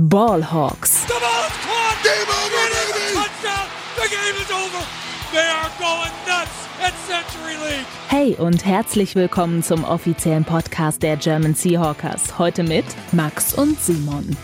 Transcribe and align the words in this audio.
Ballhawks. 0.00 1.06
Hey 8.06 8.36
und 8.38 8.64
herzlich 8.64 9.16
willkommen 9.16 9.64
zum 9.64 9.82
offiziellen 9.82 10.44
Podcast 10.44 11.02
der 11.02 11.16
German 11.16 11.56
Seahawkers. 11.56 12.38
Heute 12.38 12.62
mit 12.62 12.84
Max 13.10 13.52
und 13.54 13.80
Simon. 13.80 14.36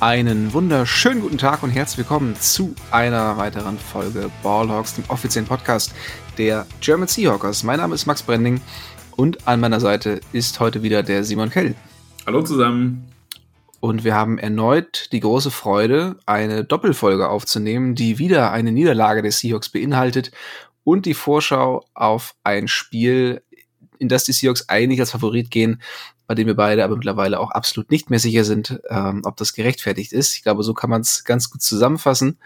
Einen 0.00 0.50
wunderschönen 0.54 1.20
guten 1.20 1.36
Tag 1.36 1.62
und 1.62 1.68
herzlich 1.68 1.98
willkommen 1.98 2.34
zu 2.36 2.74
einer 2.90 3.36
weiteren 3.36 3.76
Folge 3.78 4.30
Ballhawks, 4.42 4.94
dem 4.94 5.04
offiziellen 5.08 5.46
Podcast 5.46 5.92
der 6.38 6.64
German 6.80 7.06
Seahawkers. 7.08 7.64
Mein 7.64 7.80
Name 7.80 7.94
ist 7.94 8.06
Max 8.06 8.22
Brending 8.22 8.62
und 9.16 9.46
an 9.46 9.60
meiner 9.60 9.78
Seite 9.78 10.22
ist 10.32 10.58
heute 10.58 10.82
wieder 10.82 11.02
der 11.02 11.22
Simon 11.22 11.50
Kell. 11.50 11.74
Hallo 12.24 12.40
zusammen. 12.40 13.11
Und 13.82 14.04
wir 14.04 14.14
haben 14.14 14.38
erneut 14.38 15.08
die 15.10 15.18
große 15.18 15.50
Freude, 15.50 16.14
eine 16.24 16.62
Doppelfolge 16.62 17.28
aufzunehmen, 17.28 17.96
die 17.96 18.20
wieder 18.20 18.52
eine 18.52 18.70
Niederlage 18.70 19.22
der 19.22 19.32
Seahawks 19.32 19.70
beinhaltet 19.70 20.30
und 20.84 21.04
die 21.04 21.14
Vorschau 21.14 21.84
auf 21.92 22.36
ein 22.44 22.68
Spiel, 22.68 23.42
in 23.98 24.08
das 24.08 24.22
die 24.22 24.34
Seahawks 24.34 24.68
eigentlich 24.68 25.00
als 25.00 25.10
Favorit 25.10 25.50
gehen, 25.50 25.82
bei 26.28 26.36
dem 26.36 26.46
wir 26.46 26.54
beide 26.54 26.84
aber 26.84 26.94
mittlerweile 26.94 27.40
auch 27.40 27.50
absolut 27.50 27.90
nicht 27.90 28.08
mehr 28.08 28.20
sicher 28.20 28.44
sind, 28.44 28.80
ähm, 28.88 29.22
ob 29.24 29.36
das 29.36 29.52
gerechtfertigt 29.52 30.12
ist. 30.12 30.36
Ich 30.36 30.44
glaube, 30.44 30.62
so 30.62 30.74
kann 30.74 30.88
man 30.88 31.00
es 31.00 31.24
ganz 31.24 31.50
gut 31.50 31.62
zusammenfassen. 31.62 32.38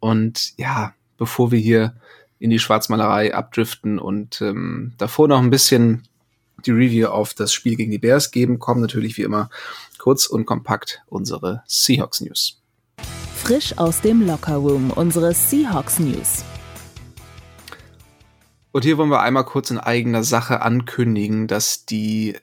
Und 0.00 0.52
ja, 0.58 0.94
bevor 1.16 1.52
wir 1.52 1.60
hier 1.60 1.94
in 2.40 2.50
die 2.50 2.58
Schwarzmalerei 2.58 3.32
abdriften 3.32 4.00
und 4.00 4.40
ähm, 4.40 4.94
davor 4.98 5.28
noch 5.28 5.38
ein 5.38 5.50
bisschen 5.50 6.08
die 6.64 6.72
Review 6.72 7.06
auf 7.06 7.34
das 7.34 7.52
Spiel 7.52 7.76
gegen 7.76 7.92
die 7.92 7.98
Bears 7.98 8.32
geben, 8.32 8.58
kommen 8.58 8.80
natürlich 8.80 9.16
wie 9.16 9.22
immer 9.22 9.48
kurz 10.06 10.26
und 10.26 10.46
kompakt 10.46 11.02
unsere 11.08 11.64
Seahawks 11.66 12.20
News. 12.20 12.62
Frisch 13.34 13.76
aus 13.76 14.02
dem 14.02 14.24
Lockerroom 14.24 14.92
unsere 14.92 15.34
Seahawks 15.34 15.98
News. 15.98 16.44
Und 18.70 18.84
hier 18.84 18.98
wollen 18.98 19.10
wir 19.10 19.18
einmal 19.18 19.44
kurz 19.44 19.72
in 19.72 19.78
eigener 19.78 20.22
Sache 20.22 20.62
ankündigen, 20.62 21.48
dass 21.48 21.86
die 21.86 22.36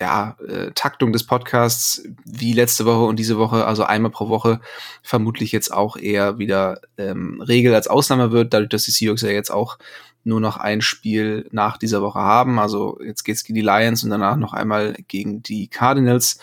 ja, 0.00 0.36
äh, 0.44 0.72
Taktung 0.74 1.12
des 1.12 1.24
Podcasts 1.24 2.02
wie 2.24 2.52
letzte 2.52 2.84
Woche 2.84 3.04
und 3.04 3.16
diese 3.16 3.38
Woche, 3.38 3.64
also 3.64 3.84
einmal 3.84 4.10
pro 4.10 4.28
Woche, 4.28 4.60
vermutlich 5.04 5.52
jetzt 5.52 5.72
auch 5.72 5.96
eher 5.96 6.38
wieder 6.38 6.80
ähm, 6.96 7.40
Regel 7.40 7.76
als 7.76 7.86
Ausnahme 7.86 8.32
wird, 8.32 8.52
dadurch, 8.52 8.70
dass 8.70 8.82
die 8.82 8.90
Seahawks 8.90 9.22
ja 9.22 9.30
jetzt 9.30 9.52
auch 9.52 9.78
nur 10.24 10.40
noch 10.40 10.56
ein 10.56 10.80
Spiel 10.80 11.46
nach 11.52 11.78
dieser 11.78 12.02
Woche 12.02 12.18
haben. 12.18 12.58
Also 12.58 12.98
jetzt 13.00 13.22
geht's 13.22 13.44
gegen 13.44 13.54
die 13.54 13.60
Lions 13.60 14.02
und 14.02 14.10
danach 14.10 14.36
noch 14.36 14.52
einmal 14.52 14.94
gegen 15.06 15.44
die 15.44 15.68
Cardinals. 15.68 16.40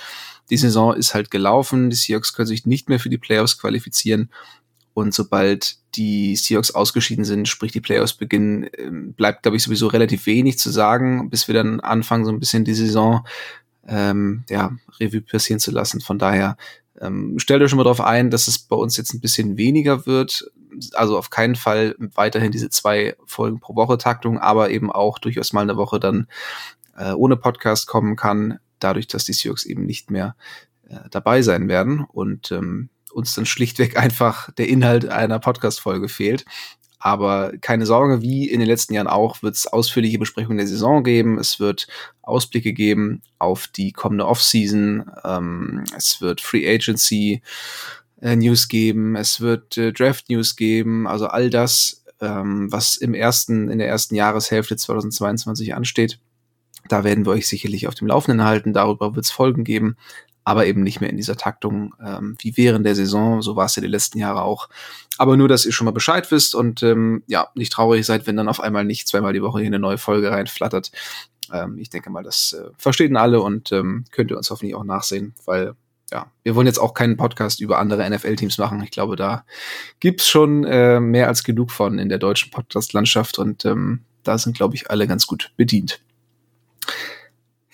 Die 0.49 0.57
Saison 0.57 0.93
ist 0.93 1.13
halt 1.13 1.31
gelaufen. 1.31 1.89
Die 1.89 1.95
Seahawks 1.95 2.33
können 2.33 2.47
sich 2.47 2.65
nicht 2.65 2.89
mehr 2.89 2.99
für 2.99 3.09
die 3.09 3.17
Playoffs 3.17 3.57
qualifizieren. 3.57 4.29
Und 4.93 5.13
sobald 5.13 5.77
die 5.95 6.35
Seahawks 6.35 6.71
ausgeschieden 6.71 7.25
sind, 7.25 7.47
sprich 7.47 7.73
die 7.73 7.81
Playoffs 7.81 8.13
beginnen, 8.13 8.69
ähm, 8.77 9.13
bleibt, 9.13 9.43
glaube 9.43 9.57
ich, 9.57 9.63
sowieso 9.63 9.87
relativ 9.87 10.25
wenig 10.25 10.57
zu 10.57 10.69
sagen, 10.69 11.29
bis 11.29 11.47
wir 11.47 11.55
dann 11.55 11.81
anfangen, 11.81 12.25
so 12.25 12.31
ein 12.31 12.39
bisschen 12.39 12.63
die 12.63 12.73
Saison 12.73 13.25
ähm, 13.87 14.45
ja, 14.49 14.71
Revue 14.99 15.21
passieren 15.21 15.59
zu 15.59 15.71
lassen. 15.71 15.99
Von 15.99 16.17
daher 16.17 16.57
ähm, 17.01 17.37
stellt 17.39 17.61
euch 17.61 17.69
schon 17.69 17.77
mal 17.77 17.83
darauf 17.83 18.01
ein, 18.01 18.31
dass 18.31 18.47
es 18.47 18.59
bei 18.59 18.75
uns 18.75 18.95
jetzt 18.97 19.13
ein 19.13 19.19
bisschen 19.19 19.57
weniger 19.57 20.05
wird. 20.05 20.49
Also 20.93 21.17
auf 21.17 21.29
keinen 21.29 21.55
Fall 21.55 21.95
weiterhin 21.99 22.51
diese 22.51 22.69
zwei 22.69 23.15
Folgen 23.25 23.59
pro 23.59 23.75
Woche 23.75 23.97
Taktung, 23.97 24.39
aber 24.39 24.69
eben 24.69 24.91
auch 24.91 25.19
durchaus 25.19 25.53
mal 25.53 25.61
eine 25.61 25.77
Woche 25.77 25.99
dann 25.99 26.27
äh, 26.97 27.11
ohne 27.11 27.35
Podcast 27.35 27.87
kommen 27.87 28.15
kann, 28.15 28.59
dadurch, 28.85 29.07
dass 29.07 29.25
die 29.25 29.33
Seahawks 29.33 29.65
eben 29.65 29.85
nicht 29.85 30.11
mehr 30.11 30.35
äh, 30.87 31.09
dabei 31.11 31.41
sein 31.41 31.67
werden 31.67 32.05
und 32.11 32.51
ähm, 32.51 32.89
uns 33.11 33.33
dann 33.33 33.45
schlichtweg 33.45 33.97
einfach 34.01 34.51
der 34.51 34.69
Inhalt 34.69 35.07
einer 35.09 35.39
Podcast-Folge 35.39 36.09
fehlt. 36.09 36.45
Aber 36.99 37.53
keine 37.61 37.85
Sorge, 37.85 38.23
wie 38.23 38.49
in 38.49 38.59
den 38.59 38.67
letzten 38.67 38.95
Jahren 38.95 39.07
auch, 39.07 39.43
wird 39.43 39.55
es 39.55 39.67
ausführliche 39.67 40.17
Besprechungen 40.17 40.57
der 40.57 40.65
Saison 40.65 41.03
geben. 41.03 41.37
Es 41.37 41.59
wird 41.59 41.87
Ausblicke 42.23 42.73
geben 42.73 43.21
auf 43.37 43.67
die 43.67 43.91
kommende 43.91 44.25
Offseason. 44.25 45.11
Ähm, 45.23 45.83
es 45.95 46.19
wird 46.19 46.41
Free 46.41 46.67
Agency 46.67 47.43
äh, 48.21 48.35
News 48.35 48.67
geben. 48.67 49.15
Es 49.15 49.39
wird 49.39 49.77
äh, 49.77 49.93
Draft 49.93 50.29
News 50.29 50.55
geben. 50.55 51.05
Also 51.07 51.27
all 51.27 51.51
das, 51.51 52.03
ähm, 52.21 52.71
was 52.71 52.95
im 52.95 53.13
ersten, 53.13 53.69
in 53.69 53.77
der 53.77 53.87
ersten 53.87 54.15
Jahreshälfte 54.15 54.75
2022 54.75 55.75
ansteht. 55.75 56.19
Da 56.87 57.03
werden 57.03 57.25
wir 57.25 57.31
euch 57.31 57.47
sicherlich 57.47 57.87
auf 57.87 57.95
dem 57.95 58.07
Laufenden 58.07 58.45
halten. 58.45 58.73
Darüber 58.73 59.15
wird 59.15 59.25
es 59.25 59.31
Folgen 59.31 59.63
geben 59.63 59.97
aber 60.45 60.67
eben 60.67 60.83
nicht 60.83 61.01
mehr 61.01 61.09
in 61.09 61.17
dieser 61.17 61.35
Taktung 61.35 61.95
ähm, 62.05 62.37
wie 62.39 62.55
während 62.55 62.85
der 62.85 62.95
Saison. 62.95 63.41
So 63.41 63.55
war 63.55 63.65
es 63.65 63.75
ja 63.75 63.81
die 63.81 63.87
letzten 63.87 64.19
Jahre 64.19 64.43
auch. 64.43 64.69
Aber 65.17 65.35
nur, 65.35 65.47
dass 65.47 65.65
ihr 65.65 65.71
schon 65.71 65.85
mal 65.85 65.91
Bescheid 65.91 66.29
wisst 66.31 66.53
und 66.53 66.83
ähm, 66.83 67.23
ja, 67.25 67.49
nicht 67.55 67.73
traurig 67.73 68.05
seid, 68.05 68.27
wenn 68.27 68.37
dann 68.37 68.47
auf 68.47 68.59
einmal 68.59 68.85
nicht 68.85 69.07
zweimal 69.07 69.33
die 69.33 69.41
Woche 69.41 69.59
hier 69.59 69.67
eine 69.67 69.79
neue 69.79 69.97
Folge 69.97 70.29
reinflattert. 70.29 70.91
Ähm, 71.51 71.79
ich 71.79 71.89
denke 71.89 72.11
mal, 72.11 72.23
das 72.23 72.53
äh, 72.53 72.69
verstehen 72.77 73.17
alle 73.17 73.41
und 73.41 73.71
ähm, 73.71 74.05
könnt 74.11 74.29
ihr 74.29 74.37
uns 74.37 74.51
hoffentlich 74.51 74.75
auch 74.75 74.83
nachsehen, 74.83 75.33
weil 75.45 75.73
ja, 76.11 76.27
wir 76.43 76.53
wollen 76.53 76.67
jetzt 76.67 76.77
auch 76.77 76.93
keinen 76.93 77.17
Podcast 77.17 77.59
über 77.59 77.79
andere 77.79 78.07
NFL-Teams 78.07 78.59
machen. 78.59 78.83
Ich 78.83 78.91
glaube, 78.91 79.15
da 79.15 79.45
gibt's 79.99 80.27
schon 80.27 80.63
äh, 80.63 80.99
mehr 80.99 81.27
als 81.27 81.43
genug 81.43 81.71
von 81.71 81.97
in 81.97 82.09
der 82.09 82.19
deutschen 82.19 82.51
Podcast-Landschaft 82.51 83.39
und 83.39 83.65
ähm, 83.65 84.01
da 84.21 84.37
sind, 84.37 84.55
glaube 84.55 84.75
ich, 84.75 84.91
alle 84.91 85.07
ganz 85.07 85.25
gut 85.25 85.51
bedient. 85.57 86.01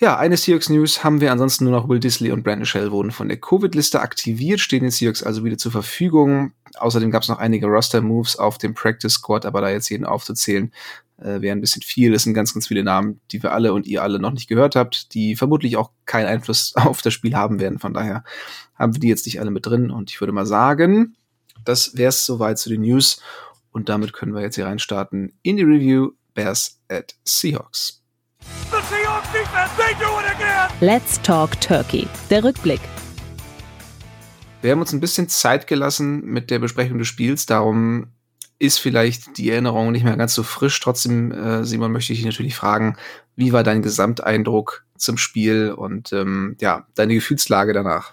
Ja, 0.02 0.18
eine 0.18 0.36
Seahawks 0.36 0.68
News 0.68 1.04
haben 1.04 1.20
wir 1.20 1.30
ansonsten 1.30 1.62
nur 1.62 1.72
noch 1.72 1.88
Will 1.88 2.00
Disley 2.00 2.32
und 2.32 2.42
Brandon 2.42 2.66
Shell 2.66 2.90
wurden 2.90 3.12
von 3.12 3.28
der 3.28 3.36
Covid-Liste 3.36 4.00
aktiviert, 4.00 4.58
stehen 4.58 4.82
den 4.82 4.90
Seahawks 4.90 5.22
also 5.22 5.44
wieder 5.44 5.56
zur 5.56 5.70
Verfügung. 5.70 6.54
Außerdem 6.74 7.12
gab 7.12 7.22
es 7.22 7.28
noch 7.28 7.38
einige 7.38 7.66
Roster-Moves 7.66 8.34
auf 8.34 8.58
dem 8.58 8.74
Practice 8.74 9.12
Squad, 9.12 9.46
aber 9.46 9.60
da 9.60 9.70
jetzt 9.70 9.88
jeden 9.90 10.04
aufzuzählen, 10.04 10.72
äh, 11.18 11.40
wäre 11.40 11.54
ein 11.54 11.60
bisschen 11.60 11.82
viel. 11.82 12.12
Es 12.14 12.24
sind 12.24 12.34
ganz, 12.34 12.52
ganz 12.52 12.66
viele 12.66 12.82
Namen, 12.82 13.20
die 13.30 13.44
wir 13.44 13.52
alle 13.52 13.72
und 13.72 13.86
ihr 13.86 14.02
alle 14.02 14.18
noch 14.18 14.32
nicht 14.32 14.48
gehört 14.48 14.74
habt, 14.74 15.14
die 15.14 15.36
vermutlich 15.36 15.76
auch 15.76 15.92
keinen 16.04 16.26
Einfluss 16.26 16.72
auf 16.74 17.00
das 17.00 17.14
Spiel 17.14 17.36
haben 17.36 17.60
werden. 17.60 17.78
Von 17.78 17.94
daher 17.94 18.24
haben 18.74 18.96
wir 18.96 19.00
die 19.00 19.08
jetzt 19.08 19.26
nicht 19.26 19.38
alle 19.38 19.52
mit 19.52 19.66
drin 19.66 19.92
und 19.92 20.10
ich 20.10 20.20
würde 20.20 20.32
mal 20.32 20.46
sagen, 20.46 21.14
das 21.64 21.96
wäre 21.96 22.08
es 22.08 22.26
soweit 22.26 22.58
zu 22.58 22.70
den 22.70 22.80
News 22.80 23.22
und 23.70 23.88
damit 23.88 24.12
können 24.12 24.34
wir 24.34 24.42
jetzt 24.42 24.56
hier 24.56 24.66
reinstarten 24.66 25.32
in 25.42 25.58
die 25.58 25.62
Review 25.62 26.10
Bears 26.34 26.80
at 26.88 27.14
Seahawks. 27.22 28.02
Let's 30.80 31.22
Talk 31.22 31.60
Turkey. 31.60 32.08
Der 32.28 32.42
Rückblick. 32.42 32.80
Wir 34.60 34.72
haben 34.72 34.80
uns 34.80 34.92
ein 34.92 35.00
bisschen 35.00 35.28
Zeit 35.28 35.66
gelassen 35.66 36.24
mit 36.24 36.50
der 36.50 36.58
Besprechung 36.58 36.98
des 36.98 37.08
Spiels, 37.08 37.46
darum 37.46 38.08
ist 38.58 38.78
vielleicht 38.78 39.38
die 39.38 39.50
Erinnerung 39.50 39.90
nicht 39.90 40.04
mehr 40.04 40.16
ganz 40.16 40.34
so 40.34 40.44
frisch. 40.44 40.78
Trotzdem, 40.78 41.32
äh, 41.32 41.64
Simon, 41.64 41.90
möchte 41.90 42.12
ich 42.12 42.20
dich 42.20 42.26
natürlich 42.26 42.54
fragen, 42.54 42.96
wie 43.34 43.52
war 43.52 43.64
dein 43.64 43.82
Gesamteindruck 43.82 44.84
zum 44.96 45.18
Spiel 45.18 45.72
und 45.72 46.12
ähm, 46.12 46.56
ja, 46.60 46.86
deine 46.94 47.14
Gefühlslage 47.14 47.72
danach? 47.72 48.12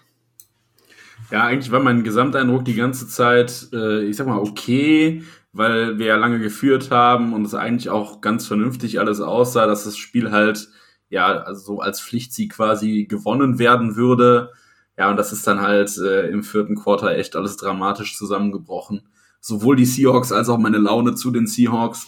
Ja, 1.29 1.43
eigentlich 1.45 1.71
war 1.71 1.81
mein 1.81 2.03
Gesamteindruck 2.03 2.65
die 2.65 2.73
ganze 2.73 3.07
Zeit, 3.07 3.67
äh, 3.73 4.05
ich 4.05 4.15
sag 4.15 4.25
mal, 4.25 4.39
okay 4.39 5.23
weil 5.51 5.97
wir 5.97 6.05
ja 6.07 6.15
lange 6.15 6.39
geführt 6.39 6.91
haben 6.91 7.33
und 7.33 7.45
es 7.45 7.53
eigentlich 7.53 7.89
auch 7.89 8.21
ganz 8.21 8.45
vernünftig 8.47 8.99
alles 8.99 9.21
aussah, 9.21 9.65
dass 9.65 9.85
das 9.85 9.97
Spiel 9.97 10.31
halt 10.31 10.69
ja 11.09 11.25
also 11.41 11.75
so 11.75 11.79
als 11.79 12.01
Pflichtsieg 12.01 12.53
quasi 12.53 13.05
gewonnen 13.09 13.59
werden 13.59 13.95
würde. 13.95 14.51
Ja, 14.97 15.09
und 15.09 15.17
das 15.17 15.31
ist 15.31 15.47
dann 15.47 15.61
halt 15.61 15.97
äh, 15.97 16.27
im 16.27 16.43
vierten 16.43 16.75
Quarter 16.75 17.15
echt 17.15 17.35
alles 17.35 17.57
dramatisch 17.57 18.17
zusammengebrochen. 18.17 19.01
Sowohl 19.39 19.77
die 19.77 19.85
Seahawks 19.85 20.31
als 20.31 20.49
auch 20.49 20.57
meine 20.57 20.77
Laune 20.77 21.15
zu 21.15 21.31
den 21.31 21.47
Seahawks. 21.47 22.07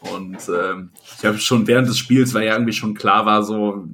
Und 0.00 0.48
äh, 0.48 0.74
ich 1.18 1.24
habe 1.24 1.38
schon 1.38 1.66
während 1.66 1.88
des 1.88 1.98
Spiels, 1.98 2.32
weil 2.34 2.46
ja 2.46 2.52
irgendwie 2.52 2.72
schon 2.72 2.94
klar 2.94 3.26
war, 3.26 3.42
so 3.42 3.88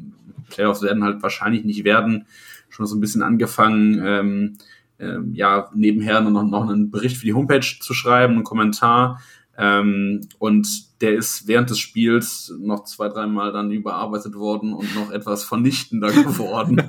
Playoffs 0.50 0.82
werden 0.82 1.02
halt 1.02 1.22
wahrscheinlich 1.22 1.64
nicht 1.64 1.84
werden, 1.84 2.26
schon 2.68 2.86
so 2.86 2.94
ein 2.94 3.00
bisschen 3.00 3.22
angefangen, 3.22 4.02
ähm, 4.04 4.58
ähm, 4.98 5.34
ja, 5.34 5.70
nebenher 5.74 6.20
noch, 6.20 6.44
noch 6.44 6.68
einen 6.68 6.90
Bericht 6.90 7.16
für 7.16 7.26
die 7.26 7.34
Homepage 7.34 7.66
zu 7.80 7.94
schreiben, 7.94 8.34
einen 8.34 8.44
Kommentar. 8.44 9.20
Ähm, 9.56 10.20
und 10.38 11.00
der 11.00 11.14
ist 11.14 11.46
während 11.46 11.70
des 11.70 11.78
Spiels 11.78 12.52
noch 12.58 12.84
zwei, 12.84 13.08
dreimal 13.08 13.52
dann 13.52 13.70
überarbeitet 13.70 14.34
worden 14.34 14.72
und 14.72 14.94
noch 14.94 15.10
etwas 15.12 15.44
vernichtender 15.44 16.08
geworden. 16.12 16.82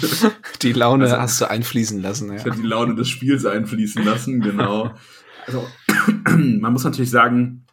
die 0.62 0.72
Laune 0.72 1.04
also, 1.04 1.16
hast 1.18 1.40
du 1.40 1.50
einfließen 1.50 2.00
lassen, 2.00 2.28
ja. 2.28 2.36
Ich 2.36 2.44
habe 2.44 2.56
die 2.56 2.66
Laune 2.66 2.94
des 2.94 3.08
Spiels 3.08 3.44
einfließen 3.46 4.04
lassen, 4.04 4.40
genau. 4.40 4.92
Also, 5.46 5.66
man 6.28 6.72
muss 6.72 6.84
natürlich 6.84 7.10
sagen, 7.10 7.64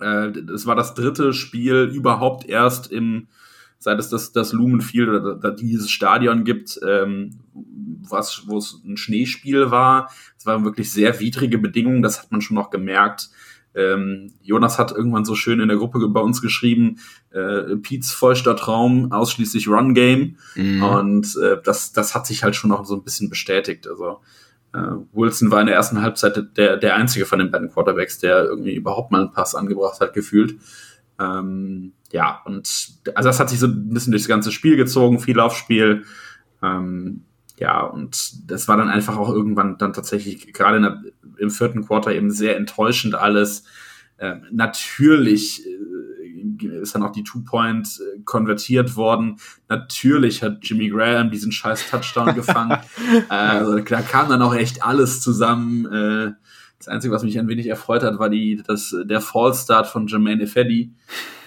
äh, 0.00 0.28
es 0.54 0.66
war 0.66 0.74
das 0.74 0.94
dritte 0.94 1.32
Spiel 1.32 1.90
überhaupt 1.92 2.46
erst 2.46 2.90
im 2.90 3.28
seit 3.78 3.98
es 3.98 4.08
das, 4.08 4.32
das 4.32 4.52
Lumen 4.52 4.80
Field 4.80 5.08
oder 5.08 5.52
dieses 5.52 5.90
Stadion 5.90 6.44
gibt, 6.44 6.78
ähm, 6.86 7.38
was, 8.08 8.44
wo 8.46 8.58
es 8.58 8.80
ein 8.84 8.96
Schneespiel 8.96 9.70
war. 9.70 10.10
Es 10.38 10.46
waren 10.46 10.64
wirklich 10.64 10.90
sehr 10.90 11.20
widrige 11.20 11.58
Bedingungen, 11.58 12.02
das 12.02 12.22
hat 12.22 12.32
man 12.32 12.40
schon 12.40 12.56
noch 12.56 12.70
gemerkt. 12.70 13.30
Ähm, 13.74 14.32
Jonas 14.40 14.78
hat 14.78 14.90
irgendwann 14.90 15.26
so 15.26 15.34
schön 15.34 15.60
in 15.60 15.68
der 15.68 15.76
Gruppe 15.76 16.08
bei 16.08 16.20
uns 16.20 16.40
geschrieben, 16.40 16.98
äh, 17.30 17.76
Pete's 17.76 18.10
feuchter 18.10 18.56
Traum, 18.56 19.12
ausschließlich 19.12 19.68
Run 19.68 19.94
Game. 19.94 20.38
Mhm. 20.54 20.82
Und 20.82 21.36
äh, 21.36 21.58
das, 21.62 21.92
das 21.92 22.14
hat 22.14 22.26
sich 22.26 22.42
halt 22.42 22.56
schon 22.56 22.72
auch 22.72 22.86
so 22.86 22.94
ein 22.94 23.04
bisschen 23.04 23.28
bestätigt. 23.28 23.86
Also 23.86 24.20
äh, 24.72 24.78
Wilson 25.12 25.50
war 25.50 25.60
in 25.60 25.66
der 25.66 25.76
ersten 25.76 26.00
Halbzeit 26.00 26.56
der, 26.56 26.78
der 26.78 26.96
einzige 26.96 27.26
von 27.26 27.38
den 27.38 27.50
beiden 27.50 27.70
Quarterbacks, 27.70 28.18
der 28.18 28.44
irgendwie 28.44 28.74
überhaupt 28.74 29.12
mal 29.12 29.20
einen 29.20 29.32
Pass 29.32 29.54
angebracht 29.54 30.00
hat, 30.00 30.14
gefühlt. 30.14 30.58
Ähm, 31.18 31.92
ja, 32.12 32.42
und 32.44 32.68
also 33.14 33.28
das 33.28 33.40
hat 33.40 33.50
sich 33.50 33.58
so 33.58 33.66
ein 33.66 33.90
bisschen 33.90 34.12
durchs 34.12 34.28
ganze 34.28 34.52
Spiel 34.52 34.76
gezogen, 34.76 35.18
viel 35.18 35.36
Laufspiel. 35.36 36.04
Ähm, 36.62 37.24
ja, 37.58 37.80
und 37.80 38.50
das 38.50 38.68
war 38.68 38.76
dann 38.76 38.88
einfach 38.88 39.16
auch 39.16 39.30
irgendwann 39.30 39.78
dann 39.78 39.92
tatsächlich 39.92 40.52
gerade 40.52 40.80
der, 40.80 41.02
im 41.38 41.50
vierten 41.50 41.86
Quarter 41.86 42.14
eben 42.14 42.30
sehr 42.30 42.56
enttäuschend 42.56 43.14
alles. 43.14 43.64
Äh, 44.18 44.36
natürlich 44.50 45.66
äh, 45.66 46.80
ist 46.80 46.94
dann 46.94 47.02
auch 47.02 47.12
die 47.12 47.24
Two-Point 47.24 47.86
äh, 48.00 48.20
konvertiert 48.24 48.96
worden. 48.96 49.38
Natürlich 49.68 50.42
hat 50.42 50.58
Jimmy 50.62 50.88
Graham 50.88 51.30
diesen 51.30 51.52
scheiß 51.52 51.90
Touchdown 51.90 52.34
gefangen. 52.34 52.78
Äh, 53.08 53.22
also 53.34 53.78
da 53.78 54.02
kam 54.02 54.28
dann 54.28 54.42
auch 54.42 54.54
echt 54.54 54.82
alles 54.82 55.20
zusammen. 55.20 55.86
Äh, 55.86 56.32
das 56.78 56.88
Einzige, 56.88 57.14
was 57.14 57.22
mich 57.22 57.38
ein 57.38 57.48
wenig 57.48 57.66
erfreut 57.66 58.02
hat, 58.02 58.18
war 58.18 58.28
die, 58.28 58.62
das, 58.66 58.94
der 59.04 59.22
Fallstart 59.22 59.86
von 59.86 60.06
Jermaine 60.06 60.42
Effetti 60.42 60.92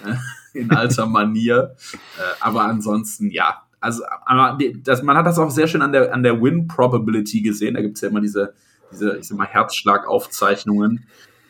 in 0.53 0.71
alter 0.71 1.05
Manier. 1.05 1.75
Äh, 2.17 2.21
aber 2.39 2.63
ansonsten, 2.63 3.29
ja, 3.29 3.63
also 3.79 4.03
das, 4.83 5.03
man 5.03 5.17
hat 5.17 5.25
das 5.25 5.39
auch 5.39 5.51
sehr 5.51 5.67
schön 5.67 5.81
an 5.81 5.91
der, 5.91 6.13
an 6.13 6.23
der 6.23 6.41
Win-Probability 6.41 7.41
gesehen. 7.41 7.75
Da 7.75 7.81
gibt 7.81 7.95
es 7.95 8.01
ja 8.01 8.09
immer 8.09 8.21
diese, 8.21 8.53
diese, 8.91 9.17
ich 9.17 9.27
sag 9.27 9.37
mal, 9.37 9.47
Herzschlagaufzeichnungen, 9.47 11.05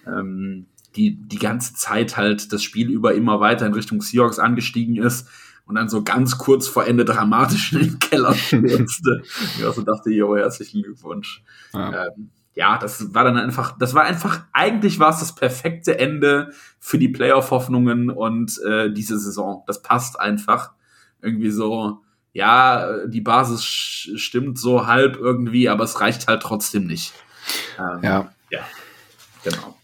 ähm, 0.05 0.67
die 0.95 1.15
die 1.15 1.39
ganze 1.39 1.73
Zeit 1.73 2.17
halt 2.17 2.51
das 2.53 2.63
Spiel 2.63 2.89
über 2.89 3.13
immer 3.13 3.39
weiter 3.39 3.65
in 3.65 3.73
Richtung 3.73 4.01
Seahawks 4.01 4.39
angestiegen 4.39 4.97
ist 4.97 5.27
und 5.65 5.75
dann 5.75 5.89
so 5.89 6.03
ganz 6.03 6.37
kurz 6.37 6.67
vor 6.67 6.85
Ende 6.85 7.05
dramatisch 7.05 7.73
in 7.73 7.79
den 7.79 7.99
Keller 7.99 8.33
stürzte. 8.33 9.21
ich 9.57 9.65
also 9.65 9.81
dachte, 9.81 10.11
jo, 10.11 10.35
herzlichen 10.35 10.83
Glückwunsch. 10.83 11.43
Ja. 11.73 12.05
Ähm, 12.05 12.31
ja, 12.55 12.77
das 12.77 13.13
war 13.13 13.23
dann 13.23 13.37
einfach, 13.37 13.77
das 13.77 13.93
war 13.93 14.03
einfach, 14.03 14.41
eigentlich 14.51 14.99
war 14.99 15.11
es 15.11 15.19
das 15.19 15.35
perfekte 15.35 15.97
Ende 15.97 16.51
für 16.79 16.97
die 16.97 17.09
Playoff-Hoffnungen 17.09 18.09
und 18.09 18.59
äh, 18.63 18.91
diese 18.91 19.19
Saison. 19.19 19.63
Das 19.67 19.81
passt 19.81 20.19
einfach. 20.19 20.71
Irgendwie 21.21 21.51
so, 21.51 22.01
ja, 22.33 23.05
die 23.07 23.21
Basis 23.21 23.63
stimmt 23.63 24.57
so 24.57 24.87
halb 24.87 25.17
irgendwie, 25.17 25.69
aber 25.69 25.83
es 25.83 25.99
reicht 25.99 26.27
halt 26.27 26.41
trotzdem 26.41 26.87
nicht. 26.87 27.13
Ähm, 27.77 27.99
ja. 28.03 28.33
Ja, 28.49 28.61
genau. 29.43 29.75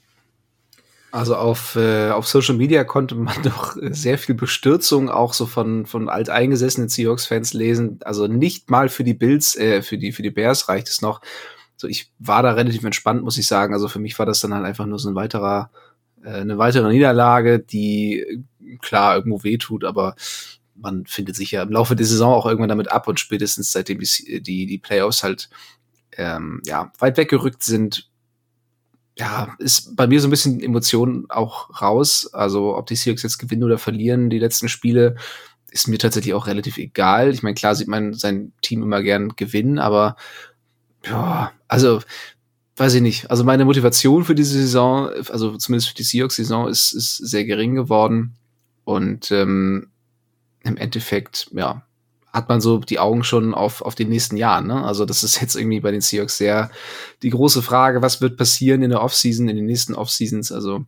Also 1.12 1.38
auf, 1.38 1.78
äh, 1.78 2.10
auf 2.10 2.28
Social 2.28 2.56
Media 2.56 2.84
konnte 2.84 3.16
man 3.16 3.36
doch 3.44 3.78
sehr 3.80 4.18
viel 4.18 4.36
Bestürzung 4.36 5.10
auch 5.10 5.34
so 5.34 5.46
von, 5.46 5.86
von 5.86 6.10
alteingesessenen 6.10 6.90
Seahawks-Fans 6.90 7.54
lesen. 7.54 8.00
Also 8.04 8.28
nicht 8.28 8.70
mal 8.70 8.90
für 8.90 9.06
die 9.06 9.14
Bills, 9.14 9.56
äh, 9.56 9.82
für 9.82 9.98
die, 9.98 10.12
für 10.12 10.24
die 10.24 10.32
Bears 10.32 10.68
reicht 10.68 10.90
es 10.90 11.02
noch. 11.02 11.22
So, 11.78 11.88
ich 11.88 12.12
war 12.20 12.44
da 12.44 12.52
relativ 12.52 12.84
entspannt, 12.84 13.24
muss 13.24 13.38
ich 13.38 13.48
sagen. 13.48 13.74
Also 13.74 13.88
für 13.88 14.00
mich 14.00 14.18
war 14.18 14.26
das 14.26 14.40
dann 14.40 14.54
halt 14.54 14.66
einfach 14.66 14.86
nur 14.86 15.00
so 15.00 15.10
ein 15.10 15.16
weiterer, 15.16 15.70
äh, 16.24 16.30
eine 16.30 16.58
weitere 16.58 16.90
Niederlage, 16.90 17.60
die 17.60 18.44
klar 18.82 19.16
irgendwo 19.16 19.44
wehtut, 19.44 19.84
aber 19.84 20.16
man 20.76 21.06
findet 21.06 21.36
sich 21.36 21.52
ja 21.52 21.64
im 21.64 21.72
Laufe 21.72 21.96
der 21.96 22.06
Saison 22.06 22.34
auch 22.34 22.46
irgendwann 22.46 22.70
damit 22.70 22.92
ab 22.92 23.08
und 23.08 23.20
spätestens 23.20 23.72
seitdem 23.72 24.00
die, 24.00 24.42
die, 24.42 24.66
die 24.66 24.78
Playoffs 24.78 25.24
halt 25.24 25.50
ähm, 26.18 26.62
ja, 26.66 26.92
weit 27.00 27.18
weggerückt 27.18 27.64
sind, 27.64 28.10
ja, 29.18 29.56
ist 29.60 29.96
bei 29.96 30.08
mir 30.08 30.20
so 30.20 30.28
ein 30.28 30.32
bisschen 30.32 30.60
Emotionen 30.60 31.26
auch 31.30 31.82
raus. 31.82 32.30
Also 32.34 32.76
ob 32.76 32.88
die 32.88 32.96
Seahawks 32.96 33.24
jetzt 33.24 33.38
gewinnen 33.38 33.64
oder 33.64 33.78
verlieren, 33.78 34.30
die 34.30 34.40
letzten 34.40 34.68
Spiele, 34.68 35.16
ist 35.76 35.90
mir 35.90 35.98
tatsächlich 35.98 36.34
auch 36.34 36.48
relativ 36.48 36.78
egal. 36.78 37.34
Ich 37.34 37.44
meine, 37.44 37.54
klar 37.54 37.76
sieht 37.76 37.90
man 37.90 38.14
sein 38.14 38.54
Team 38.62 38.82
immer 38.82 39.04
gern 39.04 39.36
gewinnen, 39.36 39.78
aber 39.78 40.16
ja, 41.06 41.52
also 41.68 42.02
weiß 42.78 42.96
ich 42.96 43.02
nicht. 43.02 43.32
Also 43.32 43.44
meine 43.44 43.66
Motivation 43.66 44.26
für 44.26 44.36
diese 44.36 44.60
Saison, 44.60 45.10
also 45.30 45.58
zumindest 45.58 45.90
für 45.90 45.96
die 45.96 46.04
Seahawks-Saison, 46.04 46.68
ist, 46.68 46.92
ist 46.94 47.18
sehr 47.18 47.46
gering 47.46 47.76
geworden. 47.76 48.36
Und 48.84 49.32
ähm, 49.32 49.88
im 50.64 50.78
Endeffekt, 50.78 51.50
ja, 51.54 51.84
hat 52.34 52.50
man 52.50 52.60
so 52.60 52.80
die 52.80 53.00
Augen 53.00 53.24
schon 53.24 53.54
auf, 53.54 53.82
auf 53.82 53.96
den 53.96 54.10
nächsten 54.10 54.36
Jahren. 54.36 54.68
Ne? 54.68 54.84
Also 54.84 55.06
das 55.06 55.24
ist 55.24 55.40
jetzt 55.40 55.56
irgendwie 55.56 55.80
bei 55.80 55.92
den 55.92 56.02
Seahawks 56.02 56.38
sehr 56.38 56.70
die 57.24 57.30
große 57.30 57.62
Frage, 57.62 58.02
was 58.02 58.20
wird 58.20 58.36
passieren 58.36 58.84
in 58.84 58.90
der 58.90 59.02
Offseason, 59.02 59.48
in 59.48 59.56
den 59.56 59.66
nächsten 59.66 59.96
Offseasons. 59.96 60.52
Also 60.52 60.86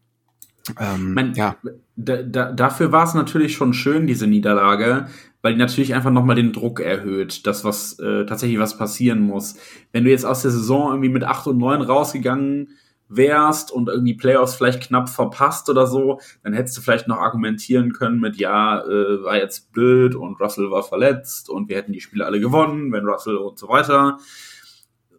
ähm, 0.77 1.13
Man, 1.13 1.33
ja. 1.35 1.55
Da, 1.95 2.21
da, 2.21 2.51
dafür 2.51 2.91
war 2.91 3.05
es 3.05 3.13
natürlich 3.13 3.55
schon 3.55 3.73
schön, 3.73 4.07
diese 4.07 4.27
Niederlage, 4.27 5.07
weil 5.47 5.53
die 5.53 5.59
natürlich 5.59 5.94
einfach 5.94 6.11
nochmal 6.11 6.35
den 6.35 6.51
Druck 6.51 6.81
erhöht, 6.81 7.47
dass 7.47 7.63
was 7.63 7.97
äh, 7.99 8.25
tatsächlich 8.25 8.59
was 8.59 8.77
passieren 8.77 9.21
muss. 9.21 9.55
Wenn 9.94 10.03
du 10.03 10.09
jetzt 10.09 10.25
aus 10.25 10.41
der 10.41 10.51
Saison 10.51 10.89
irgendwie 10.89 11.07
mit 11.07 11.23
8 11.23 11.47
und 11.47 11.57
9 11.57 11.83
rausgegangen 11.83 12.71
wärst 13.07 13.71
und 13.71 13.88
irgendwie 13.88 14.15
Playoffs 14.15 14.55
vielleicht 14.55 14.81
knapp 14.81 15.07
verpasst 15.07 15.69
oder 15.69 15.88
so, 15.88 16.19
dann 16.44 16.51
hättest 16.51 16.75
du 16.75 16.81
vielleicht 16.81 17.07
noch 17.07 17.15
argumentieren 17.15 17.94
können 17.94 18.19
mit, 18.19 18.35
ja, 18.35 18.81
äh, 18.81 19.23
war 19.23 19.38
jetzt 19.38 19.71
blöd 19.71 20.15
und 20.15 20.38
Russell 20.41 20.69
war 20.69 20.83
verletzt 20.83 21.49
und 21.49 21.69
wir 21.69 21.77
hätten 21.77 21.94
die 21.94 22.01
Spiele 22.01 22.25
alle 22.25 22.41
gewonnen, 22.41 22.91
wenn 22.91 23.05
Russell 23.05 23.38
und 23.38 23.57
so 23.57 23.69
weiter. 23.69 24.17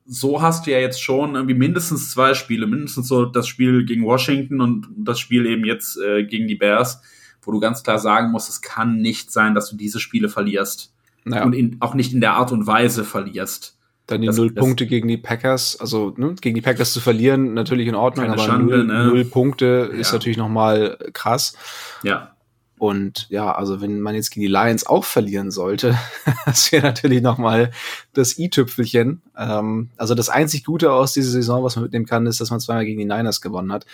So 0.04 0.42
hast 0.42 0.66
du 0.66 0.72
ja 0.72 0.78
jetzt 0.78 1.02
schon 1.02 1.36
irgendwie 1.36 1.54
mindestens 1.54 2.10
zwei 2.10 2.34
Spiele, 2.34 2.66
mindestens 2.66 3.08
so 3.08 3.24
das 3.24 3.48
Spiel 3.48 3.86
gegen 3.86 4.04
Washington 4.04 4.60
und 4.60 4.88
das 4.94 5.18
Spiel 5.20 5.46
eben 5.46 5.64
jetzt 5.64 5.98
äh, 5.98 6.24
gegen 6.24 6.48
die 6.48 6.56
Bears, 6.56 7.00
wo 7.48 7.52
du 7.52 7.60
ganz 7.60 7.82
klar 7.82 7.98
sagen 7.98 8.30
musst, 8.30 8.50
es 8.50 8.60
kann 8.60 8.98
nicht 8.98 9.32
sein, 9.32 9.54
dass 9.54 9.70
du 9.70 9.76
diese 9.76 10.00
Spiele 10.00 10.28
verlierst. 10.28 10.92
Naja. 11.24 11.44
Und 11.44 11.54
in, 11.54 11.78
auch 11.80 11.94
nicht 11.94 12.12
in 12.12 12.20
der 12.20 12.34
Art 12.34 12.52
und 12.52 12.66
Weise 12.66 13.04
verlierst. 13.04 13.78
Dann 14.06 14.20
die 14.20 14.26
das, 14.26 14.36
null 14.36 14.52
Punkte 14.52 14.86
gegen 14.86 15.08
die 15.08 15.16
Packers, 15.16 15.80
also 15.80 16.12
ne, 16.18 16.34
gegen 16.42 16.54
die 16.54 16.60
Packers 16.60 16.92
zu 16.92 17.00
verlieren, 17.00 17.54
natürlich 17.54 17.88
in 17.88 17.94
Ordnung, 17.94 18.28
aber 18.28 18.42
Schande, 18.42 18.76
null, 18.76 18.86
ne? 18.86 19.06
null 19.06 19.24
Punkte 19.24 19.88
ja. 19.90 19.98
ist 19.98 20.12
natürlich 20.12 20.36
noch 20.36 20.50
mal 20.50 20.98
krass. 21.14 21.54
Ja. 22.02 22.32
Und 22.76 23.26
ja, 23.30 23.50
also 23.50 23.80
wenn 23.80 24.00
man 24.00 24.14
jetzt 24.14 24.30
gegen 24.30 24.42
die 24.42 24.52
Lions 24.52 24.86
auch 24.86 25.04
verlieren 25.04 25.50
sollte, 25.50 25.96
das 26.44 26.70
wäre 26.70 26.86
natürlich 26.86 27.22
noch 27.22 27.38
mal 27.38 27.70
das 28.12 28.38
i-Tüpfelchen. 28.38 29.22
Ähm, 29.38 29.88
also 29.96 30.14
das 30.14 30.28
einzig 30.28 30.64
Gute 30.64 30.92
aus 30.92 31.14
dieser 31.14 31.30
Saison, 31.30 31.64
was 31.64 31.76
man 31.76 31.84
mitnehmen 31.84 32.06
kann, 32.06 32.26
ist, 32.26 32.42
dass 32.42 32.50
man 32.50 32.60
zweimal 32.60 32.84
gegen 32.84 32.98
die 32.98 33.06
Niners 33.06 33.40
gewonnen 33.40 33.72
hat. 33.72 33.86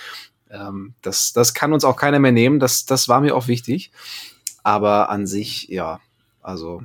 Ähm, 0.55 0.95
das, 1.03 1.33
das 1.33 1.53
kann 1.53 1.73
uns 1.73 1.85
auch 1.85 1.97
keiner 1.97 2.19
mehr 2.19 2.33
nehmen. 2.33 2.61
Das, 2.61 2.87
das 2.87 3.09
war 3.09 3.21
mir 3.21 3.35
auch 3.35 3.49
wichtig. 3.49 3.91
Aber 4.63 5.11
an 5.11 5.27
sich, 5.27 5.69
ja, 5.69 6.01
also 6.43 6.83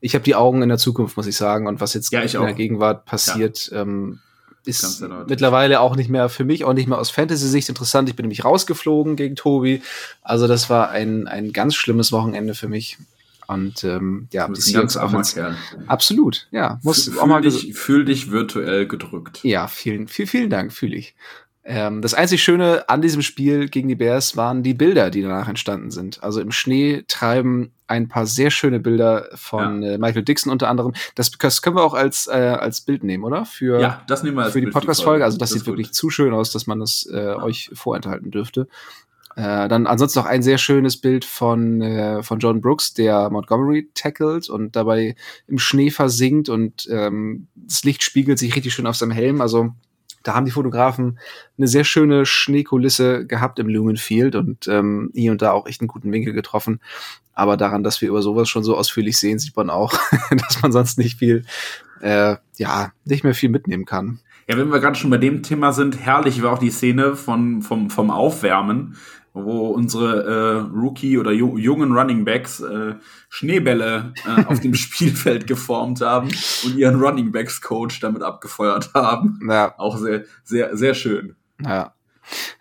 ich 0.00 0.14
habe 0.14 0.24
die 0.24 0.34
Augen 0.34 0.62
in 0.62 0.68
der 0.68 0.78
Zukunft, 0.78 1.16
muss 1.16 1.26
ich 1.26 1.36
sagen. 1.36 1.66
Und 1.66 1.80
was 1.80 1.94
jetzt 1.94 2.12
ja, 2.12 2.22
in 2.22 2.30
der 2.30 2.54
Gegenwart 2.54 3.04
passiert, 3.04 3.70
ja. 3.70 3.82
ähm, 3.82 4.20
ist 4.64 5.02
mittlerweile 5.26 5.80
auch 5.80 5.96
nicht 5.96 6.10
mehr 6.10 6.28
für 6.28 6.44
mich, 6.44 6.64
auch 6.64 6.74
nicht 6.74 6.86
mehr 6.86 6.98
aus 6.98 7.10
Fantasy-Sicht 7.10 7.68
interessant. 7.68 8.08
Ich 8.08 8.16
bin 8.16 8.24
nämlich 8.24 8.44
rausgeflogen 8.44 9.16
gegen 9.16 9.36
Tobi. 9.36 9.82
Also 10.22 10.46
das 10.48 10.68
war 10.68 10.90
ein, 10.90 11.26
ein 11.28 11.52
ganz 11.52 11.74
schlimmes 11.74 12.12
Wochenende 12.12 12.54
für 12.54 12.68
mich. 12.68 12.98
Und 13.46 13.82
ähm, 13.84 14.28
ja, 14.32 14.46
die 14.48 14.60
Seahawks 14.60 14.96
Offense. 14.96 15.56
Absolut, 15.88 16.46
ja. 16.52 16.78
Muss 16.82 17.04
fühl, 17.04 17.18
auch 17.18 17.26
mal 17.26 17.40
dich, 17.40 17.74
fühl 17.74 18.04
dich 18.04 18.30
virtuell 18.30 18.86
gedrückt. 18.86 19.40
Ja, 19.42 19.66
vielen, 19.66 20.06
vielen, 20.06 20.28
vielen 20.28 20.50
Dank, 20.50 20.72
fühle 20.72 20.96
ich. 20.96 21.16
Ähm, 21.62 22.00
das 22.00 22.14
einzig 22.14 22.42
Schöne 22.42 22.88
an 22.88 23.02
diesem 23.02 23.20
Spiel 23.20 23.68
gegen 23.68 23.88
die 23.88 23.94
Bears 23.94 24.36
waren 24.36 24.62
die 24.62 24.72
Bilder, 24.72 25.10
die 25.10 25.20
danach 25.20 25.46
entstanden 25.46 25.90
sind. 25.90 26.22
Also 26.22 26.40
im 26.40 26.52
Schnee 26.52 27.04
treiben 27.06 27.72
ein 27.86 28.08
paar 28.08 28.24
sehr 28.24 28.50
schöne 28.50 28.80
Bilder 28.80 29.28
von 29.34 29.82
ja. 29.82 29.92
äh, 29.92 29.98
Michael 29.98 30.22
Dixon 30.22 30.50
unter 30.50 30.68
anderem. 30.68 30.94
Das, 31.16 31.30
das, 31.30 31.60
können 31.60 31.76
wir 31.76 31.82
auch 31.82 31.92
als, 31.92 32.28
äh, 32.28 32.30
als 32.30 32.80
Bild 32.80 33.04
nehmen, 33.04 33.24
oder? 33.24 33.44
Für, 33.44 33.80
ja, 33.80 34.02
das 34.06 34.22
nehmen 34.22 34.38
wir 34.38 34.44
als 34.44 34.54
Für 34.54 34.60
die 34.60 34.68
Podcast-Folge. 34.68 35.22
Also 35.22 35.36
das, 35.36 35.50
das 35.50 35.58
sieht 35.58 35.66
wirklich 35.66 35.88
gut. 35.88 35.94
zu 35.94 36.08
schön 36.08 36.32
aus, 36.32 36.50
dass 36.50 36.66
man 36.66 36.80
das 36.80 37.06
äh, 37.12 37.22
ja. 37.22 37.42
euch 37.42 37.70
vorenthalten 37.74 38.30
dürfte. 38.30 38.66
Äh, 39.36 39.68
dann 39.68 39.86
ansonsten 39.86 40.20
noch 40.20 40.26
ein 40.26 40.42
sehr 40.42 40.58
schönes 40.58 40.96
Bild 40.96 41.24
von, 41.24 41.82
äh, 41.82 42.22
von 42.22 42.38
John 42.38 42.60
Brooks, 42.60 42.94
der 42.94 43.28
Montgomery 43.30 43.90
tackelt 43.94 44.48
und 44.48 44.76
dabei 44.76 45.14
im 45.46 45.58
Schnee 45.58 45.90
versinkt 45.90 46.48
und 46.48 46.88
ähm, 46.90 47.48
das 47.54 47.84
Licht 47.84 48.02
spiegelt 48.02 48.38
sich 48.38 48.56
richtig 48.56 48.72
schön 48.72 48.86
auf 48.86 48.96
seinem 48.96 49.12
Helm. 49.12 49.40
Also 49.40 49.74
da 50.22 50.34
haben 50.34 50.44
die 50.44 50.50
Fotografen 50.50 51.18
eine 51.56 51.68
sehr 51.68 51.84
schöne 51.84 52.26
Schneekulisse 52.26 53.26
gehabt 53.26 53.58
im 53.58 53.68
Lumenfield 53.68 54.34
und 54.34 54.68
ähm, 54.68 55.10
hier 55.14 55.32
und 55.32 55.42
da 55.42 55.52
auch 55.52 55.66
echt 55.66 55.80
einen 55.80 55.88
guten 55.88 56.12
Winkel 56.12 56.32
getroffen. 56.32 56.80
Aber 57.32 57.56
daran, 57.56 57.82
dass 57.82 58.00
wir 58.00 58.08
über 58.08 58.22
sowas 58.22 58.48
schon 58.48 58.64
so 58.64 58.76
ausführlich 58.76 59.18
sehen, 59.18 59.38
sieht 59.38 59.56
man 59.56 59.70
auch, 59.70 59.94
dass 60.30 60.62
man 60.62 60.72
sonst 60.72 60.98
nicht 60.98 61.18
viel, 61.18 61.44
äh, 62.00 62.36
ja, 62.56 62.92
nicht 63.04 63.24
mehr 63.24 63.34
viel 63.34 63.48
mitnehmen 63.48 63.86
kann. 63.86 64.20
Ja, 64.46 64.56
wenn 64.56 64.72
wir 64.72 64.80
gerade 64.80 64.98
schon 64.98 65.10
bei 65.10 65.18
dem 65.18 65.42
Thema 65.42 65.72
sind, 65.72 66.00
herrlich 66.00 66.42
war 66.42 66.52
auch 66.52 66.58
die 66.58 66.70
Szene 66.70 67.14
von, 67.14 67.62
vom, 67.62 67.88
vom 67.88 68.10
Aufwärmen, 68.10 68.96
wo 69.32 69.68
unsere 69.68 70.24
äh, 70.24 70.76
Rookie 70.76 71.18
oder 71.18 71.30
ju 71.30 71.56
jungen 71.56 71.92
Running 71.92 72.24
Backs 72.24 72.60
äh, 72.60 72.94
Schneebälle 73.28 74.12
äh, 74.26 74.44
auf 74.46 74.60
dem 74.60 74.74
Spielfeld 74.74 75.46
geformt 75.46 76.00
haben 76.00 76.30
und 76.64 76.76
ihren 76.76 77.00
Running 77.00 77.30
Backs 77.32 77.60
Coach 77.60 78.00
damit 78.00 78.22
abgefeuert 78.22 78.92
haben. 78.94 79.40
Ja. 79.48 79.74
Auch 79.78 79.96
sehr, 79.98 80.24
sehr, 80.44 80.76
sehr 80.76 80.94
schön. 80.94 81.36
Ja. 81.64 81.94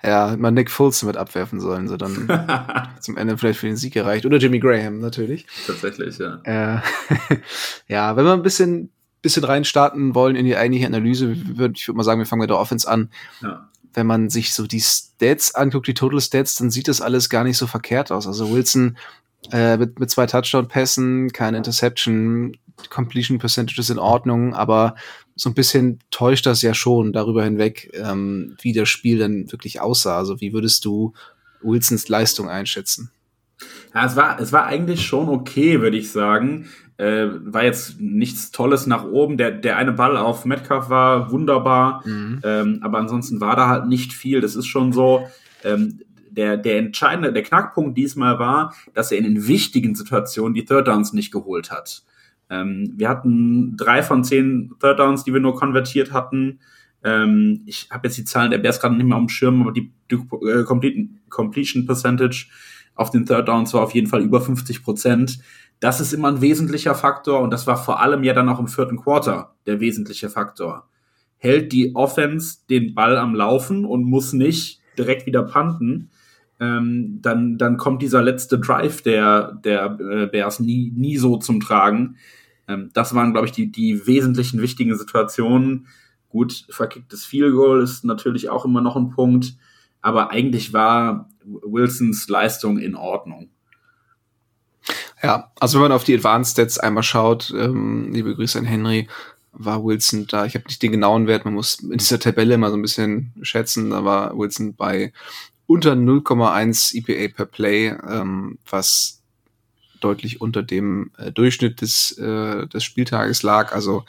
Ja, 0.03 0.35
man 0.37 0.53
Nick 0.53 0.71
Fulson 0.71 1.07
mit 1.07 1.17
abwerfen 1.17 1.59
sollen, 1.59 1.87
so 1.87 1.97
dann 1.97 2.27
zum 2.99 3.17
Ende 3.17 3.37
vielleicht 3.37 3.59
für 3.59 3.67
den 3.67 3.75
Sieg 3.75 3.93
gereicht. 3.93 4.25
Oder 4.25 4.37
Jimmy 4.37 4.59
Graham 4.59 4.99
natürlich. 4.99 5.45
Tatsächlich, 5.67 6.17
ja. 6.17 6.39
Äh, 6.43 6.81
ja, 7.87 8.15
wenn 8.15 8.25
wir 8.25 8.33
ein 8.33 8.41
bisschen, 8.41 8.91
bisschen 9.21 9.43
reinstarten 9.43 10.15
wollen 10.15 10.35
in 10.35 10.45
die 10.45 10.55
eigentliche 10.55 10.87
Analyse, 10.87 11.35
würde 11.57 11.75
ich 11.77 11.87
würde 11.87 11.97
mal 11.97 12.03
sagen, 12.03 12.19
wir 12.19 12.25
fangen 12.25 12.41
mit 12.41 12.49
der 12.49 12.57
Offense 12.57 12.89
an. 12.89 13.11
Ja. 13.41 13.69
Wenn 13.93 14.07
man 14.07 14.29
sich 14.29 14.53
so 14.53 14.67
die 14.67 14.81
Stats 14.81 15.55
anguckt, 15.55 15.87
die 15.87 15.93
Total 15.93 16.21
Stats, 16.21 16.55
dann 16.55 16.71
sieht 16.71 16.87
das 16.87 17.01
alles 17.01 17.29
gar 17.29 17.43
nicht 17.43 17.57
so 17.57 17.67
verkehrt 17.67 18.11
aus. 18.11 18.27
Also 18.27 18.51
Wilson 18.51 18.97
äh, 19.51 19.77
mit, 19.77 19.99
mit 19.99 20.09
zwei 20.09 20.25
Touchdown-Pässen, 20.25 21.31
keine 21.31 21.57
Interception, 21.57 22.57
Completion 22.89 23.39
Percentage 23.39 23.79
ist 23.81 23.89
in 23.89 23.99
Ordnung, 23.99 24.53
aber 24.53 24.95
so 25.35 25.49
ein 25.49 25.53
bisschen 25.53 25.99
täuscht 26.11 26.45
das 26.45 26.61
ja 26.61 26.73
schon 26.73 27.13
darüber 27.13 27.43
hinweg, 27.43 27.91
ähm, 27.93 28.55
wie 28.61 28.73
das 28.73 28.89
Spiel 28.89 29.19
dann 29.19 29.51
wirklich 29.51 29.81
aussah. 29.81 30.17
Also 30.17 30.39
wie 30.41 30.53
würdest 30.53 30.85
du 30.85 31.13
Wilsons 31.61 32.07
Leistung 32.07 32.49
einschätzen? 32.49 33.11
Ja, 33.93 34.05
es 34.05 34.15
war, 34.15 34.39
es 34.39 34.51
war 34.53 34.65
eigentlich 34.65 35.05
schon 35.05 35.29
okay, 35.29 35.81
würde 35.81 35.97
ich 35.97 36.11
sagen. 36.11 36.69
Äh, 36.99 37.29
war 37.45 37.63
jetzt 37.63 38.01
nichts 38.01 38.51
Tolles 38.51 38.85
nach 38.85 39.05
oben. 39.05 39.37
Der, 39.37 39.51
der 39.51 39.77
eine 39.77 39.93
Ball 39.93 40.17
auf 40.17 40.43
Metcalf 40.43 40.89
war 40.89 41.31
wunderbar, 41.31 42.05
mhm. 42.05 42.41
ähm, 42.43 42.79
aber 42.81 42.97
ansonsten 42.97 43.39
war 43.39 43.55
da 43.55 43.69
halt 43.69 43.87
nicht 43.87 44.11
viel. 44.11 44.41
Das 44.41 44.57
ist 44.57 44.67
schon 44.67 44.91
so. 44.91 45.25
Ähm, 45.63 46.01
der, 46.29 46.57
der 46.57 46.77
entscheidende, 46.77 47.31
der 47.31 47.43
Knackpunkt 47.43 47.97
diesmal 47.97 48.37
war, 48.37 48.75
dass 48.93 49.13
er 49.13 49.17
in 49.17 49.23
den 49.23 49.47
wichtigen 49.47 49.95
Situationen 49.95 50.53
die 50.53 50.65
Third 50.65 50.87
Downs 50.87 51.13
nicht 51.13 51.31
geholt 51.31 51.71
hat. 51.71 52.03
Ähm, 52.49 52.93
wir 52.97 53.07
hatten 53.07 53.77
drei 53.77 54.03
von 54.03 54.25
zehn 54.25 54.73
Third 54.81 54.99
Downs, 54.99 55.23
die 55.23 55.33
wir 55.33 55.39
nur 55.39 55.55
konvertiert 55.55 56.11
hatten. 56.11 56.59
Ähm, 57.03 57.61
ich 57.65 57.87
habe 57.91 58.09
jetzt 58.09 58.17
die 58.17 58.25
Zahlen 58.25 58.51
der 58.51 58.57
Bears 58.57 58.81
gerade 58.81 58.95
nicht 58.95 59.05
mehr 59.05 59.15
auf 59.15 59.23
dem 59.23 59.29
Schirm, 59.29 59.61
aber 59.61 59.71
die, 59.71 59.91
die 60.11 60.15
äh, 60.15 60.63
Completion 61.29 61.85
Percentage 61.85 62.47
auf 62.95 63.09
den 63.09 63.25
Third 63.25 63.47
Downs 63.47 63.73
war 63.73 63.83
auf 63.83 63.93
jeden 63.93 64.07
Fall 64.07 64.21
über 64.21 64.41
50 64.41 64.83
Prozent. 64.83 65.39
Das 65.79 66.01
ist 66.01 66.13
immer 66.13 66.27
ein 66.27 66.41
wesentlicher 66.41 66.95
Faktor 66.95 67.41
und 67.41 67.51
das 67.51 67.67
war 67.67 67.77
vor 67.77 68.01
allem 68.01 68.23
ja 68.23 68.33
dann 68.33 68.49
auch 68.49 68.59
im 68.59 68.67
vierten 68.67 68.97
Quarter 68.97 69.55
der 69.65 69.79
wesentliche 69.79 70.29
Faktor. 70.29 70.89
Hält 71.37 71.71
die 71.71 71.95
Offense 71.95 72.59
den 72.69 72.93
Ball 72.93 73.17
am 73.17 73.33
Laufen 73.33 73.85
und 73.85 74.03
muss 74.03 74.33
nicht 74.33 74.81
direkt 74.97 75.25
wieder 75.25 75.43
panten, 75.43 76.09
ähm, 76.59 77.19
dann, 77.21 77.57
dann 77.57 77.77
kommt 77.77 78.01
dieser 78.01 78.21
letzte 78.21 78.59
Drive 78.59 79.01
der, 79.01 79.53
der 79.63 79.97
äh, 79.99 80.27
Bears 80.27 80.59
nie, 80.59 80.91
nie 80.93 81.17
so 81.17 81.37
zum 81.37 81.61
Tragen. 81.61 82.17
Ähm, 82.67 82.89
das 82.93 83.15
waren, 83.15 83.31
glaube 83.31 83.47
ich, 83.47 83.53
die, 83.53 83.71
die 83.71 84.05
wesentlichen 84.05 84.61
wichtigen 84.61 84.95
Situationen. 84.97 85.87
Gut, 86.27 86.65
verkicktes 86.69 87.25
Field 87.25 87.53
Goal 87.53 87.81
ist 87.81 88.03
natürlich 88.03 88.49
auch 88.49 88.65
immer 88.65 88.81
noch 88.81 88.97
ein 88.97 89.09
Punkt, 89.09 89.55
aber 90.01 90.31
eigentlich 90.31 90.73
war 90.73 91.29
Wilsons 91.43 92.27
Leistung 92.27 92.77
in 92.77 92.95
Ordnung. 92.95 93.49
Ja, 95.21 95.51
also 95.59 95.75
wenn 95.75 95.83
man 95.83 95.91
auf 95.91 96.03
die 96.03 96.15
Advanced 96.15 96.53
Stats 96.53 96.77
einmal 96.77 97.03
schaut, 97.03 97.53
ähm, 97.55 98.11
liebe 98.13 98.35
Grüße 98.35 98.57
an 98.57 98.65
Henry, 98.65 99.07
war 99.51 99.83
Wilson 99.83 100.27
da, 100.27 100.45
ich 100.45 100.55
habe 100.55 100.65
nicht 100.67 100.81
den 100.81 100.91
genauen 100.91 101.27
Wert, 101.27 101.43
man 101.43 101.55
muss 101.55 101.79
in 101.79 101.97
dieser 101.97 102.19
Tabelle 102.19 102.57
mal 102.57 102.69
so 102.69 102.77
ein 102.77 102.81
bisschen 102.81 103.33
schätzen, 103.41 103.89
da 103.89 104.05
war 104.05 104.37
Wilson 104.37 104.75
bei 104.75 105.11
unter 105.65 105.93
0,1 105.93 106.95
EPA 106.95 107.33
per 107.35 107.45
Play, 107.45 107.87
ähm, 107.87 108.57
was 108.69 109.21
deutlich 109.99 110.41
unter 110.41 110.63
dem 110.63 111.11
äh, 111.17 111.31
Durchschnitt 111.31 111.81
des, 111.81 112.17
äh, 112.17 112.67
des 112.67 112.83
Spieltages 112.83 113.43
lag. 113.43 113.73
Also 113.73 114.05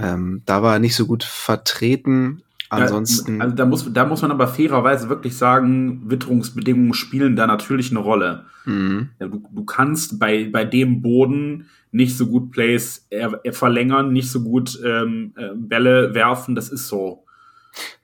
ähm, 0.00 0.42
da 0.46 0.62
war 0.62 0.74
er 0.74 0.78
nicht 0.78 0.96
so 0.96 1.06
gut 1.06 1.24
vertreten. 1.24 2.42
Ansonsten. 2.70 3.40
also 3.40 3.54
da 3.54 3.66
muss, 3.66 3.92
da 3.92 4.04
muss 4.06 4.22
man 4.22 4.30
aber 4.30 4.48
fairerweise 4.48 5.08
wirklich 5.08 5.36
sagen, 5.36 6.02
Witterungsbedingungen 6.10 6.94
spielen 6.94 7.36
da 7.36 7.46
natürlich 7.46 7.90
eine 7.90 8.00
Rolle. 8.00 8.46
Mhm. 8.64 9.10
Du, 9.18 9.42
du 9.50 9.64
kannst 9.64 10.18
bei, 10.18 10.48
bei 10.50 10.64
dem 10.64 11.02
Boden 11.02 11.66
nicht 11.92 12.16
so 12.16 12.26
gut 12.26 12.50
Plays 12.50 13.06
er, 13.10 13.40
er 13.44 13.52
verlängern, 13.52 14.12
nicht 14.12 14.30
so 14.30 14.42
gut 14.42 14.78
ähm, 14.84 15.32
äh, 15.36 15.50
Bälle 15.54 16.14
werfen, 16.14 16.54
das 16.54 16.70
ist 16.70 16.88
so. 16.88 17.24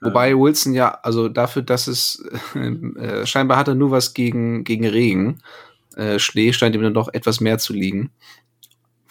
Wobei 0.01 0.35
Wilson 0.35 0.75
ja, 0.75 0.99
also 1.03 1.29
dafür, 1.29 1.63
dass 1.63 1.87
es 1.87 2.25
äh, 2.55 3.27
scheinbar 3.27 3.59
hat 3.59 3.69
er 3.69 3.75
nur 3.75 3.91
was 3.91 4.15
gegen, 4.15 4.65
gegen 4.65 4.87
Regen. 4.87 5.43
Äh, 5.97 6.19
Schnee 6.19 6.53
scheint 6.53 6.75
ihm 6.75 6.83
dann 6.83 6.95
doch 6.95 7.09
etwas 7.13 7.41
mehr 7.41 7.59
zu 7.59 7.73
liegen. 7.73 8.11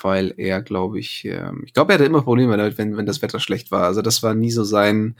Weil 0.01 0.33
er, 0.37 0.61
glaube 0.61 0.99
ich, 0.99 1.25
äh, 1.25 1.51
ich 1.65 1.73
glaube, 1.73 1.91
er 1.91 1.95
hatte 1.95 2.05
immer 2.05 2.21
Probleme 2.21 2.55
damit, 2.55 2.77
wenn, 2.77 2.95
wenn 2.95 3.05
das 3.05 3.21
Wetter 3.21 3.39
schlecht 3.39 3.71
war. 3.71 3.83
Also 3.83 4.01
das 4.01 4.23
war 4.23 4.33
nie 4.33 4.51
so 4.51 4.63
sein, 4.63 5.15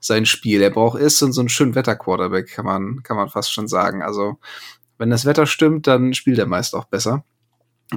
sein 0.00 0.26
Spiel. 0.26 0.62
Er 0.62 0.70
braucht 0.70 1.00
erst 1.00 1.18
so, 1.18 1.30
so 1.30 1.40
einen 1.40 1.48
schönen 1.48 1.74
Wetter-Quarterback, 1.74 2.48
kann 2.48 2.64
man, 2.64 3.02
kann 3.02 3.16
man 3.16 3.28
fast 3.28 3.52
schon 3.52 3.68
sagen. 3.68 4.02
Also 4.02 4.38
wenn 4.98 5.10
das 5.10 5.26
Wetter 5.26 5.46
stimmt, 5.46 5.86
dann 5.86 6.14
spielt 6.14 6.38
er 6.38 6.46
meist 6.46 6.74
auch 6.74 6.84
besser. 6.84 7.24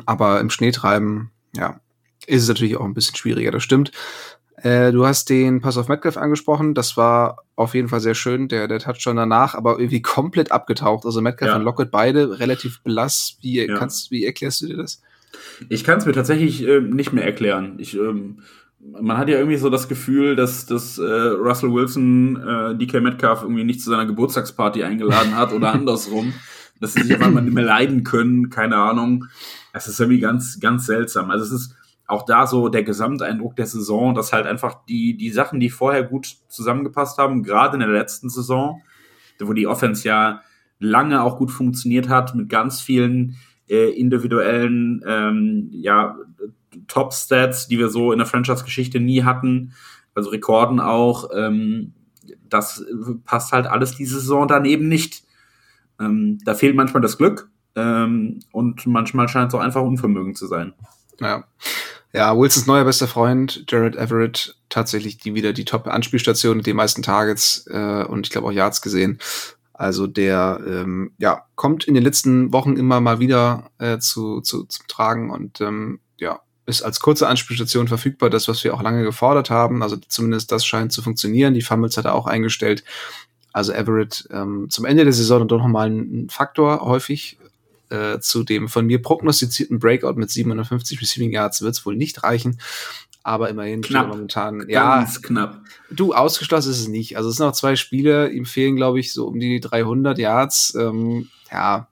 Aber 0.06 0.40
im 0.40 0.50
Schneetreiben, 0.50 1.32
ja, 1.56 1.80
ist 2.28 2.44
es 2.44 2.48
natürlich 2.48 2.78
auch 2.78 2.86
ein 2.86 2.94
bisschen 2.94 3.16
schwieriger, 3.16 3.52
das 3.52 3.64
stimmt. 3.64 3.92
Äh, 4.58 4.92
du 4.92 5.06
hast 5.06 5.30
den 5.30 5.62
Pass 5.62 5.78
auf 5.78 5.90
Metcalf 5.90 6.18
angesprochen. 6.18 6.74
Das 6.74 6.98
war 6.98 7.44
auf 7.56 7.76
jeden 7.76 7.90
Fall 7.90 8.00
sehr 8.00 8.16
schön. 8.16 8.48
Der, 8.48 8.68
der 8.68 8.80
Touchdown 8.80 9.18
danach, 9.18 9.54
aber 9.54 9.80
irgendwie 9.80 10.02
komplett 10.02 10.52
abgetaucht. 10.52 11.06
Also 11.06 11.22
Metcalf 11.22 11.52
ja. 11.52 11.56
und 11.58 11.64
Lockett 11.64 11.92
beide 11.92 12.40
relativ 12.40 12.82
blass. 12.82 13.38
Wie, 13.42 13.64
ja. 13.64 13.78
kannst, 13.78 14.12
wie 14.12 14.26
erklärst 14.26 14.62
du 14.62 14.68
dir 14.68 14.78
das? 14.78 15.02
Ich 15.70 15.84
kann 15.84 15.98
es 15.98 16.06
mir 16.06 16.14
tatsächlich 16.14 16.68
äh, 16.68 16.82
nicht 16.82 17.14
mehr 17.14 17.26
erklären. 17.26 17.76
Ich, 17.78 17.96
ähm, 17.96 18.40
man 18.80 19.18
hat 19.18 19.30
ja 19.30 19.38
irgendwie 19.38 19.58
so 19.58 19.70
das 19.70 19.88
Gefühl, 19.88 20.36
dass, 20.36 20.66
dass 20.66 20.98
äh, 20.98 21.04
Russell 21.04 21.74
Wilson 21.74 22.36
äh, 22.38 22.78
DK 22.78 23.02
Metcalf 23.02 23.42
irgendwie 23.42 23.64
nicht 23.64 23.82
zu 23.82 23.90
seiner 23.90 24.06
Geburtstagsparty 24.06 24.84
eingeladen 24.84 25.36
hat 25.36 25.54
oder 25.54 25.74
andersrum. 25.74 26.34
Dass 26.82 26.94
sie 26.94 27.04
sich 27.04 27.14
einfach 27.14 27.32
mal 27.32 27.42
nicht 27.42 27.54
mehr 27.54 27.64
leiden 27.64 28.04
können, 28.04 28.50
keine 28.50 28.76
Ahnung. 28.76 29.26
Es 29.72 29.88
ist 29.88 30.00
irgendwie 30.00 30.20
ganz, 30.20 30.60
ganz 30.60 30.86
seltsam. 30.86 31.32
Also 31.32 31.46
es 31.46 31.52
ist 31.52 31.76
auch 32.08 32.24
da 32.24 32.46
so 32.46 32.70
der 32.70 32.84
Gesamteindruck 32.84 33.56
der 33.56 33.66
Saison, 33.66 34.14
dass 34.14 34.34
halt 34.34 34.46
einfach 34.46 34.86
die, 34.86 35.18
die 35.18 35.32
Sachen, 35.32 35.60
die 35.60 35.70
vorher 35.70 36.04
gut 36.04 36.36
zusammengepasst 36.50 37.18
haben, 37.18 37.44
gerade 37.44 37.76
in 37.76 37.80
der 37.80 37.90
letzten 37.90 38.30
Saison, 38.30 38.82
wo 39.40 39.54
die 39.54 39.68
Offense 39.68 40.08
ja 40.08 40.42
lange 40.80 41.22
auch 41.24 41.38
gut 41.38 41.52
funktioniert 41.52 42.10
hat, 42.10 42.36
mit 42.36 42.50
ganz 42.50 42.82
vielen 42.82 43.38
äh, 43.70 43.90
individuellen 43.90 45.04
ähm, 45.08 45.70
ja, 45.72 46.18
Top-Stats, 46.88 47.68
die 47.68 47.80
wir 47.80 47.90
so 47.90 48.12
in 48.12 48.20
der 48.20 48.28
Franchise-Geschichte 48.28 49.00
nie 49.00 49.24
hatten, 49.24 49.74
also 50.14 50.30
Rekorden 50.30 50.80
auch, 50.80 51.30
ähm, 51.36 51.94
das 52.50 52.84
passt 53.26 53.52
halt 53.52 53.68
alles 53.68 53.96
diese 53.96 54.20
Saison 54.20 54.48
dann 54.48 54.66
eben 54.66 54.88
nicht. 54.88 55.24
Ähm, 56.00 56.40
da 56.44 56.56
fehlt 56.56 56.76
manchmal 56.76 57.02
das 57.02 57.18
Glück 57.18 57.50
ähm, 57.76 58.40
und 58.52 58.86
manchmal 58.88 59.28
scheint 59.28 59.50
es 59.50 59.56
auch 59.56 59.64
einfach 59.64 59.82
Unvermögen 59.82 60.36
zu 60.36 60.48
sein. 60.48 60.74
Ja. 61.20 61.46
Ja, 62.14 62.38
Wilsons 62.38 62.66
neuer 62.66 62.86
bester 62.86 63.10
Freund, 63.10 63.66
Jared 63.68 63.98
Everett, 63.98 64.56
tatsächlich 64.70 65.18
die 65.18 65.34
wieder 65.34 65.52
die 65.52 65.66
Top-Anspielstation 65.66 66.56
mit 66.56 66.66
den 66.66 66.78
meisten 66.78 67.02
Targets 67.02 67.68
äh, 67.70 68.06
und 68.08 68.26
ich 68.26 68.32
glaube 68.32 68.48
auch 68.48 68.54
Yards 68.54 68.82
gesehen. 68.82 69.20
Also 69.78 70.08
der 70.08 70.62
ähm, 70.66 71.12
ja, 71.18 71.46
kommt 71.56 71.84
in 71.84 71.94
den 71.94 72.04
letzten 72.04 72.54
Wochen 72.54 72.78
immer 72.78 73.02
mal 73.02 73.20
wieder 73.20 73.72
äh, 73.78 73.98
zu, 74.00 74.42
zu, 74.42 74.64
zum 74.64 74.88
Tragen 74.88 75.32
und 75.32 75.60
ähm, 75.60 76.00
ja, 76.18 76.40
ist 76.66 76.82
als 76.82 77.00
kurze 77.00 77.28
Anspielstation 77.28 77.88
verfügbar, 77.88 78.30
das, 78.30 78.48
was 78.48 78.64
wir 78.64 78.74
auch 78.74 78.82
lange 78.82 79.04
gefordert 79.04 79.50
haben. 79.50 79.84
Also 79.84 79.98
zumindest 80.08 80.52
das 80.52 80.66
scheint 80.66 80.94
zu 80.94 81.02
funktionieren. 81.02 81.54
Die 81.54 81.62
Fumbles 81.62 81.98
hat 81.98 82.06
er 82.06 82.16
auch 82.16 82.26
eingestellt. 82.26 82.84
Also 83.52 83.74
Everett 83.74 84.28
ähm, 84.32 84.68
zum 84.70 84.86
Ende 84.86 85.04
der 85.04 85.14
Saison 85.14 85.48
doch 85.48 85.60
nochmal 85.60 85.90
ein 85.90 86.30
Faktor 86.30 86.82
häufig 86.82 87.38
äh, 87.90 88.20
zu 88.20 88.44
dem 88.44 88.68
von 88.68 88.86
mir 88.86 89.02
prognostizierten 89.02 89.80
Breakout 89.80 90.16
mit 90.16 90.32
750 90.32 91.02
Receiving 91.02 91.32
Yards 91.32 91.62
wird 91.62 91.76
es 91.76 91.86
wohl 91.86 91.96
nicht 91.96 92.24
reichen. 92.24 92.60
Aber 93.26 93.50
immerhin 93.50 93.82
knapp. 93.82 94.08
momentan, 94.08 94.68
Ganz 94.68 95.16
ja, 95.16 95.20
knapp. 95.20 95.60
Du, 95.90 96.14
ausgeschlossen 96.14 96.70
ist 96.70 96.82
es 96.82 96.88
nicht. 96.88 97.18
Also 97.18 97.30
es 97.30 97.38
sind 97.38 97.48
noch 97.48 97.54
zwei 97.54 97.76
Spiele, 97.76 98.30
ihm 98.30 98.46
fehlen, 98.46 98.76
glaube 98.76 99.00
ich, 99.00 99.14
so 99.14 99.26
um 99.26 99.40
die 99.40 99.60
300 99.60 100.20
Yards. 100.20 100.76
Ähm, 100.80 101.30
ja, 101.52 101.88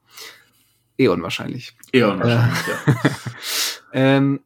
eh 0.95 1.07
unwahrscheinlich. 1.07 1.75
Eh 1.91 2.03
unwahrscheinlich, 2.03 2.59
äh, 2.67 2.91
ja. 2.91 3.11
ähm, 3.93 4.41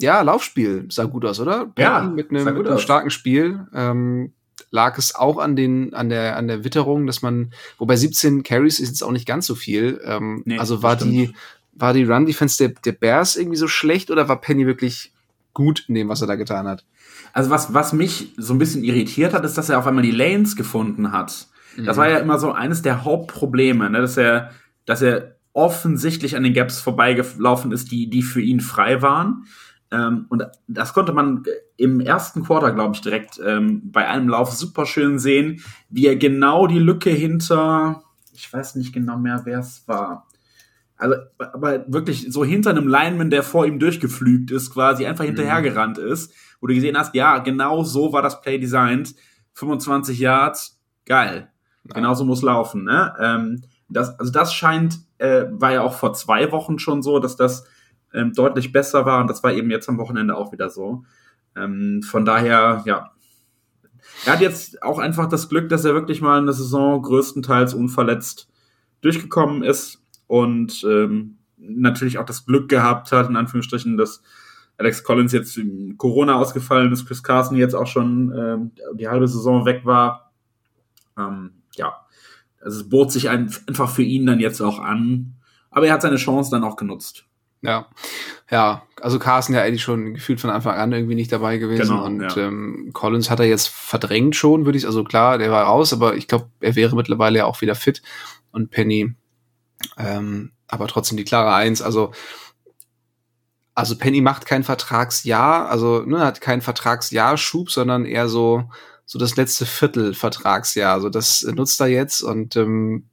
ja, 0.00 0.22
Laufspiel 0.22 0.86
sah 0.88 1.04
gut 1.04 1.26
aus, 1.26 1.40
oder? 1.40 1.70
Ja, 1.76 2.00
mit 2.00 2.30
einem, 2.30 2.56
mit 2.56 2.66
einem 2.68 2.78
starken 2.78 3.10
Spiel. 3.10 3.66
Ähm, 3.74 4.32
lag 4.70 4.96
es 4.96 5.14
auch 5.14 5.36
an 5.36 5.56
den 5.56 5.92
an 5.92 6.08
der 6.08 6.38
an 6.38 6.48
der 6.48 6.64
Witterung, 6.64 7.06
dass 7.06 7.20
man, 7.20 7.52
wobei 7.76 7.96
17 7.96 8.44
Carries 8.44 8.80
ist 8.80 8.88
jetzt 8.88 9.04
auch 9.04 9.12
nicht 9.12 9.26
ganz 9.26 9.46
so 9.46 9.54
viel. 9.54 10.00
Ähm, 10.06 10.40
nee, 10.46 10.56
also 10.56 10.82
war 10.82 10.96
die 10.96 11.34
war 11.74 11.92
die 11.92 12.04
Run 12.04 12.24
Defense 12.24 12.56
der, 12.56 12.74
der 12.82 12.92
Bears 12.92 13.36
irgendwie 13.36 13.58
so 13.58 13.68
schlecht 13.68 14.10
oder 14.10 14.26
war 14.26 14.40
Penny 14.40 14.66
wirklich 14.66 15.13
gut 15.54 15.84
in 15.88 15.94
dem, 15.94 16.08
was 16.08 16.20
er 16.20 16.26
da 16.26 16.34
getan 16.34 16.66
hat? 16.66 16.84
Also 17.32 17.50
was 17.50 17.72
was 17.72 17.92
mich 17.92 18.32
so 18.36 18.54
ein 18.54 18.58
bisschen 18.58 18.84
irritiert 18.84 19.32
hat, 19.32 19.44
ist, 19.44 19.56
dass 19.56 19.68
er 19.68 19.78
auf 19.78 19.86
einmal 19.86 20.04
die 20.04 20.10
Lanes 20.10 20.56
gefunden 20.56 21.12
hat. 21.12 21.48
Mhm. 21.76 21.86
Das 21.86 21.96
war 21.96 22.08
ja 22.08 22.18
immer 22.18 22.38
so 22.38 22.52
eines 22.52 22.82
der 22.82 23.04
Hauptprobleme, 23.04 23.88
ne? 23.90 24.00
dass 24.00 24.16
er 24.16 24.50
dass 24.84 25.00
er 25.00 25.36
offensichtlich 25.52 26.36
an 26.36 26.42
den 26.42 26.52
Gaps 26.52 26.80
vorbeigelaufen 26.80 27.72
ist, 27.72 27.90
die 27.90 28.10
die 28.10 28.22
für 28.22 28.40
ihn 28.40 28.60
frei 28.60 29.00
waren. 29.00 29.46
Ähm, 29.90 30.26
und 30.28 30.44
das 30.66 30.92
konnte 30.92 31.12
man 31.12 31.44
im 31.76 32.00
ersten 32.00 32.42
Quarter, 32.42 32.72
glaube 32.72 32.94
ich, 32.94 33.00
direkt 33.00 33.40
ähm, 33.44 33.82
bei 33.90 34.08
einem 34.08 34.28
Lauf 34.28 34.52
super 34.52 34.86
schön 34.86 35.18
sehen, 35.18 35.60
wie 35.88 36.06
er 36.06 36.16
genau 36.16 36.66
die 36.66 36.78
Lücke 36.78 37.10
hinter, 37.10 38.02
ich 38.32 38.52
weiß 38.52 38.74
nicht 38.76 38.92
genau 38.92 39.18
mehr, 39.18 39.42
wer 39.44 39.60
es 39.60 39.86
war. 39.86 40.26
Also, 41.04 41.16
aber 41.38 41.84
wirklich 41.86 42.32
so 42.32 42.46
hinter 42.46 42.70
einem 42.70 42.88
Lineman, 42.88 43.28
der 43.28 43.42
vor 43.42 43.66
ihm 43.66 43.78
durchgeflügt 43.78 44.50
ist, 44.50 44.72
quasi 44.72 45.04
einfach 45.04 45.24
hinterhergerannt 45.26 45.98
mhm. 45.98 46.06
ist, 46.06 46.32
wo 46.62 46.66
du 46.66 46.74
gesehen 46.74 46.96
hast, 46.96 47.14
ja, 47.14 47.40
genau 47.40 47.82
so 47.82 48.14
war 48.14 48.22
das 48.22 48.40
Play 48.40 48.58
designed. 48.58 49.14
25 49.52 50.18
Yards, 50.18 50.80
geil. 51.04 51.50
Ja. 51.84 51.94
Genauso 51.96 52.24
muss 52.24 52.40
laufen, 52.40 52.84
ne? 52.84 53.14
Ähm, 53.20 53.64
das, 53.90 54.18
also 54.18 54.32
das 54.32 54.54
scheint, 54.54 55.00
äh, 55.18 55.44
war 55.50 55.72
ja 55.72 55.82
auch 55.82 55.92
vor 55.92 56.14
zwei 56.14 56.50
Wochen 56.52 56.78
schon 56.78 57.02
so, 57.02 57.18
dass 57.18 57.36
das 57.36 57.66
ähm, 58.14 58.32
deutlich 58.32 58.72
besser 58.72 59.04
war 59.04 59.20
und 59.20 59.28
das 59.28 59.42
war 59.42 59.52
eben 59.52 59.70
jetzt 59.70 59.90
am 59.90 59.98
Wochenende 59.98 60.34
auch 60.34 60.52
wieder 60.52 60.70
so. 60.70 61.04
Ähm, 61.54 62.02
von 62.02 62.24
daher, 62.24 62.82
ja. 62.86 63.10
Er 64.24 64.32
hat 64.32 64.40
jetzt 64.40 64.82
auch 64.82 64.98
einfach 64.98 65.28
das 65.28 65.50
Glück, 65.50 65.68
dass 65.68 65.84
er 65.84 65.92
wirklich 65.92 66.22
mal 66.22 66.38
in 66.38 66.46
der 66.46 66.54
Saison 66.54 67.02
größtenteils 67.02 67.74
unverletzt 67.74 68.48
durchgekommen 69.02 69.62
ist 69.62 70.03
und 70.26 70.84
ähm, 70.88 71.38
natürlich 71.56 72.18
auch 72.18 72.26
das 72.26 72.46
Glück 72.46 72.68
gehabt 72.68 73.12
hat, 73.12 73.28
in 73.28 73.36
Anführungsstrichen, 73.36 73.96
dass 73.96 74.22
Alex 74.76 75.04
Collins 75.04 75.32
jetzt 75.32 75.58
Corona 75.98 76.34
ausgefallen 76.34 76.92
ist, 76.92 77.06
Chris 77.06 77.22
Carson 77.22 77.56
jetzt 77.56 77.74
auch 77.74 77.86
schon 77.86 78.32
ähm, 78.36 78.70
die 78.94 79.08
halbe 79.08 79.28
Saison 79.28 79.64
weg 79.64 79.84
war. 79.84 80.32
Ähm, 81.16 81.52
ja, 81.76 82.04
also 82.60 82.80
es 82.80 82.88
bot 82.88 83.12
sich 83.12 83.28
ein, 83.28 83.54
einfach 83.68 83.88
für 83.88 84.02
ihn 84.02 84.26
dann 84.26 84.40
jetzt 84.40 84.60
auch 84.60 84.80
an. 84.80 85.34
Aber 85.70 85.86
er 85.86 85.94
hat 85.94 86.02
seine 86.02 86.16
Chance 86.16 86.50
dann 86.50 86.64
auch 86.64 86.76
genutzt. 86.76 87.26
Ja, 87.62 87.86
ja, 88.50 88.82
also 89.00 89.18
Carson 89.18 89.54
ja 89.54 89.62
eigentlich 89.62 89.82
schon 89.82 90.14
gefühlt 90.14 90.38
von 90.38 90.50
Anfang 90.50 90.76
an 90.76 90.92
irgendwie 90.92 91.14
nicht 91.14 91.32
dabei 91.32 91.56
gewesen 91.56 91.88
genau, 91.88 92.04
und 92.04 92.20
ja. 92.20 92.36
ähm, 92.36 92.90
Collins 92.92 93.30
hat 93.30 93.40
er 93.40 93.46
jetzt 93.46 93.68
verdrängt 93.68 94.36
schon, 94.36 94.66
würde 94.66 94.76
ich, 94.76 94.84
also 94.84 95.02
klar, 95.02 95.38
der 95.38 95.50
war 95.50 95.64
raus, 95.64 95.94
aber 95.94 96.14
ich 96.14 96.28
glaube, 96.28 96.50
er 96.60 96.76
wäre 96.76 96.94
mittlerweile 96.94 97.38
ja 97.38 97.44
auch 97.46 97.62
wieder 97.62 97.74
fit 97.74 98.02
und 98.52 98.70
Penny, 98.70 99.14
ähm, 99.98 100.52
aber 100.68 100.88
trotzdem 100.88 101.16
die 101.16 101.24
klare 101.24 101.54
Eins, 101.54 101.82
also 101.82 102.12
also 103.76 103.98
Penny 103.98 104.20
macht 104.20 104.46
kein 104.46 104.62
Vertragsjahr, 104.62 105.68
also 105.68 106.02
ne, 106.02 106.20
hat 106.20 106.40
keinen 106.40 106.62
Vertragsjahrschub, 106.62 107.70
sondern 107.70 108.04
eher 108.04 108.28
so 108.28 108.70
so 109.06 109.18
das 109.18 109.36
letzte 109.36 109.66
Viertel 109.66 110.14
Vertragsjahr. 110.14 110.92
Also 110.92 111.08
das 111.08 111.42
nutzt 111.42 111.80
er 111.80 111.88
jetzt 111.88 112.22
und 112.22 112.56
ähm, 112.56 113.08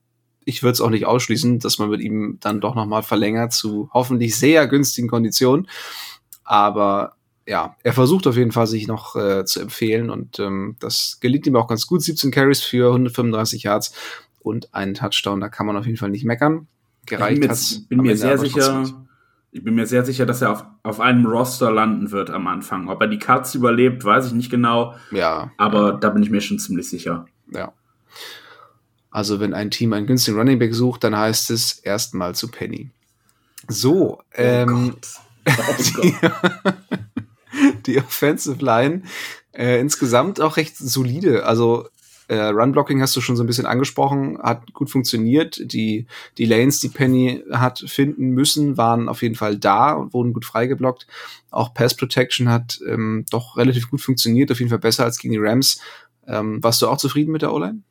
ich 0.46 0.64
würde 0.64 0.74
es 0.74 0.82
auch 0.82 0.90
nicht 0.90 1.06
ausschließen, 1.06 1.60
dass 1.60 1.80
man 1.80 1.90
mit 1.90 2.02
ihm 2.02 2.38
dann 2.40 2.62
doch 2.62 2.76
nochmal 2.76 3.04
verlängert 3.04 3.54
zu 3.54 3.90
hoffentlich 3.94 4.36
sehr 4.38 4.68
günstigen 4.68 5.08
Konditionen. 5.08 5.68
Aber 6.44 7.16
ja, 7.48 7.76
er 7.84 7.94
versucht 7.94 8.28
auf 8.28 8.38
jeden 8.38 8.52
Fall, 8.52 8.68
sich 8.68 8.88
noch 8.88 9.16
äh, 9.16 9.46
zu 9.46 9.60
empfehlen 9.60 10.10
und 10.10 10.40
ähm, 10.40 10.78
das 10.80 11.18
gelingt 11.20 11.48
ihm 11.48 11.56
auch 11.56 11.68
ganz 11.68 11.88
gut. 11.88 12.02
17 12.02 12.32
Carries 12.32 12.62
für 12.62 12.88
135 12.88 13.64
Yards 13.64 13.94
und 14.44 14.74
einen 14.74 14.94
Touchdown, 14.94 15.40
da 15.40 15.50
kann 15.50 15.66
man 15.66 15.78
auf 15.78 15.86
jeden 15.86 15.98
Fall 15.98 16.10
nicht 16.10 16.26
meckern. 16.26 16.68
Gereicht 17.06 17.44
ich 17.44 17.88
bin, 17.88 18.02
mir 18.02 18.16
sehr 18.16 18.38
sicher, 18.38 18.86
ich 19.52 19.64
bin 19.64 19.76
mir 19.76 19.88
sehr 19.88 20.06
sicher, 20.06 20.26
dass 20.26 20.42
er 20.42 20.52
auf, 20.52 20.66
auf 20.84 21.00
einem 21.00 21.26
Roster 21.26 21.72
landen 21.72 22.12
wird 22.12 22.30
am 22.30 22.48
Anfang. 22.48 22.90
Ob 22.90 23.02
er 23.02 23.08
die 23.08 23.20
Cuts 23.20 23.56
überlebt, 23.56 24.06
weiß 24.06 24.28
ich 24.28 24.34
nicht 24.34 24.50
genau. 24.50 24.96
Ja. 25.12 25.52
Aber 25.58 25.94
ja. 25.94 25.98
da 25.98 26.10
bin 26.10 26.24
ich 26.24 26.30
mir 26.30 26.42
schon 26.42 26.60
ziemlich 26.60 26.90
sicher. 26.90 27.26
Ja. 27.52 27.74
Also 29.10 29.40
wenn 29.40 29.54
ein 29.54 29.72
Team 29.72 29.94
einen 29.94 30.08
günstigen 30.08 30.38
Running 30.38 30.58
Back 30.58 30.74
sucht, 30.74 31.04
dann 31.04 31.18
heißt 31.18 31.52
es 31.52 31.80
erstmal 31.80 32.34
zu 32.34 32.48
Penny. 32.48 32.92
So, 33.68 34.20
oh 34.20 34.22
ähm, 34.34 34.96
oh 35.48 35.52
die, 36.04 36.16
die, 37.86 37.98
Offensive 38.00 38.64
Line 38.64 39.04
äh, 39.52 39.80
insgesamt 39.80 40.40
auch 40.40 40.56
recht 40.58 40.78
solide. 40.78 41.46
Also 41.46 41.90
äh, 42.32 42.48
Run-Blocking 42.48 43.02
hast 43.02 43.14
du 43.18 43.20
schon 43.20 43.36
so 43.36 43.44
ein 43.44 43.48
bisschen 43.48 43.66
angesprochen, 43.66 44.40
hat 44.42 44.74
gut 44.74 44.90
funktioniert. 44.90 45.62
Die, 45.74 46.08
die 46.38 46.46
Lanes, 46.46 46.80
die 46.80 46.88
Penny 46.88 47.44
hat 47.52 47.84
finden 47.86 48.30
müssen, 48.30 48.78
waren 48.78 49.10
auf 49.10 49.22
jeden 49.22 49.36
Fall 49.36 49.58
da 49.58 49.92
und 49.92 50.14
wurden 50.14 50.32
gut 50.32 50.46
freigeblockt. 50.46 51.08
Auch 51.50 51.74
Pass 51.74 51.94
Protection 51.94 52.48
hat 52.48 52.80
ähm, 52.88 53.26
doch 53.30 53.58
relativ 53.58 53.90
gut 53.90 54.00
funktioniert, 54.00 54.50
auf 54.50 54.60
jeden 54.60 54.70
Fall 54.70 54.80
besser 54.80 55.04
als 55.04 55.20
gegen 55.20 55.34
die 55.34 55.40
Rams. 55.42 55.82
Ähm, 56.26 56.64
warst 56.64 56.82
du 56.82 56.88
auch 56.88 56.98
zufrieden 56.98 57.34
mit 57.34 57.42
der 57.42 57.54
O-Line? 57.54 57.82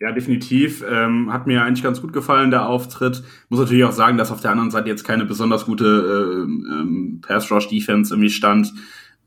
Ja, 0.00 0.10
definitiv. 0.10 0.84
Ähm, 0.90 1.32
hat 1.32 1.46
mir 1.46 1.62
eigentlich 1.62 1.84
ganz 1.84 2.00
gut 2.00 2.12
gefallen, 2.12 2.50
der 2.50 2.66
Auftritt. 2.66 3.22
Muss 3.48 3.60
natürlich 3.60 3.84
auch 3.84 3.92
sagen, 3.92 4.18
dass 4.18 4.32
auf 4.32 4.40
der 4.40 4.50
anderen 4.50 4.72
Seite 4.72 4.88
jetzt 4.88 5.04
keine 5.04 5.24
besonders 5.24 5.66
gute 5.66 5.84
äh, 5.84 6.42
ähm, 6.42 7.20
Pass-Rush-Defense 7.24 8.12
irgendwie 8.12 8.30
stand. 8.30 8.72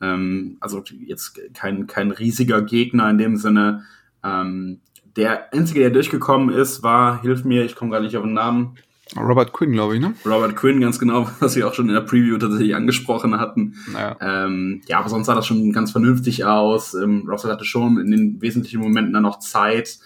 Ähm, 0.01 0.58
also 0.60 0.84
jetzt 1.05 1.39
kein, 1.53 1.88
kein 1.88 2.12
riesiger 2.12 2.62
Gegner 2.62 3.10
in 3.10 3.17
dem 3.17 3.38
Sinne. 3.38 3.84
Ähm, 4.23 4.79
der 5.15 5.53
einzige, 5.53 5.79
der 5.79 5.91
durchgekommen 5.91 6.53
ist, 6.53 6.84
war, 6.84 7.21
hilf 7.21 7.45
mir, 7.45 7.63
ich 7.63 7.75
komme 7.75 7.91
gar 7.91 8.01
nicht 8.01 8.17
auf 8.17 8.23
den 8.23 8.34
Namen. 8.34 8.77
Robert 9.15 9.53
Quinn, 9.53 9.71
glaube 9.71 9.95
ich, 9.95 10.01
ne? 10.01 10.13
Robert 10.25 10.55
Quinn, 10.55 10.81
ganz 10.81 10.97
genau, 10.99 11.29
was 11.39 11.55
wir 11.55 11.67
auch 11.67 11.73
schon 11.73 11.88
in 11.88 11.93
der 11.93 12.01
Preview 12.01 12.38
tatsächlich 12.38 12.75
angesprochen 12.75 13.39
hatten. 13.39 13.75
Naja. 13.91 14.17
Ähm, 14.19 14.81
ja, 14.88 14.99
aber 14.99 15.10
sonst 15.10 15.27
sah 15.27 15.36
das 15.36 15.45
schon 15.45 15.71
ganz 15.71 15.91
vernünftig 15.91 16.43
aus. 16.43 16.95
Ähm, 16.95 17.27
Russell 17.29 17.51
hatte 17.51 17.65
schon 17.65 17.99
in 17.99 18.12
den 18.12 18.41
wesentlichen 18.41 18.81
Momenten 18.81 19.13
dann 19.13 19.23
noch 19.23 19.39
Zeit. 19.39 19.99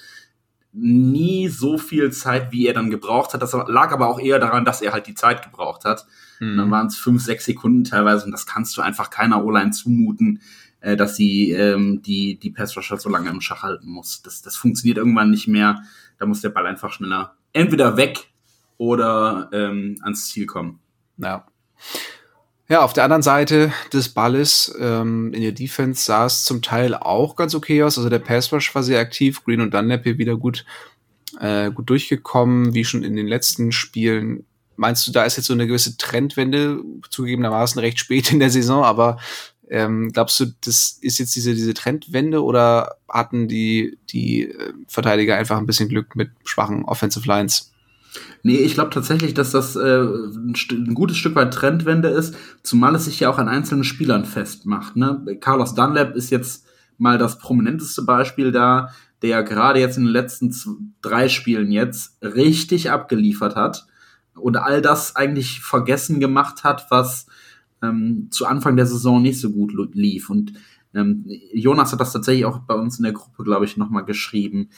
Nie 0.81 1.47
so 1.47 1.77
viel 1.77 2.11
Zeit, 2.11 2.51
wie 2.51 2.67
er 2.67 2.73
dann 2.73 2.89
gebraucht 2.89 3.33
hat. 3.33 3.41
Das 3.41 3.53
lag 3.53 3.91
aber 3.91 4.07
auch 4.07 4.19
eher 4.19 4.39
daran, 4.39 4.65
dass 4.65 4.81
er 4.81 4.93
halt 4.93 5.07
die 5.07 5.15
Zeit 5.15 5.43
gebraucht 5.43 5.85
hat. 5.85 6.05
Mhm. 6.39 6.57
dann 6.57 6.71
waren 6.71 6.87
es 6.87 6.97
fünf, 6.97 7.21
sechs 7.21 7.45
Sekunden 7.45 7.83
teilweise 7.83 8.25
und 8.25 8.31
das 8.31 8.45
kannst 8.45 8.77
du 8.77 8.81
einfach 8.81 9.09
keiner 9.09 9.43
O-Line 9.43 9.71
zumuten, 9.71 10.41
äh, 10.79 10.95
dass 10.95 11.17
sie 11.17 11.51
ähm, 11.51 12.01
die, 12.01 12.39
die 12.39 12.49
Pass-Rusher 12.49 12.97
so 12.97 13.09
lange 13.09 13.29
im 13.29 13.41
Schach 13.41 13.63
halten 13.63 13.89
muss. 13.89 14.21
Das, 14.21 14.41
das 14.41 14.55
funktioniert 14.55 14.97
irgendwann 14.97 15.31
nicht 15.31 15.47
mehr. 15.47 15.83
Da 16.17 16.25
muss 16.25 16.41
der 16.41 16.49
Ball 16.49 16.65
einfach 16.65 16.93
schneller 16.93 17.35
entweder 17.53 17.97
weg 17.97 18.31
oder 18.77 19.49
ähm, 19.51 19.97
ans 20.01 20.27
Ziel 20.27 20.45
kommen. 20.45 20.79
Ja. 21.17 21.45
Ja, 22.71 22.83
auf 22.83 22.93
der 22.93 23.03
anderen 23.03 23.23
Seite 23.23 23.73
des 23.91 24.09
Balles 24.09 24.71
ähm, 24.79 25.33
in 25.33 25.41
der 25.41 25.53
Defense 25.53 26.05
sah 26.05 26.27
es 26.27 26.45
zum 26.45 26.61
Teil 26.61 26.93
auch 26.93 27.35
ganz 27.35 27.55
okay 27.55 27.81
aus. 27.81 27.97
Also 27.97 28.09
der 28.09 28.19
Pass 28.19 28.53
Rush 28.53 28.75
war 28.75 28.83
sehr 28.83 28.99
aktiv, 28.99 29.43
Green 29.43 29.61
und 29.61 29.73
Dunlap 29.73 30.03
hier 30.03 30.19
wieder 30.19 30.37
gut, 30.37 30.65
äh, 31.39 31.71
gut 31.71 31.89
durchgekommen, 31.89 32.75
wie 32.75 32.85
schon 32.85 33.01
in 33.01 33.15
den 33.15 33.25
letzten 33.25 33.71
Spielen. 33.71 34.45
Meinst 34.75 35.07
du, 35.07 35.11
da 35.11 35.23
ist 35.23 35.37
jetzt 35.37 35.47
so 35.47 35.53
eine 35.53 35.65
gewisse 35.65 35.97
Trendwende, 35.97 36.83
zugegebenermaßen 37.09 37.79
recht 37.79 37.97
spät 37.97 38.31
in 38.31 38.39
der 38.39 38.51
Saison, 38.51 38.83
aber 38.83 39.17
ähm, 39.67 40.11
glaubst 40.13 40.39
du, 40.39 40.45
das 40.61 40.99
ist 41.01 41.17
jetzt 41.17 41.35
diese, 41.35 41.55
diese 41.55 41.73
Trendwende 41.73 42.43
oder 42.43 42.97
hatten 43.07 43.47
die, 43.47 43.97
die 44.11 44.43
äh, 44.43 44.73
Verteidiger 44.87 45.35
einfach 45.35 45.57
ein 45.57 45.65
bisschen 45.65 45.89
Glück 45.89 46.15
mit 46.15 46.29
schwachen 46.43 46.85
Offensive 46.85 47.27
Lines? 47.27 47.71
Nee, 48.43 48.57
ich 48.57 48.73
glaube 48.73 48.89
tatsächlich, 48.89 49.33
dass 49.33 49.51
das 49.51 49.75
äh, 49.75 50.01
ein, 50.01 50.55
ein, 50.71 50.93
gutes 50.93 51.17
Stück 51.17 51.35
weit 51.35 51.53
Trendwende 51.53 52.09
ist, 52.09 52.35
zumal 52.63 52.95
es 52.95 53.05
sich 53.05 53.19
ja 53.19 53.29
auch 53.29 53.37
an 53.37 53.47
einzelnen 53.47 53.83
Spielern 53.83 54.25
festmacht. 54.25 54.95
Ne? 54.95 55.37
Carlos 55.39 55.75
Dunlap 55.75 56.15
ist 56.15 56.29
jetzt 56.29 56.65
mal 56.97 57.17
das 57.17 57.39
prominenteste 57.39 58.03
Beispiel 58.03 58.51
da, 58.51 58.89
der 59.21 59.43
gerade 59.43 59.79
jetzt 59.79 59.97
in 59.97 60.05
den 60.05 60.13
letzten 60.13 60.95
drei 61.01 61.29
Spielen 61.29 61.71
jetzt 61.71 62.17
richtig 62.23 62.91
abgeliefert 62.91 63.55
hat 63.55 63.85
und 64.33 64.57
all 64.57 64.81
das 64.81 65.15
eigentlich 65.15 65.61
vergessen 65.61 66.19
gemacht 66.19 66.63
hat, 66.63 66.87
was 66.89 67.27
ähm, 67.81 68.27
zu 68.31 68.45
Anfang 68.45 68.75
der 68.75 68.85
Saison 68.85 69.21
nicht 69.21 69.39
so 69.39 69.51
gut 69.51 69.73
lief. 69.93 70.29
Und 70.29 70.53
ähm, 70.93 71.25
Jonas 71.53 71.91
hat 71.91 71.99
das 71.99 72.13
tatsächlich 72.13 72.45
auch 72.45 72.59
bei 72.59 72.73
uns 72.73 72.97
in 72.97 73.03
der 73.03 73.13
Gruppe, 73.13 73.43
glaube 73.43 73.65
ich, 73.65 73.77
nochmal 73.77 74.05
geschrieben. 74.05 74.69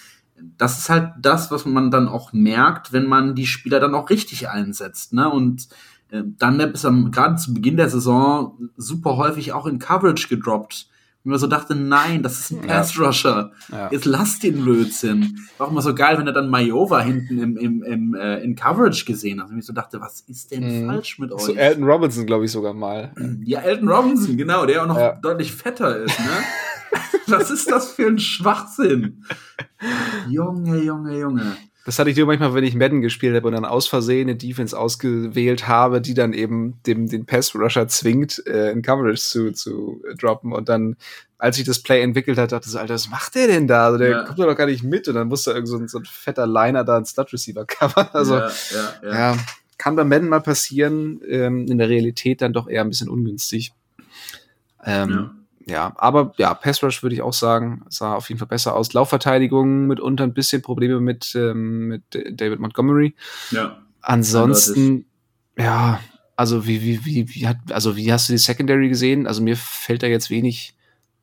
Das 0.57 0.79
ist 0.79 0.89
halt 0.89 1.13
das, 1.19 1.51
was 1.51 1.65
man 1.65 1.91
dann 1.91 2.07
auch 2.07 2.33
merkt, 2.33 2.93
wenn 2.93 3.05
man 3.07 3.35
die 3.35 3.47
Spieler 3.47 3.79
dann 3.79 3.95
auch 3.95 4.09
richtig 4.09 4.49
einsetzt. 4.49 5.13
Ne? 5.13 5.29
Und 5.29 5.67
äh, 6.09 6.23
dann 6.37 6.59
ist 6.59 6.83
er 6.83 6.91
gerade 7.11 7.35
zu 7.35 7.53
Beginn 7.53 7.77
der 7.77 7.89
Saison 7.89 8.69
super 8.77 9.17
häufig 9.17 9.53
auch 9.53 9.65
in 9.65 9.79
Coverage 9.79 10.27
gedroppt 10.27 10.87
und 11.23 11.31
mir 11.31 11.37
so 11.37 11.45
dachte, 11.45 11.75
nein, 11.75 12.23
das 12.23 12.39
ist 12.39 12.51
ein 12.51 12.61
Pass-Rusher. 12.61 13.51
Ja. 13.71 13.89
Jetzt 13.91 14.05
lass 14.05 14.39
den 14.39 14.63
Blödsinn. 14.63 15.37
War 15.59 15.67
auch 15.67 15.71
immer 15.71 15.83
so 15.83 15.93
geil, 15.93 16.17
wenn 16.17 16.25
er 16.25 16.33
dann 16.33 16.49
Majova 16.49 17.01
hinten 17.01 17.37
im, 17.37 17.57
im, 17.57 17.83
im, 17.83 18.15
äh, 18.15 18.39
in 18.39 18.55
Coverage 18.55 19.05
gesehen 19.05 19.39
hat. 19.39 19.51
Und 19.51 19.59
ich 19.59 19.65
so 19.67 19.73
dachte, 19.73 20.01
was 20.01 20.21
ist 20.21 20.51
denn 20.51 20.85
mhm. 20.85 20.87
falsch 20.87 21.19
mit 21.19 21.31
euch? 21.31 21.41
So 21.41 21.53
Elton 21.53 21.83
Robinson, 21.83 22.25
glaube 22.25 22.45
ich, 22.45 22.51
sogar 22.51 22.73
mal. 22.73 23.11
Ja, 23.43 23.59
Elton 23.59 23.87
Robinson, 23.87 24.35
genau, 24.35 24.65
der 24.65 24.81
auch 24.81 24.87
noch 24.87 24.97
ja. 24.97 25.13
deutlich 25.13 25.51
fetter 25.51 25.95
ist, 25.97 26.19
ne? 26.19 26.25
was 27.31 27.51
ist 27.51 27.69
das 27.71 27.91
für 27.91 28.07
ein 28.07 28.19
Schwachsinn? 28.19 29.25
Junge, 30.29 30.81
Junge, 30.83 31.19
Junge. 31.19 31.57
Das 31.83 31.97
hatte 31.97 32.11
ich 32.11 32.17
nur 32.17 32.27
manchmal, 32.27 32.53
wenn 32.53 32.63
ich 32.63 32.75
Madden 32.75 33.01
gespielt 33.01 33.35
habe 33.35 33.47
und 33.47 33.53
dann 33.53 33.65
aus 33.65 33.87
Versehen 33.87 34.29
eine 34.29 34.37
Defense 34.37 34.77
ausgewählt 34.77 35.67
habe, 35.67 35.99
die 35.99 36.13
dann 36.13 36.33
eben 36.33 36.79
dem, 36.85 37.07
den 37.07 37.25
Pass-Rusher 37.25 37.87
zwingt, 37.87 38.45
äh, 38.45 38.71
in 38.71 38.83
Coverage 38.83 39.21
zu, 39.21 39.51
zu 39.51 40.03
droppen. 40.19 40.53
Und 40.53 40.69
dann, 40.69 40.95
als 41.39 41.57
ich 41.57 41.65
das 41.65 41.81
Play 41.81 42.03
entwickelt 42.03 42.37
hat, 42.37 42.51
dachte 42.51 42.67
ich 42.67 42.73
so, 42.73 42.77
Alter, 42.77 42.93
was 42.93 43.09
macht 43.09 43.33
der 43.33 43.47
denn 43.47 43.67
da? 43.67 43.85
Also, 43.87 43.97
der 43.97 44.09
ja. 44.09 44.23
kommt 44.23 44.37
doch 44.37 44.55
gar 44.55 44.67
nicht 44.67 44.83
mit. 44.83 45.07
Und 45.07 45.15
dann 45.15 45.27
musste 45.27 45.51
irgend 45.51 45.69
so 45.69 45.77
ein, 45.77 45.87
so 45.87 45.97
ein 45.97 46.05
fetter 46.05 46.45
Liner 46.45 46.83
da 46.83 46.97
einen 46.97 47.05
Slot-Receiver 47.05 47.65
covern. 47.65 48.09
Also, 48.13 48.35
ja, 48.35 48.51
ja, 48.71 48.93
ja. 49.03 49.33
ja 49.33 49.37
kann 49.79 49.95
bei 49.95 50.03
Madden 50.03 50.29
mal 50.29 50.41
passieren, 50.41 51.21
ähm, 51.27 51.65
in 51.65 51.79
der 51.79 51.89
Realität 51.89 52.43
dann 52.43 52.53
doch 52.53 52.67
eher 52.67 52.81
ein 52.81 52.89
bisschen 52.89 53.09
ungünstig. 53.09 53.73
Ähm, 54.85 55.40
ja. 55.65 55.93
aber 55.97 56.33
ja, 56.37 56.53
Pass 56.53 56.83
Rush 56.83 57.03
würde 57.03 57.15
ich 57.15 57.21
auch 57.21 57.33
sagen, 57.33 57.83
sah 57.89 58.15
auf 58.15 58.29
jeden 58.29 58.39
Fall 58.39 58.47
besser 58.47 58.75
aus. 58.75 58.93
Laufverteidigung 58.93 59.87
mitunter 59.87 60.23
ein 60.23 60.33
bisschen 60.33 60.61
Probleme 60.61 60.99
mit, 60.99 61.33
ähm, 61.35 61.87
mit 61.87 62.03
David 62.31 62.59
Montgomery. 62.59 63.15
Ja. 63.51 63.77
Ansonsten, 64.01 65.05
ja, 65.57 65.99
also 66.35 66.65
wie, 66.65 66.81
wie, 66.81 67.05
wie, 67.05 67.29
wie 67.35 67.47
hat, 67.47 67.57
also 67.71 67.95
wie 67.95 68.11
hast 68.11 68.29
du 68.29 68.33
die 68.33 68.39
Secondary 68.39 68.89
gesehen? 68.89 69.27
Also 69.27 69.43
mir 69.43 69.55
fällt 69.55 70.03
da 70.03 70.07
jetzt 70.07 70.29
wenig, 70.29 70.75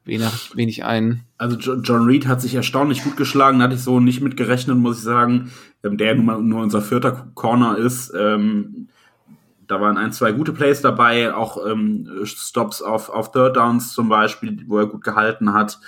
wenig, 0.04 0.52
wenig 0.54 0.84
ein. 0.84 1.24
Also 1.38 1.56
John 1.56 2.06
Reed 2.06 2.26
hat 2.26 2.40
sich 2.40 2.54
erstaunlich 2.54 3.02
gut 3.02 3.16
geschlagen, 3.16 3.58
da 3.58 3.64
hatte 3.64 3.74
ich 3.74 3.82
so 3.82 4.00
nicht 4.00 4.20
mit 4.20 4.36
gerechnet, 4.36 4.76
muss 4.78 4.98
ich 4.98 5.04
sagen. 5.04 5.50
Ähm, 5.84 5.96
der 5.96 6.14
nun 6.14 6.48
nur 6.48 6.62
unser 6.62 6.82
vierter 6.82 7.30
Corner 7.34 7.76
ist. 7.76 8.12
Ähm, 8.16 8.88
da 9.68 9.80
waren 9.80 9.98
ein, 9.98 10.12
zwei 10.12 10.32
gute 10.32 10.52
Plays 10.52 10.80
dabei, 10.80 11.34
auch 11.34 11.64
ähm, 11.66 12.08
Stops 12.24 12.82
auf, 12.82 13.10
auf 13.10 13.32
Third 13.32 13.56
Downs 13.56 13.92
zum 13.92 14.08
Beispiel, 14.08 14.64
wo 14.66 14.78
er 14.78 14.86
gut 14.86 15.04
gehalten 15.04 15.52
hat. 15.52 15.78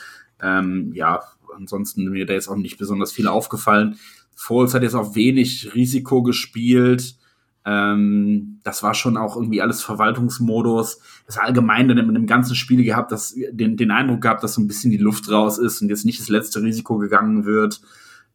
Ähm, 0.40 0.92
ja, 0.94 1.22
ansonsten 1.56 2.04
mir 2.10 2.26
da 2.26 2.34
jetzt 2.34 2.48
auch 2.48 2.56
nicht 2.56 2.78
besonders 2.78 3.10
viel 3.10 3.26
aufgefallen. 3.26 3.96
Foles 4.34 4.74
hat 4.74 4.82
jetzt 4.82 4.94
auch 4.94 5.14
wenig 5.14 5.74
Risiko 5.74 6.22
gespielt. 6.22 7.16
Ähm, 7.64 8.60
das 8.62 8.82
war 8.82 8.94
schon 8.94 9.16
auch 9.16 9.36
irgendwie 9.36 9.62
alles 9.62 9.82
Verwaltungsmodus. 9.82 11.00
Das 11.26 11.38
allgemein 11.38 11.88
dann 11.88 11.98
in 11.98 12.14
dem 12.14 12.26
ganzen 12.26 12.54
Spiel 12.54 12.84
gehabt, 12.84 13.12
dass 13.12 13.34
den, 13.50 13.76
den 13.76 13.90
Eindruck 13.90 14.20
gehabt, 14.22 14.42
dass 14.42 14.54
so 14.54 14.60
ein 14.60 14.66
bisschen 14.66 14.90
die 14.90 14.96
Luft 14.98 15.30
raus 15.30 15.58
ist 15.58 15.80
und 15.82 15.88
jetzt 15.88 16.04
nicht 16.04 16.20
das 16.20 16.28
letzte 16.28 16.62
Risiko 16.62 16.98
gegangen 16.98 17.44
wird. 17.44 17.80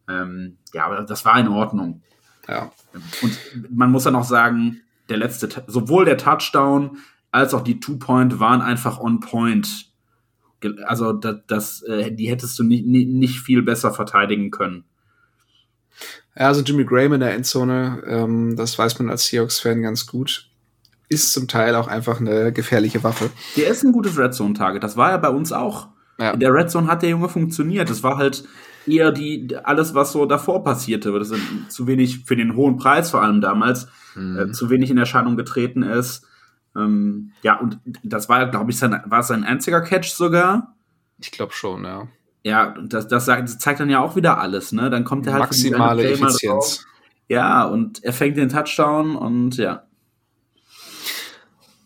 Ähm, 0.07 0.57
ja, 0.73 0.85
aber 0.85 1.03
das 1.03 1.25
war 1.25 1.39
in 1.39 1.47
Ordnung. 1.47 2.01
Ja. 2.47 2.71
Und 3.21 3.39
man 3.71 3.91
muss 3.91 4.03
dann 4.03 4.15
auch 4.15 4.23
sagen, 4.23 4.81
der 5.09 5.17
letzte, 5.17 5.49
sowohl 5.67 6.05
der 6.05 6.17
Touchdown 6.17 6.97
als 7.31 7.53
auch 7.53 7.61
die 7.61 7.79
Two-Point 7.79 8.39
waren 8.39 8.61
einfach 8.61 8.99
on 8.99 9.19
point. 9.19 9.91
Also 10.85 11.13
das, 11.13 11.35
das 11.47 11.81
äh, 11.83 12.11
die 12.11 12.29
hättest 12.29 12.57
du 12.57 12.63
nicht, 12.63 12.85
nicht 12.85 13.39
viel 13.39 13.61
besser 13.61 13.93
verteidigen 13.93 14.51
können. 14.51 14.85
Ja, 16.37 16.47
also 16.47 16.61
Jimmy 16.61 16.85
Graham 16.85 17.13
in 17.13 17.19
der 17.19 17.33
Endzone, 17.33 18.03
ähm, 18.07 18.55
das 18.55 18.77
weiß 18.77 18.99
man 18.99 19.09
als 19.09 19.27
Seahawks-Fan 19.27 19.81
ganz 19.81 20.05
gut, 20.05 20.49
ist 21.07 21.33
zum 21.33 21.47
Teil 21.47 21.75
auch 21.75 21.87
einfach 21.87 22.19
eine 22.19 22.51
gefährliche 22.51 23.03
Waffe. 23.03 23.29
Der 23.55 23.67
ist 23.67 23.83
ein 23.83 23.91
gutes 23.91 24.17
Red 24.17 24.33
Zone-Target. 24.33 24.83
Das 24.83 24.97
war 24.97 25.11
ja 25.11 25.17
bei 25.17 25.29
uns 25.29 25.51
auch. 25.51 25.89
Ja. 26.17 26.31
In 26.31 26.39
der 26.39 26.53
Red 26.53 26.71
Zone 26.71 26.87
hat 26.87 27.01
der 27.01 27.09
Junge 27.09 27.29
funktioniert. 27.29 27.89
Das 27.89 28.03
war 28.03 28.17
halt 28.17 28.45
eher 28.87 29.11
die 29.11 29.55
alles, 29.63 29.93
was 29.93 30.11
so 30.11 30.25
davor 30.25 30.63
passierte. 30.63 31.11
Das 31.17 31.29
sind 31.29 31.71
zu 31.71 31.87
wenig 31.87 32.25
für 32.25 32.35
den 32.35 32.55
hohen 32.55 32.77
Preis 32.77 33.11
vor 33.11 33.21
allem 33.21 33.41
damals 33.41 33.87
mhm. 34.15 34.37
äh, 34.37 34.51
zu 34.51 34.69
wenig 34.69 34.89
in 34.89 34.97
Erscheinung 34.97 35.37
getreten 35.37 35.83
ist. 35.83 36.25
Ähm, 36.75 37.31
ja, 37.41 37.59
und 37.59 37.79
das 38.03 38.29
war, 38.29 38.45
glaube 38.47 38.71
ich, 38.71 38.77
sein, 38.77 39.01
war 39.05 39.23
sein 39.23 39.43
einziger 39.43 39.81
Catch 39.81 40.09
sogar. 40.09 40.75
Ich 41.19 41.31
glaube 41.31 41.53
schon, 41.53 41.83
ja. 41.83 42.07
Ja, 42.43 42.75
das, 42.83 43.07
das, 43.07 43.25
das, 43.25 43.57
zeigt 43.57 43.79
dann 43.79 43.89
ja 43.89 43.99
auch 43.99 44.15
wieder 44.15 44.37
alles, 44.39 44.71
ne? 44.71 44.89
Dann 44.91 45.03
kommt 45.03 45.25
er 45.25 45.33
halt 45.33 45.43
maximale 45.45 46.03
Effizienz. 46.07 46.85
Ja, 47.27 47.63
und 47.63 48.03
er 48.03 48.13
fängt 48.13 48.37
den 48.37 48.49
Touchdown 48.49 49.15
und 49.15 49.57
ja. 49.57 49.83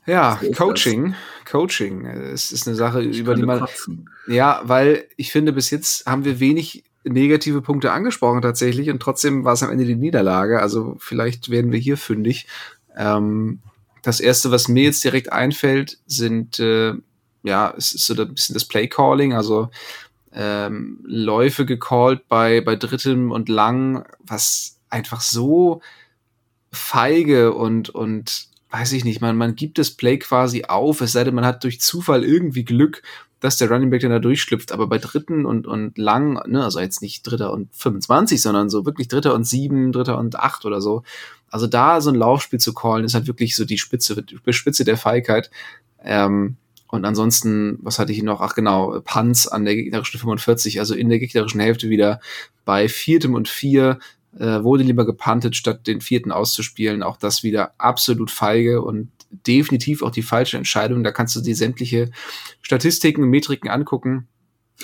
Ja, 0.06 0.40
Coaching, 0.58 1.12
das. 1.12 1.52
Coaching, 1.52 2.06
es 2.06 2.52
ist 2.52 2.68
eine 2.68 2.76
Sache, 2.76 3.04
ich 3.04 3.20
über 3.20 3.36
die 3.36 3.44
man. 3.44 3.60
Kotzen. 3.60 4.10
Ja, 4.28 4.62
weil 4.64 5.08
ich 5.18 5.32
finde, 5.32 5.54
bis 5.54 5.70
jetzt 5.70 6.06
haben 6.08 6.26
wir 6.26 6.40
wenig 6.40 6.84
negative 7.04 7.62
Punkte 7.62 7.92
angesprochen 7.92 8.42
tatsächlich 8.42 8.90
und 8.90 9.00
trotzdem 9.00 9.46
war 9.46 9.54
es 9.54 9.64
am 9.64 9.72
Ende 9.72 9.86
die 9.86 9.96
Niederlage. 9.96 10.62
Also 10.62 10.96
vielleicht 11.00 11.50
werden 11.50 11.72
wir 11.72 11.80
hier 11.80 11.98
fündig. 11.98 12.48
Ähm, 12.98 13.60
das 14.02 14.20
erste, 14.20 14.52
was 14.52 14.68
mir 14.68 14.84
jetzt 14.84 15.04
direkt 15.04 15.32
einfällt, 15.32 16.00
sind 16.06 16.60
äh, 16.60 16.94
ja, 17.44 17.74
es 17.78 17.94
ist 17.94 18.06
so 18.06 18.14
ein 18.16 18.34
bisschen 18.34 18.54
das 18.54 18.66
Play 18.66 18.88
Calling, 18.88 19.34
also 19.34 19.70
ähm, 20.34 21.00
Läufe 21.04 21.66
gecallt 21.66 22.28
bei 22.28 22.62
bei 22.62 22.76
drittem 22.76 23.32
und 23.32 23.50
lang, 23.50 24.06
was 24.20 24.78
einfach 24.90 25.22
so 25.22 25.82
feige 26.72 27.54
und 27.54 27.90
und 27.90 28.48
weiß 28.70 28.92
ich 28.94 29.06
nicht, 29.06 29.22
man 29.22 29.38
man 29.38 29.56
gibt 29.56 29.78
das 29.78 29.92
Play 29.92 30.18
quasi 30.20 30.66
auf, 30.66 31.02
es 31.02 31.14
sei 31.14 31.24
denn, 31.24 31.36
man 31.36 31.46
hat 31.46 31.64
durch 31.64 31.82
Zufall 31.82 32.24
irgendwie 32.24 32.66
Glück 32.66 33.02
dass 33.40 33.58
der 33.58 33.70
Running 33.70 33.90
Back 33.90 34.02
dann 34.02 34.12
da 34.12 34.20
durchschlüpft. 34.20 34.72
Aber 34.72 34.88
bei 34.88 34.98
dritten 34.98 35.46
und, 35.46 35.68
und 35.68 35.98
lang, 35.98 36.42
ne, 36.48 36.64
also 36.64 36.80
jetzt 36.80 37.02
nicht 37.02 37.24
dritter 37.24 37.54
und 37.54 37.74
25, 37.74 38.42
sondern 38.42 38.70
so 38.70 38.86
wirklich 38.86 39.08
dritter 39.08 39.34
und 39.34 39.46
sieben, 39.46 39.92
dritter 39.92 40.18
und 40.18 40.38
acht 40.38 40.66
oder 40.66 40.82
so. 40.82 41.04
Also 41.50 41.68
da 41.68 42.02
so 42.02 42.10
ein 42.10 42.16
Laufspiel 42.16 42.60
zu 42.60 42.74
callen, 42.74 43.06
ist 43.06 43.14
halt 43.14 43.28
wirklich 43.28 43.56
so 43.56 43.66
die 43.66 43.78
Spitze, 43.78 44.24
die 44.24 44.54
Spitze 44.54 44.84
der 44.84 44.98
Feigheit. 44.98 45.50
Ähm, 46.04 46.58
und 46.92 47.06
ansonsten, 47.06 47.78
was 47.82 48.00
hatte 48.00 48.12
ich 48.12 48.24
noch? 48.24 48.42
Ach 48.42 48.56
genau, 48.56 49.00
Punts 49.02 49.48
an 49.48 49.64
der 49.64 49.76
gegnerischen 49.76 50.20
45, 50.20 50.80
also 50.80 50.96
in 50.96 51.10
der 51.10 51.20
gegnerischen 51.20 51.60
Hälfte 51.60 51.90
wieder 51.90 52.20
bei 52.66 52.90
viertem 52.90 53.36
und 53.36 53.48
vier 53.48 54.00
äh, 54.38 54.64
wurde 54.64 54.84
lieber 54.84 55.06
gepuntet, 55.06 55.56
statt 55.56 55.86
den 55.88 56.02
vierten 56.02 56.32
auszuspielen. 56.32 57.04
Auch 57.04 57.18
das 57.18 57.44
wieder 57.44 57.74
absolut 57.78 58.32
feige 58.32 58.82
und 58.82 59.10
definitiv 59.30 60.02
auch 60.02 60.12
die 60.12 60.22
falsche 60.22 60.58
Entscheidung. 60.58 61.04
Da 61.04 61.12
kannst 61.12 61.36
du 61.36 61.42
die 61.42 61.54
sämtliche 61.54 62.12
Statistiken 62.62 63.24
und 63.24 63.30
Metriken 63.30 63.70
angucken. 63.70 64.28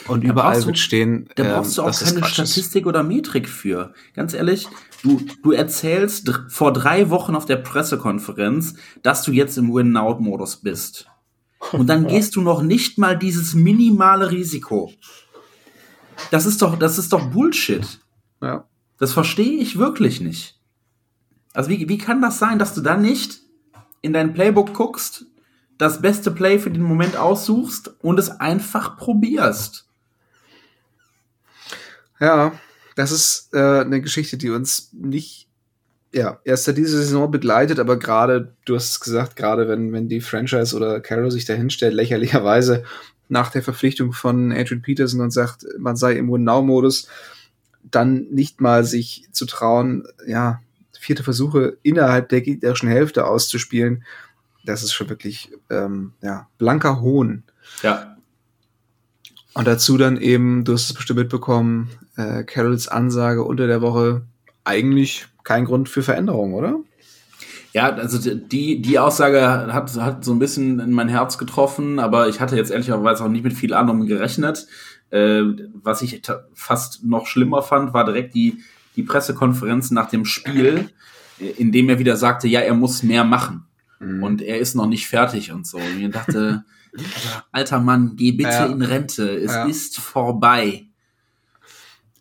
Und 0.08 0.24
da 0.24 0.30
überall 0.30 0.66
wird 0.66 0.78
stehen. 0.78 1.30
Da 1.36 1.44
brauchst 1.44 1.78
ähm, 1.78 1.86
du 1.86 1.90
auch 1.90 2.00
keine 2.00 2.26
Statistik 2.26 2.86
oder 2.86 3.02
Metrik 3.04 3.48
für. 3.48 3.94
Ganz 4.14 4.34
ehrlich, 4.34 4.68
du, 5.04 5.22
du 5.42 5.52
erzählst 5.52 6.30
vor 6.50 6.74
drei 6.74 7.10
Wochen 7.10 7.36
auf 7.36 7.46
der 7.46 7.58
Pressekonferenz, 7.58 8.76
dass 9.04 9.24
du 9.24 9.32
jetzt 9.32 9.58
im 9.58 9.74
Win-Out-Modus 9.74 10.58
bist. 10.58 11.08
Und 11.72 11.88
dann 11.88 12.08
gehst 12.08 12.36
du 12.36 12.42
noch 12.42 12.62
nicht 12.62 12.98
mal 12.98 13.18
dieses 13.18 13.54
minimale 13.54 14.32
Risiko. 14.32 14.92
Das 16.32 16.46
ist 16.46 16.62
doch, 16.62 16.78
das 16.78 16.98
ist 16.98 17.14
doch 17.14 17.32
Bullshit. 17.32 18.00
Ja. 18.42 18.68
Das 18.98 19.14
verstehe 19.14 19.60
ich 19.60 19.78
wirklich 19.78 20.22
nicht. 20.22 20.60
Also 21.54 21.70
wie, 21.70 21.88
wie 21.88 21.98
kann 21.98 22.22
das 22.22 22.38
sein, 22.38 22.60
dass 22.60 22.74
du 22.74 22.82
da 22.82 22.98
nicht 22.98 23.45
in 24.06 24.14
dein 24.14 24.34
Playbook 24.34 24.74
guckst, 24.74 25.26
das 25.78 26.02
beste 26.02 26.32
Play 26.32 26.60
für 26.60 26.72
den 26.72 26.84
Moment 26.84 27.18
aussuchst 27.18 27.96
und 28.02 28.20
es 28.20 28.30
einfach 28.30 28.98
probierst? 28.98 29.88
Ja, 32.20 32.54
das 32.96 33.12
ist 33.12 33.50
äh, 33.54 33.82
eine 33.82 34.02
Geschichte, 34.02 34.38
die 34.38 34.52
uns 34.52 34.92
nicht 34.94 35.50
ja, 36.14 36.40
erst 36.46 36.64
seit 36.64 36.78
dieser 36.78 37.00
Saison 37.00 37.30
begleitet, 37.30 37.78
aber 37.78 38.00
gerade, 38.00 38.54
du 38.64 38.76
hast 38.76 38.92
es 38.92 39.00
gesagt, 39.02 39.36
gerade 39.36 39.68
wenn, 39.68 39.92
wenn 39.92 40.08
die 40.08 40.22
Franchise 40.22 40.74
oder 40.74 41.02
Carroll 41.02 41.30
sich 41.30 41.44
da 41.44 41.54
hinstellt, 41.54 41.94
lächerlicherweise 41.94 42.84
nach 43.28 43.52
der 43.52 43.64
Verpflichtung 43.64 44.14
von 44.14 44.54
Adrian 44.54 44.82
Peterson 44.82 45.20
und 45.20 45.32
sagt, 45.32 45.66
man 45.78 45.98
sei 45.98 46.14
im 46.14 46.32
Win-Now-Modus, 46.32 47.10
dann 47.84 48.28
nicht 48.30 48.62
mal 48.62 48.86
sich 48.86 49.28
zu 49.32 49.46
trauen, 49.46 50.08
ja, 50.26 50.62
vierte 51.06 51.24
Versuche 51.24 51.78
innerhalb 51.84 52.30
der 52.30 52.42
gegnerischen 52.42 52.90
Hälfte 52.90 53.28
auszuspielen, 53.28 54.04
das 54.66 54.82
ist 54.82 54.94
schon 54.94 55.10
wirklich 55.10 55.52
ähm, 55.70 56.14
ja, 56.22 56.48
blanker 56.58 57.02
Hohn. 57.02 57.44
Ja. 57.84 58.18
Und 59.54 59.68
dazu 59.68 59.98
dann 59.98 60.18
eben, 60.18 60.64
du 60.66 60.74
hast 60.74 60.90
es 60.90 60.94
bestimmt 60.94 61.20
mitbekommen, 61.20 61.92
äh, 62.18 62.44
Carols 62.44 62.88
Ansage 62.88 63.44
unter 63.44 63.68
der 63.68 63.82
Woche, 63.82 64.24
eigentlich 64.64 65.28
kein 65.44 65.66
Grund 65.66 65.88
für 65.88 66.02
Veränderung, 66.02 66.56
oder? 66.56 66.80
Ja, 67.72 67.94
also 67.94 68.34
die, 68.34 68.82
die 68.82 69.00
Aussage 69.00 69.48
hat, 69.48 69.96
hat 69.98 70.26
so 70.26 70.32
ein 70.32 70.40
bisschen 70.40 70.80
in 70.80 70.92
mein 70.92 71.10
Herz 71.10 71.38
getroffen, 71.38 72.00
aber 72.00 72.30
ich 72.30 72.40
hatte 72.40 72.56
jetzt 72.56 72.72
ehrlicherweise 72.72 73.24
auch 73.24 73.30
nicht 73.30 73.44
mit 73.44 73.54
viel 73.54 73.74
anderem 73.74 74.08
gerechnet. 74.08 74.66
Äh, 75.12 75.44
was 75.84 76.02
ich 76.02 76.22
fast 76.54 77.04
noch 77.04 77.28
schlimmer 77.28 77.62
fand, 77.62 77.94
war 77.94 78.06
direkt 78.06 78.34
die, 78.34 78.64
die 78.96 79.04
Pressekonferenz 79.04 79.92
nach 79.92 80.10
dem 80.10 80.26
Spiel, 80.26 80.90
in 81.58 81.72
dem 81.72 81.90
er 81.90 82.00
wieder 82.00 82.18
sagte, 82.18 82.48
ja, 82.48 82.62
er 82.62 82.74
muss 82.74 83.04
mehr 83.04 83.24
machen. 83.24 83.66
Mhm. 84.00 84.24
Und 84.24 84.42
er 84.42 84.60
ist 84.60 84.76
noch 84.76 84.88
nicht 84.88 85.08
fertig 85.08 85.52
und 85.52 85.68
so. 85.68 85.78
Und 85.78 86.00
ich 86.00 86.12
dachte, 86.12 86.64
alter 87.52 87.80
Mann, 87.80 88.16
geh 88.16 88.32
bitte 88.32 88.50
ja. 88.50 88.66
in 88.66 88.82
Rente. 88.82 89.30
Es 89.30 89.54
ja. 89.54 89.66
ist 89.66 90.00
vorbei. 90.00 90.86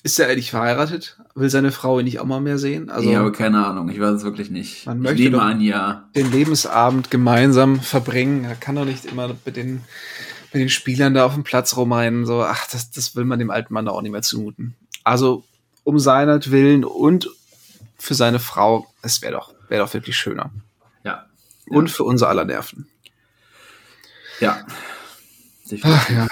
Ist 0.02 0.20
er 0.20 0.28
eigentlich 0.28 0.50
verheiratet? 0.50 1.18
Will 1.34 1.48
seine 1.48 1.72
Frau 1.72 1.98
ihn 1.98 2.04
nicht 2.04 2.20
auch 2.20 2.26
mal 2.26 2.40
mehr 2.40 2.58
sehen? 2.58 2.90
Also, 2.90 3.08
ich 3.08 3.16
habe 3.16 3.32
keine 3.32 3.64
Ahnung, 3.66 3.88
ich 3.88 3.98
weiß 3.98 4.16
es 4.16 4.22
wirklich 4.22 4.50
nicht. 4.50 4.84
Man 4.84 5.00
möchte 5.00 5.22
ich 5.22 5.30
nehme 5.30 5.40
an, 5.40 5.62
ja. 5.62 6.10
Den 6.14 6.30
Lebensabend 6.30 7.10
gemeinsam 7.10 7.80
verbringen. 7.80 8.44
Er 8.44 8.54
kann 8.54 8.74
doch 8.74 8.84
nicht 8.84 9.06
immer 9.06 9.34
mit 9.44 9.56
den 9.56 9.80
mit 10.52 10.60
den 10.60 10.68
Spielern 10.68 11.14
da 11.14 11.24
auf 11.24 11.34
dem 11.34 11.42
Platz 11.42 11.76
rumrennen. 11.76 12.26
So, 12.26 12.42
ach, 12.42 12.66
das, 12.70 12.90
das 12.90 13.16
will 13.16 13.24
man 13.24 13.38
dem 13.38 13.50
alten 13.50 13.74
Mann 13.74 13.88
auch 13.88 14.02
nicht 14.02 14.12
mehr 14.12 14.22
zumuten. 14.22 14.74
Also, 15.02 15.44
um 15.84 15.98
seinetwillen 15.98 16.84
und 16.84 17.28
für 17.96 18.14
seine 18.14 18.40
Frau, 18.40 18.86
es 19.02 19.22
wäre 19.22 19.34
doch, 19.34 19.54
wäre 19.68 19.84
doch 19.84 19.94
wirklich 19.94 20.16
schöner. 20.16 20.50
Ja. 21.04 21.26
Und 21.66 21.90
für 21.90 22.04
unser 22.04 22.28
aller 22.28 22.44
Nerven. 22.44 22.88
Ja. 24.40 24.66
Ach, 25.82 26.10
ja. 26.10 26.26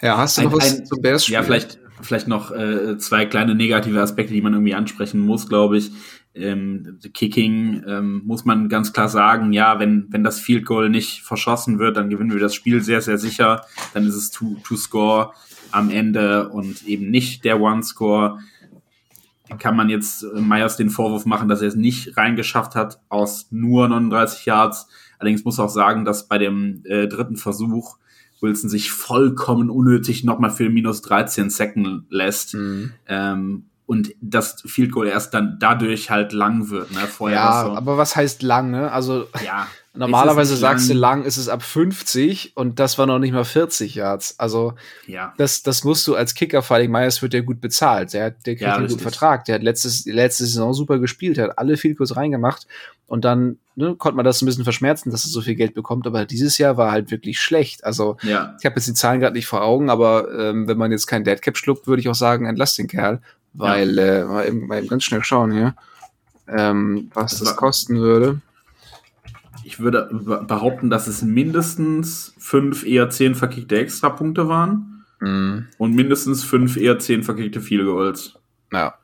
Ja, 0.00 0.18
hast 0.18 0.36
du 0.36 0.42
ein, 0.42 0.46
noch 0.48 0.54
was 0.54 0.78
ein, 0.78 0.86
zum 0.86 1.00
Bears 1.00 1.28
Ja, 1.28 1.42
vielleicht, 1.42 1.78
vielleicht 2.00 2.26
noch 2.26 2.50
äh, 2.50 2.98
zwei 2.98 3.24
kleine 3.24 3.54
negative 3.54 4.02
Aspekte, 4.02 4.34
die 4.34 4.42
man 4.42 4.52
irgendwie 4.52 4.74
ansprechen 4.74 5.20
muss, 5.20 5.48
glaube 5.48 5.78
ich. 5.78 5.92
Ähm, 6.34 6.98
Kicking 7.12 7.82
ähm, 7.86 8.22
muss 8.24 8.44
man 8.44 8.68
ganz 8.68 8.92
klar 8.92 9.08
sagen, 9.08 9.52
ja, 9.52 9.78
wenn, 9.78 10.06
wenn 10.10 10.24
das 10.24 10.40
Field 10.40 10.64
Goal 10.64 10.88
nicht 10.88 11.22
verschossen 11.22 11.78
wird, 11.78 11.96
dann 11.96 12.08
gewinnen 12.08 12.32
wir 12.32 12.40
das 12.40 12.54
Spiel 12.54 12.80
sehr, 12.80 13.02
sehr 13.02 13.18
sicher. 13.18 13.64
Dann 13.92 14.06
ist 14.06 14.14
es 14.14 14.30
Two-Score 14.30 15.32
am 15.70 15.90
Ende 15.90 16.48
und 16.48 16.86
eben 16.86 17.10
nicht 17.10 17.44
der 17.44 17.60
One-Score. 17.60 18.38
Kann 19.58 19.76
man 19.76 19.90
jetzt 19.90 20.22
äh, 20.22 20.40
Myers 20.40 20.76
den 20.76 20.90
Vorwurf 20.90 21.26
machen, 21.26 21.48
dass 21.48 21.60
er 21.60 21.68
es 21.68 21.74
nicht 21.74 22.16
reingeschafft 22.16 22.74
hat 22.74 23.00
aus 23.10 23.48
nur 23.50 23.88
39 23.88 24.46
Yards. 24.46 24.88
Allerdings 25.18 25.44
muss 25.44 25.60
auch 25.60 25.68
sagen, 25.68 26.04
dass 26.06 26.28
bei 26.28 26.38
dem 26.38 26.82
äh, 26.84 27.06
dritten 27.06 27.36
Versuch 27.36 27.98
Wilson 28.40 28.70
sich 28.70 28.90
vollkommen 28.90 29.70
unnötig 29.70 30.24
nochmal 30.24 30.50
für 30.50 30.68
minus 30.68 31.02
13 31.02 31.50
Second 31.50 32.04
lässt. 32.10 32.54
Mhm. 32.54 32.92
Ähm, 33.06 33.64
und 33.86 34.14
das 34.20 34.62
Field 34.64 34.92
Goal 34.92 35.08
erst 35.08 35.34
dann 35.34 35.58
dadurch 35.58 36.10
halt 36.10 36.32
lang 36.32 36.70
wird. 36.70 36.92
Ne? 36.92 37.00
Vorher 37.00 37.38
ja, 37.38 37.64
so, 37.64 37.72
aber 37.72 37.98
was 37.98 38.16
heißt 38.16 38.42
lang? 38.42 38.70
Ne? 38.70 38.90
Also 38.90 39.26
ja, 39.44 39.66
normalerweise 39.94 40.56
sagst 40.56 40.88
lang. 40.88 40.96
du 40.96 41.00
lang, 41.00 41.24
ist 41.24 41.36
es 41.36 41.48
ab 41.48 41.62
50 41.62 42.56
und 42.56 42.78
das 42.78 42.96
war 42.96 43.06
noch 43.06 43.18
nicht 43.18 43.32
mal 43.32 43.44
40 43.44 43.94
Yards. 43.96 44.38
Also 44.38 44.74
ja. 45.06 45.34
das, 45.36 45.62
das 45.62 45.84
musst 45.84 46.06
du 46.06 46.14
als 46.14 46.34
Kicker, 46.34 46.62
vor 46.62 46.76
allem 46.76 46.92
Myers 46.92 47.20
wird 47.22 47.34
ja 47.34 47.40
gut 47.40 47.60
bezahlt. 47.60 48.12
Der, 48.14 48.30
der 48.30 48.54
kriegt 48.54 48.62
ja, 48.62 48.76
einen 48.76 48.86
guten 48.86 49.00
Vertrag. 49.00 49.44
Der 49.46 49.56
hat 49.56 49.62
letztes, 49.62 50.06
letzte 50.06 50.46
Saison 50.46 50.72
super 50.72 50.98
gespielt, 50.98 51.36
der 51.36 51.48
hat 51.48 51.58
alle 51.58 51.76
Field 51.76 51.98
Goals 51.98 52.16
reingemacht 52.16 52.66
und 53.06 53.24
dann 53.26 53.58
ne, 53.74 53.94
konnte 53.96 54.16
man 54.16 54.24
das 54.24 54.40
ein 54.40 54.46
bisschen 54.46 54.64
verschmerzen, 54.64 55.10
dass 55.10 55.26
er 55.26 55.30
so 55.30 55.42
viel 55.42 55.56
Geld 55.56 55.74
bekommt. 55.74 56.06
Aber 56.06 56.24
dieses 56.24 56.56
Jahr 56.56 56.76
war 56.76 56.92
halt 56.92 57.10
wirklich 57.10 57.40
schlecht. 57.40 57.84
Also 57.84 58.16
ja. 58.22 58.56
ich 58.58 58.64
habe 58.64 58.76
jetzt 58.76 58.86
die 58.86 58.94
Zahlen 58.94 59.20
gerade 59.20 59.36
nicht 59.36 59.46
vor 59.46 59.62
Augen, 59.62 59.90
aber 59.90 60.32
ähm, 60.32 60.68
wenn 60.68 60.78
man 60.78 60.92
jetzt 60.92 61.06
kein 61.06 61.24
Deadcap 61.24 61.58
schluckt, 61.58 61.86
würde 61.86 62.00
ich 62.00 62.08
auch 62.08 62.14
sagen, 62.14 62.46
entlass 62.46 62.74
den 62.74 62.86
Kerl 62.86 63.20
weil, 63.54 63.96
ja. 63.96 64.02
äh, 64.02 64.24
mal, 64.24 64.48
eben, 64.48 64.66
mal 64.66 64.78
eben 64.78 64.88
ganz 64.88 65.04
schnell 65.04 65.22
schauen 65.24 65.52
hier, 65.52 65.74
ähm, 66.48 67.10
was 67.14 67.38
das, 67.38 67.48
das 67.48 67.56
kosten 67.56 67.96
würde. 67.96 68.40
Ich 69.64 69.78
würde 69.78 70.08
behaupten, 70.46 70.90
dass 70.90 71.06
es 71.06 71.22
mindestens 71.22 72.34
fünf, 72.38 72.84
eher 72.84 73.10
zehn 73.10 73.34
verkickte 73.34 73.78
Extrapunkte 73.78 74.48
waren 74.48 75.04
mm. 75.20 75.68
und 75.78 75.94
mindestens 75.94 76.42
fünf, 76.42 76.76
eher 76.76 76.98
zehn 76.98 77.22
verkickte 77.22 77.60
Field 77.60 77.84
Goals. 77.84 78.34
Ja. 78.72 78.94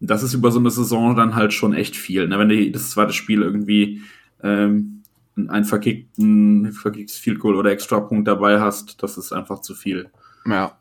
Das 0.00 0.22
ist 0.22 0.34
über 0.34 0.50
so 0.50 0.58
eine 0.58 0.70
Saison 0.70 1.14
dann 1.14 1.34
halt 1.34 1.52
schon 1.52 1.72
echt 1.72 1.96
viel. 1.96 2.26
Ne? 2.26 2.38
Wenn 2.38 2.48
du 2.48 2.70
das 2.70 2.90
zweite 2.90 3.12
Spiel 3.12 3.42
irgendwie 3.42 4.02
ähm, 4.42 5.02
einen 5.36 5.64
verkickten, 5.64 6.72
verkicktes 6.72 7.16
Field 7.16 7.38
Goal 7.38 7.54
oder 7.54 7.70
Extrapunkt 7.70 8.26
dabei 8.26 8.60
hast, 8.60 9.02
das 9.02 9.18
ist 9.18 9.32
einfach 9.32 9.60
zu 9.60 9.74
viel. 9.74 10.10
Ja. 10.46 10.78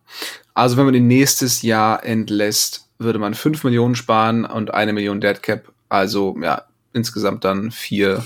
Also 0.54 0.78
wenn 0.78 0.86
man 0.86 0.96
ihn 0.96 1.08
nächstes 1.08 1.62
Jahr 1.62 2.04
entlässt, 2.04 2.87
würde 3.00 3.20
man 3.20 3.34
5 3.34 3.64
Millionen 3.64 3.96
sparen 3.96 4.46
und 4.46 4.74
eine 4.74 4.94
Million 4.94 5.22
Deadcap. 5.22 5.72
Also 5.90 6.38
ja, 6.42 6.64
insgesamt 6.94 7.44
dann 7.44 7.72
4 7.72 8.24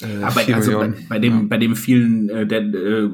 äh, 0.00 0.22
Aber 0.22 0.40
also 0.54 0.78
bei, 0.78 0.94
bei, 1.08 1.18
dem, 1.18 1.40
ja. 1.40 1.46
bei 1.48 1.58
dem 1.58 1.74
vielen, 1.74 2.28
äh, 2.28 2.46
der, 2.46 2.60
äh, 2.62 3.08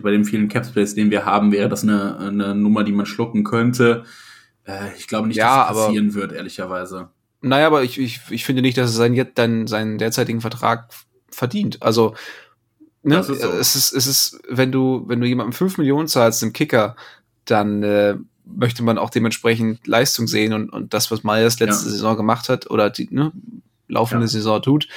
bei 0.00 0.10
dem 0.10 0.24
vielen 0.24 0.48
Capspace, 0.48 0.94
den 0.94 1.10
wir 1.10 1.24
haben, 1.24 1.52
wäre 1.52 1.68
das 1.68 1.84
eine, 1.84 2.18
eine 2.18 2.54
Nummer, 2.54 2.82
die 2.82 2.92
man 2.92 3.06
schlucken 3.06 3.44
könnte. 3.44 4.04
Äh, 4.64 4.88
ich 4.98 5.06
glaube 5.06 5.28
nicht, 5.28 5.36
ja, 5.36 5.68
dass 5.68 5.76
es 5.76 5.84
passieren 5.84 6.10
aber, 6.10 6.14
wird, 6.14 6.32
ehrlicherweise. 6.32 7.08
Naja, 7.40 7.66
aber 7.66 7.84
ich, 7.84 8.00
ich, 8.00 8.20
ich 8.30 8.44
finde 8.44 8.62
nicht, 8.62 8.76
dass 8.76 8.90
er 8.90 8.96
seinen, 8.96 9.28
dann 9.34 9.66
seinen 9.66 9.98
derzeitigen 9.98 10.40
Vertrag 10.40 10.88
verdient. 11.30 11.82
Also, 11.82 12.14
ne, 13.02 13.18
ist 13.18 13.26
so. 13.26 13.32
es 13.34 13.76
ist, 13.76 13.92
es 13.92 14.06
ist, 14.06 14.40
wenn 14.48 14.72
du, 14.72 15.04
wenn 15.06 15.20
du 15.20 15.28
jemandem 15.28 15.52
5 15.52 15.78
Millionen 15.78 16.08
zahlst, 16.08 16.42
dem 16.42 16.52
Kicker, 16.52 16.96
dann 17.44 17.82
äh, 17.82 18.16
möchte 18.44 18.82
man 18.82 18.98
auch 18.98 19.10
dementsprechend 19.10 19.86
Leistung 19.86 20.26
sehen 20.26 20.52
und, 20.52 20.70
und 20.70 20.94
das, 20.94 21.10
was 21.10 21.24
Myers 21.24 21.58
letzte 21.60 21.86
ja. 21.86 21.92
Saison 21.92 22.16
gemacht 22.16 22.48
hat 22.48 22.70
oder 22.70 22.90
die 22.90 23.08
ne, 23.10 23.32
laufende 23.88 24.24
ja. 24.24 24.28
Saison 24.28 24.62
tut, 24.62 24.88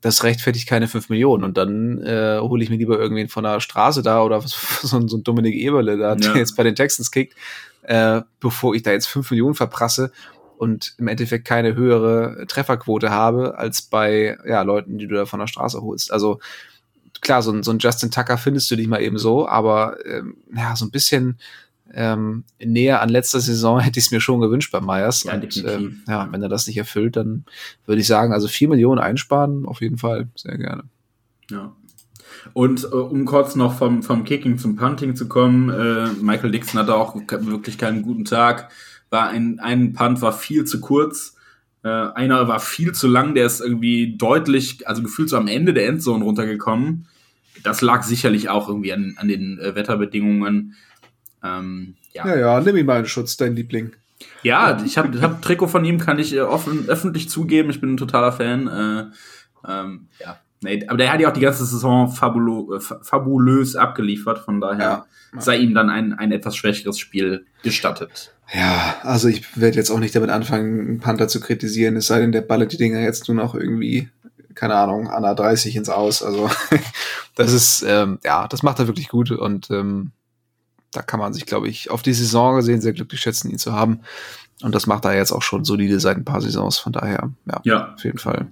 das 0.00 0.22
rechtfertigt 0.22 0.68
keine 0.68 0.88
5 0.88 1.08
Millionen. 1.08 1.44
Und 1.44 1.56
dann 1.56 2.02
äh, 2.02 2.38
hole 2.40 2.62
ich 2.62 2.70
mir 2.70 2.76
lieber 2.76 2.98
irgendwen 2.98 3.28
von 3.28 3.44
der 3.44 3.60
Straße 3.60 4.02
da 4.02 4.22
oder 4.22 4.42
was, 4.42 4.52
so, 4.82 4.96
ein, 4.96 5.08
so 5.08 5.16
ein 5.16 5.24
Dominik 5.24 5.54
Eberle 5.54 5.98
da, 5.98 6.14
der 6.14 6.36
jetzt 6.36 6.56
bei 6.56 6.62
den 6.62 6.74
Texans 6.74 7.10
kickt, 7.10 7.34
äh, 7.82 8.22
bevor 8.40 8.74
ich 8.74 8.82
da 8.82 8.92
jetzt 8.92 9.06
5 9.06 9.30
Millionen 9.30 9.54
verprasse 9.54 10.12
und 10.58 10.94
im 10.98 11.08
Endeffekt 11.08 11.44
keine 11.44 11.74
höhere 11.74 12.46
Trefferquote 12.46 13.10
habe 13.10 13.58
als 13.58 13.82
bei 13.82 14.38
ja, 14.46 14.62
Leuten, 14.62 14.98
die 14.98 15.06
du 15.06 15.14
da 15.14 15.26
von 15.26 15.40
der 15.40 15.46
Straße 15.46 15.82
holst. 15.82 16.12
Also 16.12 16.40
klar, 17.20 17.42
so 17.42 17.52
ein, 17.52 17.62
so 17.62 17.70
ein 17.70 17.78
Justin 17.78 18.10
Tucker 18.10 18.38
findest 18.38 18.70
du 18.70 18.76
nicht 18.76 18.88
mal 18.88 19.02
eben 19.02 19.18
so, 19.18 19.48
aber 19.48 19.98
ähm, 20.06 20.36
ja, 20.54 20.76
so 20.76 20.84
ein 20.84 20.90
bisschen 20.90 21.38
ähm, 21.92 22.44
näher 22.58 23.00
an 23.02 23.08
letzter 23.08 23.40
Saison 23.40 23.80
hätte 23.80 23.98
ich 23.98 24.06
es 24.06 24.10
mir 24.10 24.20
schon 24.20 24.40
gewünscht 24.40 24.72
bei 24.72 24.80
Myers. 24.80 25.24
Ja, 25.24 25.34
und, 25.34 25.64
ähm, 25.66 26.02
ja, 26.06 26.28
wenn 26.30 26.42
er 26.42 26.48
das 26.48 26.66
nicht 26.66 26.76
erfüllt, 26.76 27.16
dann 27.16 27.44
würde 27.86 28.00
ich 28.00 28.06
sagen, 28.06 28.32
also 28.32 28.48
vier 28.48 28.68
Millionen 28.68 29.00
einsparen, 29.00 29.66
auf 29.66 29.80
jeden 29.80 29.98
Fall, 29.98 30.28
sehr 30.34 30.58
gerne. 30.58 30.84
Ja. 31.50 31.74
Und 32.52 32.84
äh, 32.84 32.88
um 32.88 33.24
kurz 33.24 33.56
noch 33.56 33.76
vom, 33.76 34.02
vom 34.02 34.24
Kicking 34.24 34.58
zum 34.58 34.76
Punting 34.76 35.16
zu 35.16 35.28
kommen, 35.28 35.70
äh, 35.70 36.12
Michael 36.20 36.50
Dixon 36.50 36.80
hatte 36.80 36.94
auch 36.94 37.16
wirklich 37.16 37.78
keinen 37.78 38.02
guten 38.02 38.24
Tag. 38.24 38.70
War 39.10 39.28
ein, 39.28 39.58
ein 39.60 39.92
Punt 39.92 40.20
war 40.22 40.32
viel 40.32 40.64
zu 40.64 40.80
kurz. 40.80 41.36
Äh, 41.82 41.88
einer 41.88 42.48
war 42.48 42.60
viel 42.60 42.92
zu 42.92 43.08
lang, 43.08 43.34
der 43.34 43.46
ist 43.46 43.60
irgendwie 43.60 44.16
deutlich, 44.16 44.86
also 44.88 45.02
gefühlt 45.02 45.28
so 45.28 45.36
am 45.36 45.48
Ende 45.48 45.72
der 45.72 45.86
Endzone 45.86 46.24
runtergekommen. 46.24 47.06
Das 47.62 47.80
lag 47.80 48.02
sicherlich 48.02 48.48
auch 48.48 48.68
irgendwie 48.68 48.92
an, 48.92 49.14
an 49.18 49.28
den 49.28 49.58
äh, 49.58 49.74
Wetterbedingungen. 49.74 50.74
Ähm, 51.42 51.94
ja. 52.12 52.26
ja, 52.26 52.36
ja, 52.36 52.60
nimm 52.60 52.76
ihn 52.76 52.86
mal 52.86 53.00
in 53.00 53.06
Schutz, 53.06 53.36
dein 53.36 53.56
Liebling. 53.56 53.92
Ja, 54.42 54.82
ich 54.84 54.96
habe 54.98 55.20
hab 55.20 55.36
ein 55.36 55.42
Trikot 55.42 55.68
von 55.68 55.84
ihm, 55.84 55.98
kann 55.98 56.18
ich 56.18 56.34
äh, 56.34 56.40
offen, 56.40 56.88
öffentlich 56.88 57.28
zugeben. 57.28 57.70
Ich 57.70 57.80
bin 57.80 57.94
ein 57.94 57.98
totaler 57.98 58.32
Fan. 58.32 58.68
Äh, 58.68 59.70
ähm, 59.70 60.08
ja, 60.20 60.38
nee, 60.62 60.86
aber 60.86 60.98
der 60.98 61.12
hat 61.12 61.20
ja 61.20 61.28
auch 61.28 61.34
die 61.34 61.40
ganze 61.40 61.64
Saison 61.66 62.10
fabulo, 62.10 62.76
äh, 62.76 62.80
fabulös 62.80 63.76
abgeliefert. 63.76 64.38
Von 64.38 64.60
daher 64.60 65.06
ja. 65.34 65.40
sei 65.40 65.58
ihm 65.58 65.74
dann 65.74 65.90
ein, 65.90 66.14
ein 66.14 66.32
etwas 66.32 66.56
schwächeres 66.56 66.98
Spiel 66.98 67.46
gestattet. 67.62 68.32
Ja, 68.54 68.96
also 69.02 69.28
ich 69.28 69.56
werde 69.56 69.76
jetzt 69.76 69.90
auch 69.90 69.98
nicht 69.98 70.14
damit 70.14 70.30
anfangen, 70.30 70.80
einen 70.80 71.00
Panther 71.00 71.28
zu 71.28 71.40
kritisieren, 71.40 71.96
es 71.96 72.06
sei 72.06 72.20
denn, 72.20 72.32
der 72.32 72.42
ballert 72.42 72.72
die 72.72 72.76
Dinger 72.76 73.00
jetzt 73.00 73.26
nur 73.28 73.36
noch 73.36 73.56
irgendwie, 73.56 74.08
keine 74.54 74.76
Ahnung, 74.76 75.08
an 75.08 75.24
der 75.24 75.34
30 75.34 75.74
ins 75.74 75.88
Aus. 75.88 76.22
Also 76.22 76.48
das 77.34 77.52
ist, 77.52 77.84
ähm, 77.86 78.20
ja, 78.24 78.46
das 78.46 78.62
macht 78.62 78.78
er 78.78 78.86
wirklich 78.86 79.08
gut 79.08 79.32
und 79.32 79.70
ähm, 79.70 80.12
da 80.92 81.02
kann 81.02 81.20
man 81.20 81.32
sich, 81.32 81.46
glaube 81.46 81.68
ich, 81.68 81.90
auf 81.90 82.02
die 82.02 82.12
Saison 82.12 82.56
gesehen 82.56 82.80
sehr 82.80 82.92
glücklich 82.92 83.20
schätzen, 83.20 83.50
ihn 83.50 83.58
zu 83.58 83.72
haben. 83.72 84.00
Und 84.62 84.74
das 84.74 84.86
macht 84.86 85.04
er 85.04 85.14
jetzt 85.14 85.32
auch 85.32 85.42
schon 85.42 85.64
solide 85.64 86.00
seit 86.00 86.16
ein 86.16 86.24
paar 86.24 86.40
Saisons. 86.40 86.78
Von 86.78 86.92
daher, 86.92 87.30
ja, 87.46 87.60
ja. 87.64 87.94
auf 87.94 88.04
jeden 88.04 88.18
Fall. 88.18 88.46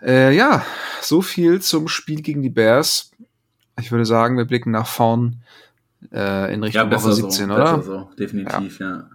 Äh, 0.00 0.34
ja, 0.36 0.64
so 1.00 1.22
viel 1.22 1.60
zum 1.60 1.88
Spiel 1.88 2.22
gegen 2.22 2.42
die 2.42 2.50
Bears. 2.50 3.10
Ich 3.80 3.90
würde 3.90 4.06
sagen, 4.06 4.36
wir 4.36 4.44
blicken 4.44 4.70
nach 4.70 4.86
vorn 4.86 5.42
äh, 6.12 6.54
in 6.54 6.62
Richtung 6.62 6.90
ja, 6.90 6.96
Woche 6.96 7.12
17, 7.12 7.48
so, 7.48 7.54
oder? 7.54 7.82
So, 7.82 8.10
definitiv, 8.18 8.78
ja. 8.78 8.90
ja. 8.90 9.10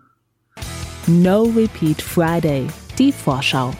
No 1.08 1.44
Repeat 1.44 2.02
Friday, 2.02 2.68
die 2.98 3.12
Vorschau. 3.12 3.74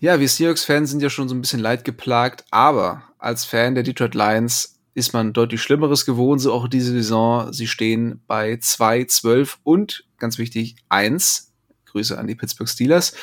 Ja, 0.00 0.20
wir 0.20 0.28
Seahawks-Fans 0.28 0.90
sind 0.90 1.02
ja 1.02 1.10
schon 1.10 1.28
so 1.28 1.34
ein 1.34 1.40
bisschen 1.40 1.60
leid 1.60 1.84
geplagt, 1.84 2.44
aber 2.50 3.02
als 3.18 3.44
Fan 3.44 3.74
der 3.74 3.82
Detroit 3.82 4.14
Lions 4.14 4.77
ist 4.98 5.12
man 5.12 5.32
deutlich 5.32 5.62
Schlimmeres 5.62 6.04
gewohnt, 6.04 6.40
so 6.40 6.52
auch 6.52 6.68
diese 6.68 6.92
Saison. 6.92 7.52
Sie 7.52 7.66
stehen 7.66 8.20
bei 8.26 8.58
2, 8.58 9.04
12 9.04 9.58
und, 9.62 10.04
ganz 10.18 10.38
wichtig, 10.38 10.76
1. 10.88 11.52
Grüße 11.86 12.18
an 12.18 12.26
die 12.26 12.34
Pittsburgh 12.34 12.68
Steelers. 12.68 13.14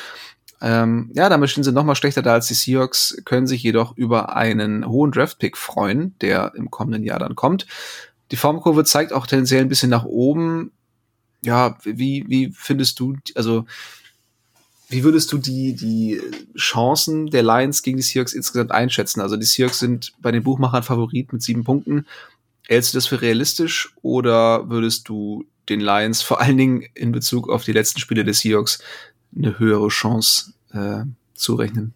Ähm, 0.60 1.10
ja, 1.14 1.28
damit 1.28 1.50
stehen 1.50 1.64
sie 1.64 1.72
noch 1.72 1.84
mal 1.84 1.94
schlechter 1.94 2.22
da 2.22 2.32
als 2.32 2.48
die 2.48 2.54
Seahawks, 2.54 3.18
können 3.24 3.46
sich 3.46 3.62
jedoch 3.62 3.96
über 3.96 4.34
einen 4.34 4.88
hohen 4.88 5.12
Draftpick 5.12 5.56
freuen, 5.56 6.14
der 6.20 6.52
im 6.56 6.70
kommenden 6.70 7.04
Jahr 7.04 7.18
dann 7.18 7.36
kommt. 7.36 7.66
Die 8.30 8.36
Formkurve 8.36 8.84
zeigt 8.84 9.12
auch 9.12 9.26
tendenziell 9.26 9.60
ein 9.60 9.68
bisschen 9.68 9.90
nach 9.90 10.04
oben. 10.04 10.72
Ja, 11.42 11.78
wie, 11.84 12.24
wie 12.28 12.52
findest 12.56 12.98
du, 12.98 13.16
also 13.34 13.66
wie 14.88 15.02
würdest 15.02 15.32
du 15.32 15.38
die, 15.38 15.74
die 15.74 16.20
Chancen 16.56 17.26
der 17.26 17.42
Lions 17.42 17.82
gegen 17.82 17.96
die 17.96 18.02
Seahawks 18.02 18.32
insgesamt 18.32 18.70
einschätzen? 18.70 19.20
Also 19.20 19.36
die 19.36 19.46
Seahawks 19.46 19.80
sind 19.80 20.12
bei 20.20 20.30
den 20.30 20.44
Buchmachern 20.44 20.82
Favorit 20.82 21.32
mit 21.32 21.42
sieben 21.42 21.64
Punkten. 21.64 22.06
Hältst 22.68 22.94
du 22.94 22.98
das 22.98 23.06
für 23.06 23.20
realistisch 23.20 23.94
oder 24.02 24.68
würdest 24.70 25.08
du 25.08 25.44
den 25.68 25.80
Lions 25.80 26.22
vor 26.22 26.40
allen 26.40 26.56
Dingen 26.56 26.84
in 26.94 27.12
Bezug 27.12 27.48
auf 27.48 27.64
die 27.64 27.72
letzten 27.72 28.00
Spiele 28.00 28.24
des 28.24 28.40
Seahawks 28.40 28.80
eine 29.36 29.58
höhere 29.58 29.88
Chance 29.88 30.52
äh, 30.72 31.04
zurechnen? 31.34 31.92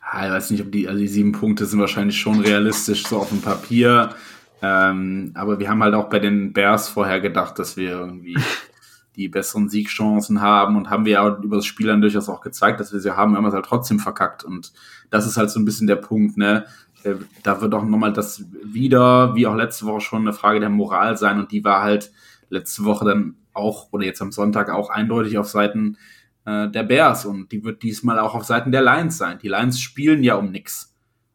Ah, 0.00 0.26
ich 0.26 0.32
weiß 0.32 0.50
nicht, 0.50 0.62
ob 0.62 0.70
die, 0.70 0.88
also 0.88 1.00
die 1.00 1.08
sieben 1.08 1.32
Punkte 1.32 1.66
sind 1.66 1.80
wahrscheinlich 1.80 2.20
schon 2.20 2.40
realistisch, 2.40 3.06
so 3.06 3.18
auf 3.18 3.30
dem 3.30 3.40
Papier. 3.40 4.14
Ähm, 4.60 5.32
aber 5.34 5.58
wir 5.58 5.68
haben 5.68 5.82
halt 5.82 5.94
auch 5.94 6.08
bei 6.08 6.20
den 6.20 6.52
Bears 6.52 6.88
vorher 6.88 7.20
gedacht, 7.20 7.58
dass 7.58 7.76
wir 7.76 7.90
irgendwie 7.90 8.36
die 9.16 9.28
besseren 9.28 9.68
Siegchancen 9.68 10.40
haben 10.40 10.76
und 10.76 10.90
haben 10.90 11.04
wir 11.04 11.12
ja 11.12 11.38
über 11.42 11.56
das 11.56 11.66
Spiel 11.66 11.86
dann 11.86 12.00
durchaus 12.00 12.28
auch 12.28 12.40
gezeigt, 12.40 12.80
dass 12.80 12.92
wir 12.92 13.00
sie 13.00 13.16
haben, 13.16 13.36
haben 13.36 13.44
wir 13.44 13.48
es 13.48 13.54
halt 13.54 13.66
trotzdem 13.66 13.98
verkackt 13.98 14.44
und 14.44 14.72
das 15.10 15.26
ist 15.26 15.36
halt 15.36 15.50
so 15.50 15.60
ein 15.60 15.64
bisschen 15.64 15.86
der 15.86 15.96
Punkt, 15.96 16.36
ne? 16.36 16.64
Äh, 17.04 17.14
da 17.42 17.60
wird 17.60 17.74
auch 17.74 17.84
nochmal 17.84 18.12
das 18.12 18.44
wieder, 18.64 19.34
wie 19.34 19.46
auch 19.46 19.54
letzte 19.54 19.86
Woche 19.86 20.00
schon, 20.00 20.22
eine 20.22 20.32
Frage 20.32 20.60
der 20.60 20.70
Moral 20.70 21.16
sein 21.16 21.38
und 21.38 21.52
die 21.52 21.64
war 21.64 21.82
halt 21.82 22.12
letzte 22.48 22.84
Woche 22.84 23.04
dann 23.04 23.36
auch 23.52 23.88
oder 23.92 24.04
jetzt 24.04 24.22
am 24.22 24.32
Sonntag 24.32 24.70
auch 24.70 24.90
eindeutig 24.90 25.36
auf 25.38 25.48
Seiten 25.48 25.98
äh, 26.44 26.68
der 26.68 26.82
Bears 26.82 27.26
und 27.26 27.52
die 27.52 27.64
wird 27.64 27.82
diesmal 27.82 28.18
auch 28.18 28.34
auf 28.34 28.44
Seiten 28.44 28.72
der 28.72 28.82
Lions 28.82 29.18
sein. 29.18 29.38
Die 29.42 29.48
Lions 29.48 29.80
spielen 29.80 30.22
ja 30.22 30.36
um 30.36 30.50
nix. 30.50 30.94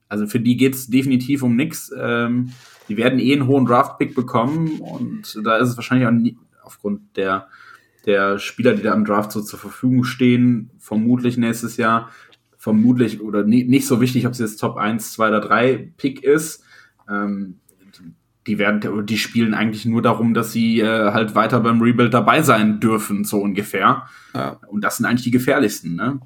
Also 0.09 0.25
für 0.25 0.39
die 0.39 0.57
geht's 0.57 0.87
definitiv 0.87 1.43
um 1.43 1.55
nix. 1.55 1.91
Ähm, 1.97 2.53
die 2.87 2.97
werden 2.97 3.19
eh 3.19 3.33
einen 3.33 3.47
hohen 3.47 3.65
Draft-Pick 3.65 4.15
bekommen 4.15 4.79
und 4.79 5.39
da 5.43 5.57
ist 5.57 5.69
es 5.69 5.77
wahrscheinlich 5.77 6.07
auch 6.07 6.11
nie, 6.11 6.37
aufgrund 6.63 7.17
der, 7.17 7.47
der 8.07 8.39
Spieler, 8.39 8.73
die 8.73 8.81
da 8.81 8.93
im 8.93 9.05
Draft 9.05 9.31
so 9.31 9.41
zur 9.41 9.59
Verfügung 9.59 10.05
stehen, 10.05 10.71
vermutlich 10.79 11.37
nächstes 11.37 11.77
Jahr, 11.77 12.09
vermutlich 12.57 13.21
oder 13.21 13.43
nie, 13.43 13.65
nicht 13.65 13.85
so 13.85 14.01
wichtig, 14.01 14.25
ob 14.25 14.31
es 14.31 14.39
jetzt 14.39 14.57
Top 14.57 14.77
1, 14.77 15.13
2 15.13 15.27
oder 15.27 15.41
3 15.41 15.93
Pick 15.97 16.23
ist. 16.23 16.63
Ähm, 17.09 17.59
die 18.47 18.57
werden, 18.57 19.05
die 19.05 19.17
spielen 19.17 19.53
eigentlich 19.53 19.85
nur 19.85 20.01
darum, 20.01 20.33
dass 20.33 20.53
sie 20.53 20.79
äh, 20.79 21.11
halt 21.11 21.35
weiter 21.35 21.59
beim 21.59 21.81
Rebuild 21.81 22.13
dabei 22.13 22.41
sein 22.41 22.79
dürfen, 22.79 23.25
so 23.25 23.41
ungefähr. 23.41 24.07
Ja. 24.33 24.59
Und 24.67 24.85
das 24.85 24.97
sind 24.97 25.05
eigentlich 25.05 25.23
die 25.23 25.31
gefährlichsten, 25.31 25.95
ne? 25.95 26.21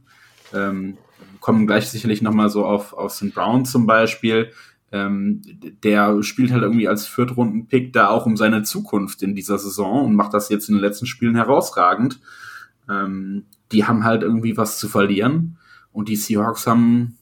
Ähm, 0.53 0.97
kommen 1.39 1.65
gleich 1.65 1.89
sicherlich 1.89 2.21
nochmal 2.21 2.49
so 2.49 2.63
auf, 2.63 2.93
auf 2.93 3.11
St. 3.11 3.33
Brown 3.33 3.65
zum 3.65 3.87
Beispiel. 3.87 4.51
Ähm, 4.91 5.41
der 5.83 6.21
spielt 6.21 6.51
halt 6.51 6.63
irgendwie 6.63 6.87
als 6.87 7.07
Viertrunden-Pick 7.07 7.93
da 7.93 8.09
auch 8.09 8.25
um 8.25 8.35
seine 8.35 8.63
Zukunft 8.63 9.23
in 9.23 9.35
dieser 9.35 9.57
Saison 9.57 10.05
und 10.05 10.15
macht 10.15 10.33
das 10.33 10.49
jetzt 10.49 10.67
in 10.67 10.75
den 10.75 10.81
letzten 10.81 11.05
Spielen 11.05 11.35
herausragend. 11.35 12.19
Ähm, 12.89 13.45
die 13.71 13.85
haben 13.85 14.03
halt 14.03 14.21
irgendwie 14.21 14.57
was 14.57 14.79
zu 14.79 14.89
verlieren 14.89 15.57
und 15.93 16.09
die 16.09 16.17
Seahawks 16.17 16.67
haben, 16.67 17.17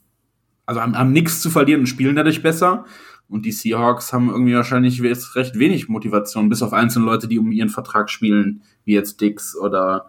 also 0.65 0.81
haben, 0.81 0.97
haben 0.97 1.11
nichts 1.11 1.41
zu 1.41 1.49
verlieren 1.49 1.81
und 1.81 1.87
spielen 1.87 2.15
dadurch 2.15 2.41
besser. 2.41 2.85
Und 3.27 3.45
die 3.45 3.51
Seahawks 3.51 4.11
haben 4.11 4.29
irgendwie 4.29 4.55
wahrscheinlich 4.55 5.03
recht 5.03 5.59
wenig 5.59 5.87
Motivation, 5.87 6.49
bis 6.49 6.63
auf 6.63 6.73
einzelne 6.73 7.05
Leute, 7.05 7.27
die 7.27 7.37
um 7.37 7.51
ihren 7.51 7.69
Vertrag 7.69 8.09
spielen, 8.09 8.63
wie 8.85 8.93
jetzt 8.93 9.21
Dix 9.21 9.55
oder, 9.55 10.07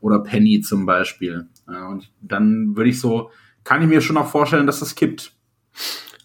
oder 0.00 0.20
Penny 0.20 0.62
zum 0.62 0.86
Beispiel. 0.86 1.46
Ja, 1.68 1.88
und 1.88 2.10
dann 2.22 2.74
würde 2.74 2.88
ich 2.88 2.98
so, 2.98 3.30
kann 3.64 3.82
ich 3.82 3.88
mir 3.88 4.00
schon 4.00 4.16
auch 4.16 4.28
vorstellen, 4.28 4.66
dass 4.66 4.80
das 4.80 4.94
kippt. 4.94 5.32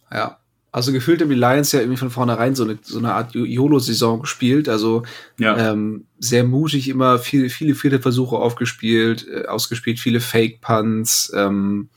Ja, 0.10 0.40
also 0.72 0.92
gefühlt 0.92 1.22
haben 1.22 1.30
die 1.30 1.36
Lions 1.36 1.72
ja 1.72 1.80
irgendwie 1.80 1.98
von 1.98 2.12
vornherein 2.12 2.54
so 2.54 2.64
eine, 2.64 2.78
so 2.82 3.00
eine 3.00 3.14
Art 3.14 3.34
YOLO-Saison 3.34 4.22
gespielt. 4.22 4.70
Also 4.70 5.04
ja. 5.40 5.72
ähm, 5.72 6.06
sehr 6.20 6.44
mutig 6.44 6.90
immer, 6.90 7.18
viel, 7.18 7.50
viele, 7.50 7.74
viele 7.74 8.00
Versuche 8.00 8.36
aufgespielt, 8.36 9.28
äh, 9.28 9.46
ausgespielt, 9.46 10.00
viele 10.00 10.20
Fake-Punts, 10.20 11.32
ähm, 11.36 11.90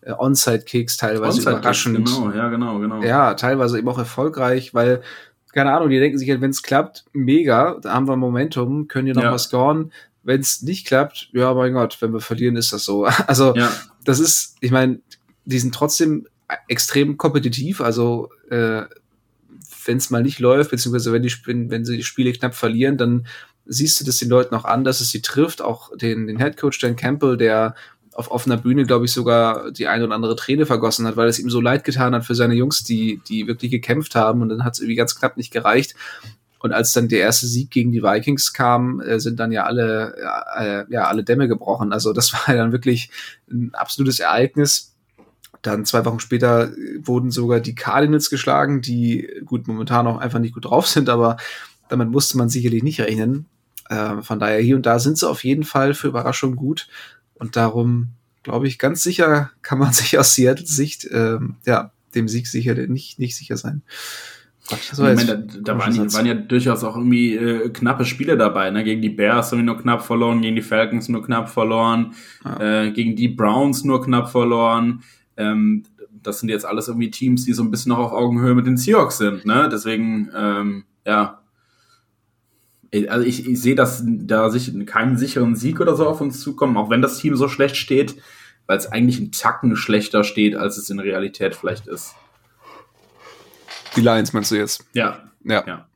äh, 0.00 0.12
Onside-Kicks 0.12 0.96
teilweise 0.96 1.38
Onside 1.38 1.50
überraschend. 1.50 1.96
Genau, 2.08 2.32
ja, 2.32 2.48
genau, 2.48 2.78
genau. 2.80 3.02
Ja, 3.02 3.34
teilweise 3.34 3.78
eben 3.78 3.88
auch 3.88 3.98
erfolgreich, 3.98 4.74
weil, 4.74 5.02
keine 5.52 5.72
Ahnung, 5.72 5.90
die 5.90 6.00
denken 6.00 6.18
sich 6.18 6.28
halt, 6.28 6.40
wenn 6.40 6.50
es 6.50 6.62
klappt, 6.62 7.04
mega, 7.12 7.78
da 7.80 7.94
haben 7.94 8.08
wir 8.08 8.16
Momentum, 8.16 8.88
können 8.88 9.06
die 9.06 9.12
noch 9.12 9.22
ja. 9.22 9.32
was 9.32 9.44
scoren. 9.44 9.92
Wenn 10.24 10.40
es 10.40 10.62
nicht 10.62 10.86
klappt, 10.86 11.30
ja, 11.32 11.54
mein 11.54 11.72
Gott, 11.72 11.96
wenn 12.00 12.12
wir 12.12 12.20
verlieren, 12.20 12.56
ist 12.56 12.72
das 12.72 12.84
so. 12.84 13.06
Also, 13.28 13.54
ja. 13.54 13.70
das 14.04 14.18
ist, 14.18 14.56
ich 14.60 14.72
meine, 14.72 15.00
die 15.44 15.58
sind 15.60 15.72
trotzdem 15.72 16.26
extrem 16.66 17.16
kompetitiv, 17.16 17.80
also 17.80 18.30
äh, 18.50 18.82
wenn 19.84 19.96
es 19.96 20.10
mal 20.10 20.22
nicht 20.22 20.38
läuft, 20.38 20.70
beziehungsweise 20.70 21.12
wenn, 21.12 21.22
die, 21.22 21.32
wenn 21.46 21.84
sie 21.84 21.96
die 21.96 22.02
Spiele 22.02 22.32
knapp 22.32 22.54
verlieren, 22.54 22.96
dann 22.96 23.26
siehst 23.64 24.00
du 24.00 24.04
das 24.04 24.18
den 24.18 24.28
Leuten 24.28 24.54
auch 24.54 24.64
an, 24.64 24.84
dass 24.84 25.00
es 25.00 25.10
sie 25.10 25.22
trifft. 25.22 25.62
Auch 25.62 25.96
den, 25.96 26.26
den 26.26 26.38
Head 26.38 26.56
Coach 26.56 26.78
Dan 26.78 26.96
Campbell, 26.96 27.36
der 27.36 27.74
auf 28.14 28.30
offener 28.30 28.56
Bühne, 28.56 28.84
glaube 28.84 29.04
ich, 29.04 29.12
sogar 29.12 29.70
die 29.70 29.86
ein 29.86 30.02
oder 30.02 30.14
andere 30.14 30.34
Träne 30.34 30.66
vergossen 30.66 31.06
hat, 31.06 31.16
weil 31.16 31.28
es 31.28 31.38
ihm 31.38 31.50
so 31.50 31.60
leid 31.60 31.84
getan 31.84 32.14
hat 32.14 32.24
für 32.24 32.34
seine 32.34 32.54
Jungs, 32.54 32.82
die, 32.82 33.20
die 33.28 33.46
wirklich 33.46 33.70
gekämpft 33.70 34.14
haben 34.16 34.42
und 34.42 34.48
dann 34.48 34.64
hat 34.64 34.74
es 34.74 34.80
irgendwie 34.80 34.96
ganz 34.96 35.14
knapp 35.14 35.36
nicht 35.36 35.52
gereicht. 35.52 35.94
Und 36.58 36.72
als 36.72 36.92
dann 36.92 37.08
der 37.08 37.20
erste 37.20 37.46
Sieg 37.46 37.70
gegen 37.70 37.92
die 37.92 38.02
Vikings 38.02 38.52
kam, 38.52 39.00
äh, 39.00 39.20
sind 39.20 39.38
dann 39.38 39.52
ja 39.52 39.64
alle, 39.64 40.16
äh, 40.58 40.92
ja, 40.92 41.04
alle 41.04 41.22
Dämme 41.22 41.46
gebrochen. 41.46 41.92
Also 41.92 42.12
das 42.12 42.32
war 42.48 42.54
dann 42.54 42.72
wirklich 42.72 43.10
ein 43.50 43.70
absolutes 43.74 44.18
Ereignis. 44.18 44.96
Dann 45.62 45.84
zwei 45.84 46.04
Wochen 46.04 46.20
später 46.20 46.70
wurden 47.00 47.30
sogar 47.30 47.60
die 47.60 47.74
Cardinals 47.74 48.30
geschlagen, 48.30 48.80
die 48.80 49.28
gut 49.44 49.66
momentan 49.66 50.06
auch 50.06 50.18
einfach 50.18 50.38
nicht 50.38 50.54
gut 50.54 50.66
drauf 50.66 50.86
sind, 50.86 51.08
aber 51.08 51.36
damit 51.88 52.10
musste 52.10 52.38
man 52.38 52.48
sicherlich 52.48 52.82
nicht 52.82 53.00
rechnen. 53.00 53.46
Äh, 53.88 54.22
von 54.22 54.38
daher 54.38 54.60
hier 54.60 54.76
und 54.76 54.86
da 54.86 54.98
sind 54.98 55.18
sie 55.18 55.28
auf 55.28 55.44
jeden 55.44 55.64
Fall 55.64 55.94
für 55.94 56.08
Überraschung 56.08 56.56
gut. 56.56 56.88
Und 57.34 57.56
darum 57.56 58.08
glaube 58.42 58.66
ich, 58.66 58.78
ganz 58.78 59.02
sicher 59.02 59.50
kann 59.62 59.78
man 59.78 59.92
sich 59.92 60.18
aus 60.18 60.34
Seattles 60.34 60.74
Sicht 60.74 61.08
ähm, 61.10 61.56
ja, 61.66 61.92
dem 62.14 62.28
Sieg 62.28 62.46
sicher 62.46 62.74
nicht, 62.74 63.18
nicht 63.18 63.36
sicher 63.36 63.56
sein. 63.56 63.82
ich 64.70 64.98
meine, 64.98 65.24
da, 65.24 65.34
da 65.34 65.78
waren, 65.78 65.92
die, 65.92 66.12
waren, 66.12 66.26
ja 66.26 66.34
durchaus 66.34 66.84
auch 66.84 66.96
irgendwie 66.96 67.36
äh, 67.36 67.70
knappe 67.70 68.04
Spiele 68.04 68.36
dabei. 68.36 68.70
Ne? 68.70 68.84
Gegen 68.84 69.02
die 69.02 69.08
Bears 69.08 69.50
haben 69.50 69.58
wir 69.58 69.64
nur 69.64 69.80
knapp 69.80 70.02
verloren, 70.02 70.42
gegen 70.42 70.56
die 70.56 70.62
Falcons 70.62 71.08
nur 71.08 71.24
knapp 71.24 71.48
verloren, 71.48 72.14
ja. 72.44 72.84
äh, 72.84 72.90
gegen 72.92 73.16
die 73.16 73.28
Browns 73.28 73.84
nur 73.84 74.02
knapp 74.02 74.30
verloren. 74.30 75.02
Ähm, 75.38 75.84
das 76.22 76.40
sind 76.40 76.50
jetzt 76.50 76.66
alles 76.66 76.88
irgendwie 76.88 77.10
Teams, 77.10 77.44
die 77.44 77.52
so 77.54 77.62
ein 77.62 77.70
bisschen 77.70 77.90
noch 77.90 77.98
auf 77.98 78.12
Augenhöhe 78.12 78.54
mit 78.54 78.66
den 78.66 78.76
Seahawks 78.76 79.18
sind. 79.18 79.46
Ne? 79.46 79.68
Deswegen, 79.72 80.30
ähm, 80.36 80.84
ja, 81.06 81.40
also 83.08 83.26
ich, 83.26 83.46
ich 83.46 83.60
sehe, 83.60 83.74
dass 83.74 84.02
da 84.04 84.50
sich 84.50 84.72
keinen 84.86 85.16
sicheren 85.16 85.56
Sieg 85.56 85.80
oder 85.80 85.94
so 85.94 86.08
auf 86.08 86.20
uns 86.20 86.40
zukommen, 86.40 86.76
auch 86.76 86.90
wenn 86.90 87.02
das 87.02 87.18
Team 87.18 87.36
so 87.36 87.48
schlecht 87.48 87.76
steht, 87.76 88.16
weil 88.66 88.78
es 88.78 88.90
eigentlich 88.90 89.18
ein 89.18 89.32
Tacken 89.32 89.76
schlechter 89.76 90.24
steht, 90.24 90.56
als 90.56 90.76
es 90.76 90.90
in 90.90 90.98
Realität 90.98 91.54
vielleicht 91.54 91.86
ist. 91.86 92.14
Die 93.96 94.00
Lions 94.00 94.32
meinst 94.32 94.50
du 94.50 94.56
jetzt? 94.56 94.84
Ja. 94.92 95.30
Ja. 95.44 95.64
Ja, 95.66 95.88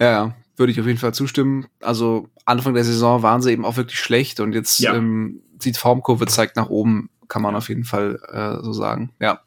ja, 0.00 0.10
ja. 0.10 0.34
würde 0.56 0.72
ich 0.72 0.80
auf 0.80 0.86
jeden 0.86 0.98
Fall 0.98 1.14
zustimmen. 1.14 1.66
Also 1.80 2.28
Anfang 2.44 2.74
der 2.74 2.84
Saison 2.84 3.22
waren 3.22 3.42
sie 3.42 3.52
eben 3.52 3.64
auch 3.64 3.76
wirklich 3.76 3.98
schlecht 3.98 4.40
und 4.40 4.52
jetzt 4.52 4.78
ja. 4.80 4.94
ähm, 4.94 5.42
sieht 5.58 5.76
Formkurve 5.76 6.26
zeigt 6.26 6.56
nach 6.56 6.68
oben, 6.68 7.10
kann 7.28 7.42
man 7.42 7.54
auf 7.54 7.68
jeden 7.68 7.84
Fall 7.84 8.18
äh, 8.32 8.62
so 8.64 8.72
sagen. 8.72 9.12
Ja. 9.20 9.40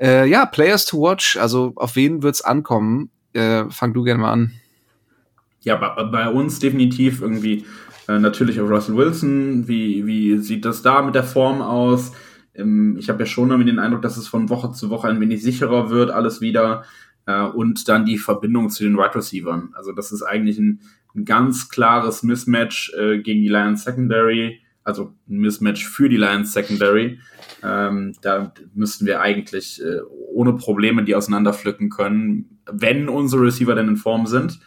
Äh, 0.00 0.28
ja, 0.28 0.46
Players 0.46 0.86
to 0.86 1.00
watch, 1.00 1.36
also 1.36 1.72
auf 1.76 1.96
wen 1.96 2.22
wird's 2.22 2.42
ankommen? 2.42 3.10
Äh, 3.32 3.64
fang 3.70 3.94
du 3.94 4.02
gerne 4.02 4.20
mal 4.20 4.32
an 4.32 4.52
ja, 5.64 5.76
bei, 5.76 6.04
bei 6.04 6.28
uns 6.28 6.58
definitiv 6.58 7.20
irgendwie 7.20 7.64
äh, 8.06 8.18
natürlich 8.18 8.60
auch 8.60 8.68
Russell 8.68 8.96
Wilson. 8.96 9.66
Wie, 9.66 10.06
wie 10.06 10.38
sieht 10.38 10.64
das 10.64 10.82
da 10.82 11.02
mit 11.02 11.14
der 11.14 11.24
Form 11.24 11.62
aus? 11.62 12.12
Ähm, 12.54 12.96
ich 12.98 13.08
habe 13.08 13.20
ja 13.20 13.26
schon 13.26 13.48
damit 13.48 13.66
den 13.66 13.78
Eindruck, 13.78 14.02
dass 14.02 14.16
es 14.16 14.28
von 14.28 14.50
Woche 14.50 14.72
zu 14.72 14.90
Woche 14.90 15.08
ein 15.08 15.20
wenig 15.20 15.42
sicherer 15.42 15.90
wird, 15.90 16.10
alles 16.10 16.40
wieder. 16.40 16.84
Äh, 17.26 17.42
und 17.42 17.88
dann 17.88 18.04
die 18.04 18.18
Verbindung 18.18 18.68
zu 18.68 18.84
den 18.84 18.94
Wide 18.94 19.02
right 19.02 19.16
Receivers. 19.16 19.62
Also 19.72 19.92
das 19.92 20.12
ist 20.12 20.22
eigentlich 20.22 20.58
ein, 20.58 20.80
ein 21.14 21.24
ganz 21.24 21.70
klares 21.70 22.22
Mismatch 22.22 22.92
äh, 22.94 23.18
gegen 23.18 23.40
die 23.40 23.48
Lions 23.48 23.84
Secondary, 23.84 24.60
also 24.84 25.14
ein 25.28 25.38
Mismatch 25.38 25.86
für 25.86 26.08
die 26.08 26.18
Lions 26.18 26.52
Secondary. 26.52 27.18
Ähm, 27.62 28.14
da 28.20 28.52
müssten 28.74 29.06
wir 29.06 29.20
eigentlich 29.20 29.82
äh, 29.82 30.00
ohne 30.32 30.52
Probleme 30.52 31.02
die 31.02 31.14
auseinanderpflücken 31.14 31.88
können, 31.88 32.60
wenn 32.70 33.08
unsere 33.08 33.42
Receiver 33.42 33.74
denn 33.74 33.88
in 33.88 33.96
Form 33.96 34.26
sind. 34.26 34.60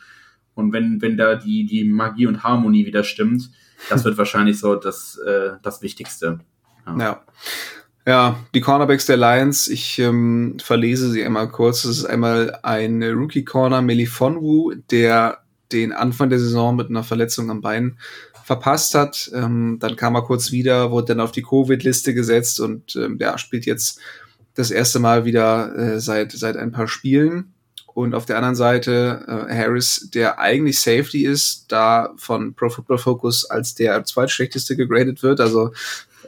Und 0.55 0.73
wenn, 0.73 1.01
wenn 1.01 1.17
da 1.17 1.35
die, 1.35 1.65
die 1.65 1.83
Magie 1.83 2.25
und 2.25 2.43
Harmonie 2.43 2.87
wieder 2.87 3.03
stimmt, 3.03 3.51
das 3.89 4.03
wird 4.03 4.17
wahrscheinlich 4.17 4.59
so 4.59 4.75
das, 4.75 5.17
äh, 5.19 5.51
das 5.61 5.81
Wichtigste. 5.81 6.39
Ja. 6.85 6.97
ja. 6.97 7.23
Ja, 8.07 8.39
die 8.55 8.61
Cornerbacks 8.61 9.05
der 9.05 9.17
Lions, 9.17 9.67
ich 9.67 9.99
ähm, 9.99 10.55
verlese 10.63 11.11
sie 11.11 11.25
einmal 11.25 11.49
kurz. 11.49 11.81
Das 11.81 11.91
ist 11.91 12.05
einmal 12.05 12.57
ein 12.63 13.03
Rookie-Corner, 13.03 13.81
Melifonwu, 13.81 14.75
der 14.89 15.39
den 15.73 15.91
Anfang 15.91 16.29
der 16.29 16.39
Saison 16.39 16.77
mit 16.77 16.89
einer 16.89 17.03
Verletzung 17.03 17.51
am 17.51 17.59
Bein 17.59 17.97
verpasst 18.47 18.95
hat. 18.95 19.29
Ähm, 19.33 19.75
dann 19.81 19.97
kam 19.97 20.15
er 20.15 20.21
kurz 20.21 20.53
wieder, 20.53 20.89
wurde 20.89 21.07
dann 21.07 21.19
auf 21.19 21.33
die 21.33 21.41
Covid-Liste 21.41 22.13
gesetzt 22.13 22.61
und 22.61 22.95
ähm, 22.95 23.17
ja, 23.19 23.37
spielt 23.37 23.65
jetzt 23.65 23.99
das 24.55 24.71
erste 24.71 24.99
Mal 24.99 25.25
wieder 25.25 25.75
äh, 25.75 25.99
seit, 25.99 26.31
seit 26.31 26.55
ein 26.55 26.71
paar 26.71 26.87
Spielen. 26.87 27.53
Und 27.93 28.15
auf 28.15 28.25
der 28.25 28.37
anderen 28.37 28.55
Seite 28.55 29.25
äh, 29.27 29.53
Harris, 29.53 30.09
der 30.13 30.39
eigentlich 30.39 30.79
Safety 30.79 31.25
ist, 31.25 31.65
da 31.67 32.13
von 32.15 32.53
Pro 32.53 32.69
Football 32.69 32.99
Focus 32.99 33.43
als 33.43 33.75
der 33.75 34.05
zweitschlechteste 34.05 34.77
gegradet 34.77 35.23
wird. 35.23 35.41
Also 35.41 35.73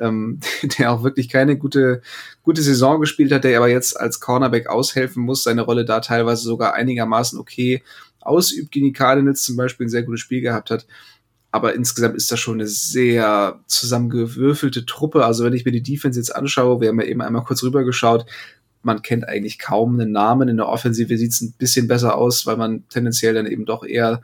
ähm, 0.01 0.41
der 0.77 0.91
auch 0.91 1.03
wirklich 1.03 1.29
keine 1.29 1.57
gute, 1.57 2.01
gute 2.43 2.61
Saison 2.61 2.99
gespielt 2.99 3.31
hat, 3.31 3.45
der 3.45 3.57
aber 3.57 3.69
jetzt 3.69 3.97
als 3.97 4.19
Cornerback 4.19 4.67
aushelfen 4.67 5.23
muss, 5.23 5.43
seine 5.43 5.61
Rolle 5.61 5.85
da 5.85 6.01
teilweise 6.01 6.43
sogar 6.43 6.73
einigermaßen 6.73 7.39
okay 7.39 7.81
ausübt, 8.19 8.73
gegen 8.73 8.87
die 8.87 8.91
Cardinals 8.91 9.43
zum 9.43 9.55
Beispiel 9.55 9.85
ein 9.85 9.89
sehr 9.89 10.03
gutes 10.03 10.19
Spiel 10.19 10.41
gehabt 10.41 10.69
hat. 10.69 10.85
Aber 11.51 11.73
insgesamt 11.73 12.15
ist 12.15 12.31
das 12.31 12.39
schon 12.39 12.55
eine 12.55 12.67
sehr 12.67 13.59
zusammengewürfelte 13.65 14.85
Truppe. 14.85 15.25
Also 15.25 15.43
wenn 15.43 15.53
ich 15.53 15.65
mir 15.65 15.71
die 15.71 15.81
Defense 15.81 16.19
jetzt 16.19 16.35
anschaue, 16.35 16.79
wir 16.79 16.89
haben 16.89 16.99
ja 17.01 17.07
eben 17.07 17.21
einmal 17.21 17.43
kurz 17.43 17.63
rübergeschaut, 17.63 18.25
man 18.83 19.01
kennt 19.01 19.27
eigentlich 19.27 19.59
kaum 19.59 19.99
einen 19.99 20.11
Namen. 20.11 20.47
In 20.47 20.57
der 20.57 20.69
Offensive 20.69 21.17
sieht 21.17 21.31
es 21.31 21.41
ein 21.41 21.53
bisschen 21.57 21.87
besser 21.87 22.15
aus, 22.15 22.45
weil 22.45 22.57
man 22.57 22.87
tendenziell 22.89 23.33
dann 23.33 23.47
eben 23.47 23.65
doch 23.65 23.83
eher 23.83 24.21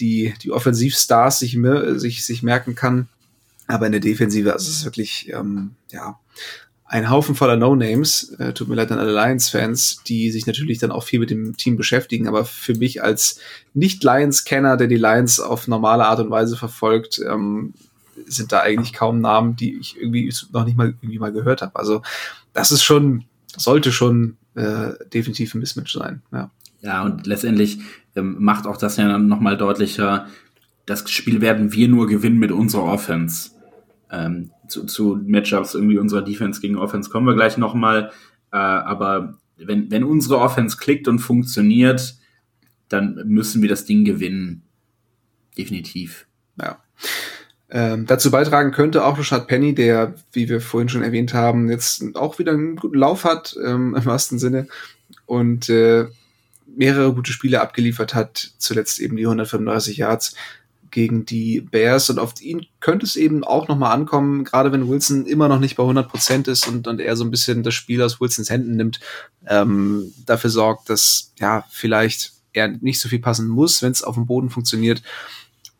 die, 0.00 0.34
die 0.42 0.50
Offensivstars 0.50 1.38
sich, 1.38 1.58
sich, 1.96 2.26
sich 2.26 2.42
merken 2.42 2.74
kann. 2.74 3.08
Aber 3.66 3.86
in 3.86 3.92
der 3.92 4.00
Defensive 4.00 4.52
also 4.52 4.68
ist 4.68 4.78
es 4.78 4.84
wirklich, 4.84 5.32
ähm, 5.32 5.70
ja, 5.90 6.18
ein 6.86 7.10
Haufen 7.10 7.34
voller 7.34 7.56
No-Names. 7.56 8.34
Äh, 8.38 8.52
tut 8.52 8.68
mir 8.68 8.74
leid 8.74 8.92
an 8.92 8.98
alle 8.98 9.12
Lions-Fans, 9.12 10.02
die 10.06 10.30
sich 10.30 10.46
natürlich 10.46 10.78
dann 10.78 10.92
auch 10.92 11.02
viel 11.02 11.20
mit 11.20 11.30
dem 11.30 11.56
Team 11.56 11.76
beschäftigen. 11.76 12.28
Aber 12.28 12.44
für 12.44 12.74
mich 12.74 13.02
als 13.02 13.40
Nicht-Lions-Kenner, 13.72 14.76
der 14.76 14.86
die 14.86 14.96
Lions 14.96 15.40
auf 15.40 15.66
normale 15.66 16.04
Art 16.06 16.20
und 16.20 16.30
Weise 16.30 16.56
verfolgt, 16.56 17.20
ähm, 17.26 17.74
sind 18.26 18.52
da 18.52 18.60
eigentlich 18.60 18.92
kaum 18.92 19.20
Namen, 19.20 19.56
die 19.56 19.76
ich 19.76 19.96
irgendwie 19.98 20.32
noch 20.52 20.64
nicht 20.64 20.76
mal 20.76 20.94
irgendwie 21.00 21.18
mal 21.18 21.32
gehört 21.32 21.62
habe. 21.62 21.76
Also 21.76 22.02
das 22.52 22.70
ist 22.70 22.84
schon, 22.84 23.24
sollte 23.56 23.90
schon 23.90 24.36
äh, 24.54 24.92
definitiv 25.12 25.54
ein 25.54 25.60
Mismatch 25.60 25.92
sein. 25.92 26.22
Ja, 26.32 26.50
ja 26.80 27.02
und 27.02 27.26
letztendlich 27.26 27.78
ähm, 28.14 28.36
macht 28.38 28.66
auch 28.66 28.76
das 28.76 28.96
ja 28.96 29.18
nochmal 29.18 29.56
deutlicher, 29.56 30.28
das 30.86 31.10
Spiel 31.10 31.40
werden 31.40 31.72
wir 31.72 31.88
nur 31.88 32.06
gewinnen 32.06 32.38
mit 32.38 32.52
unserer 32.52 32.84
Offense. 32.84 33.50
Ähm, 34.10 34.50
zu, 34.68 34.84
zu 34.84 35.20
Matchups 35.26 35.74
irgendwie 35.74 35.98
unserer 35.98 36.22
Defense 36.22 36.60
gegen 36.60 36.76
Offense 36.76 37.10
kommen 37.10 37.26
wir 37.26 37.34
gleich 37.34 37.56
nochmal. 37.56 38.10
Äh, 38.52 38.56
aber 38.56 39.38
wenn, 39.56 39.90
wenn 39.90 40.04
unsere 40.04 40.38
Offense 40.38 40.76
klickt 40.76 41.08
und 41.08 41.18
funktioniert, 41.18 42.16
dann 42.88 43.22
müssen 43.26 43.62
wir 43.62 43.68
das 43.68 43.84
Ding 43.84 44.04
gewinnen. 44.04 44.62
Definitiv. 45.56 46.26
Ja. 46.60 46.78
Ähm, 47.70 48.06
dazu 48.06 48.30
beitragen 48.30 48.70
könnte 48.70 49.04
auch 49.04 49.18
Rashad 49.18 49.48
Penny, 49.48 49.74
der, 49.74 50.14
wie 50.32 50.48
wir 50.48 50.60
vorhin 50.60 50.88
schon 50.88 51.02
erwähnt 51.02 51.34
haben, 51.34 51.70
jetzt 51.70 52.04
auch 52.14 52.38
wieder 52.38 52.52
einen 52.52 52.76
guten 52.76 52.98
Lauf 52.98 53.24
hat, 53.24 53.56
ähm, 53.64 53.96
im 53.96 54.04
wahrsten 54.04 54.38
Sinne, 54.38 54.68
und 55.26 55.68
äh, 55.68 56.06
mehrere 56.66 57.12
gute 57.14 57.32
Spiele 57.32 57.60
abgeliefert 57.60 58.14
hat, 58.14 58.52
zuletzt 58.58 59.00
eben 59.00 59.16
die 59.16 59.24
135 59.24 59.96
Yards 59.96 60.36
gegen 60.94 61.26
die 61.26 61.60
Bears 61.60 62.08
und 62.08 62.20
auf 62.20 62.40
ihn 62.40 62.66
könnte 62.78 63.04
es 63.04 63.16
eben 63.16 63.42
auch 63.42 63.66
nochmal 63.66 63.92
ankommen, 63.92 64.44
gerade 64.44 64.70
wenn 64.70 64.88
Wilson 64.88 65.26
immer 65.26 65.48
noch 65.48 65.58
nicht 65.58 65.74
bei 65.74 65.82
100 65.82 66.08
Prozent 66.08 66.46
ist 66.46 66.68
und, 66.68 66.86
und 66.86 67.00
er 67.00 67.16
so 67.16 67.24
ein 67.24 67.32
bisschen 67.32 67.64
das 67.64 67.74
Spiel 67.74 68.00
aus 68.00 68.20
Wilsons 68.20 68.48
Händen 68.48 68.76
nimmt, 68.76 69.00
ähm, 69.48 70.12
dafür 70.24 70.50
sorgt, 70.50 70.88
dass 70.88 71.32
ja 71.40 71.64
vielleicht 71.68 72.32
er 72.52 72.68
nicht 72.68 73.00
so 73.00 73.08
viel 73.08 73.18
passen 73.18 73.48
muss, 73.48 73.82
wenn 73.82 73.90
es 73.90 74.04
auf 74.04 74.14
dem 74.14 74.26
Boden 74.26 74.50
funktioniert. 74.50 75.02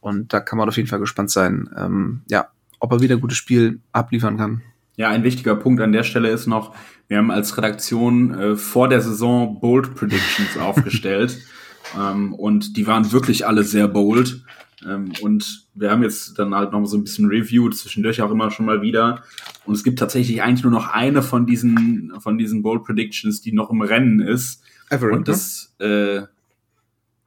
Und 0.01 0.33
da 0.33 0.41
kann 0.41 0.59
man 0.59 0.69
auf 0.69 0.77
jeden 0.77 0.89
Fall 0.89 0.99
gespannt 0.99 1.31
sein, 1.31 1.71
ähm, 1.77 2.23
ja, 2.29 2.49
ob 2.81 2.91
er 2.91 3.01
wieder 3.01 3.15
ein 3.15 3.21
gutes 3.21 3.39
Spiel 3.39 3.81
abliefern 3.93 4.37
kann. 4.37 4.63
Ja, 4.97 5.11
ein 5.11 5.23
wichtiger 5.23 5.55
Punkt 5.55 5.81
an 5.81 5.93
der 5.93 6.03
Stelle 6.03 6.29
ist 6.29 6.49
noch, 6.49 6.75
wir 7.07 7.19
haben 7.19 7.31
als 7.31 7.57
Redaktion 7.57 8.35
äh, 8.35 8.57
vor 8.57 8.89
der 8.89 9.01
Saison 9.01 9.61
Bold 9.61 9.95
Predictions 9.95 10.59
aufgestellt. 10.59 11.39
ähm, 11.97 12.35
und 12.35 12.77
die 12.77 12.89
waren 12.89 13.13
wirklich 13.13 13.47
alle 13.47 13.63
sehr 13.63 13.87
bold. 13.87 14.43
Ähm, 14.87 15.13
und 15.21 15.67
wir 15.75 15.91
haben 15.91 16.03
jetzt 16.03 16.39
dann 16.39 16.55
halt 16.55 16.73
noch 16.73 16.85
so 16.87 16.97
ein 16.97 17.05
bisschen 17.05 17.27
reviewed, 17.27 17.77
zwischendurch 17.77 18.21
auch 18.23 18.31
immer 18.31 18.51
schon 18.51 18.67
mal 18.67 18.83
wieder. 18.83 19.23
Und 19.65 19.75
es 19.75 19.85
gibt 19.85 19.99
tatsächlich 19.99 20.43
eigentlich 20.43 20.63
nur 20.63 20.73
noch 20.73 20.89
eine 20.89 21.23
von 21.23 21.47
diesen, 21.47 22.13
von 22.21 22.39
diesen 22.39 22.63
Bold 22.63 22.85
Predictions, 22.85 23.41
die 23.41 23.53
noch 23.53 23.71
im 23.71 23.83
Rennen 23.83 24.21
ist. 24.21 24.63
Everett, 24.91 25.17
und 25.17 25.29
das, 25.29 25.75
ne? 25.79 25.87
äh, 25.87 26.27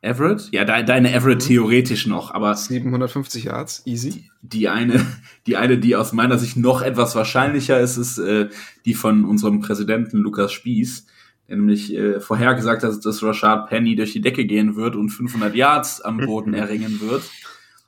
Everett? 0.01 0.49
Ja, 0.51 0.63
de 0.63 0.83
deine 0.83 1.13
Everett 1.13 1.43
mhm. 1.43 1.47
theoretisch 1.47 2.07
noch, 2.07 2.31
aber. 2.31 2.55
750 2.55 3.45
Yards, 3.45 3.83
easy. 3.85 4.29
Die 4.41 4.69
eine, 4.69 5.05
die 5.47 5.57
eine, 5.57 5.77
die 5.77 5.95
aus 5.95 6.13
meiner 6.13 6.37
Sicht 6.37 6.57
noch 6.57 6.81
etwas 6.81 7.15
wahrscheinlicher 7.15 7.79
ist, 7.79 7.97
ist 7.97 8.17
äh, 8.19 8.49
die 8.85 8.93
von 8.93 9.25
unserem 9.25 9.59
Präsidenten 9.59 10.17
Lukas 10.17 10.53
Spieß, 10.53 11.07
der 11.47 11.57
nämlich 11.57 11.93
äh, 11.93 12.19
vorhergesagt 12.19 12.83
hat, 12.83 13.05
dass 13.05 13.23
Rashad 13.23 13.69
Penny 13.69 13.95
durch 13.95 14.13
die 14.13 14.21
Decke 14.21 14.45
gehen 14.45 14.75
wird 14.75 14.95
und 14.95 15.09
500 15.09 15.55
Yards 15.55 16.01
am 16.01 16.17
Boden 16.25 16.53
erringen 16.53 16.99
wird. 17.01 17.23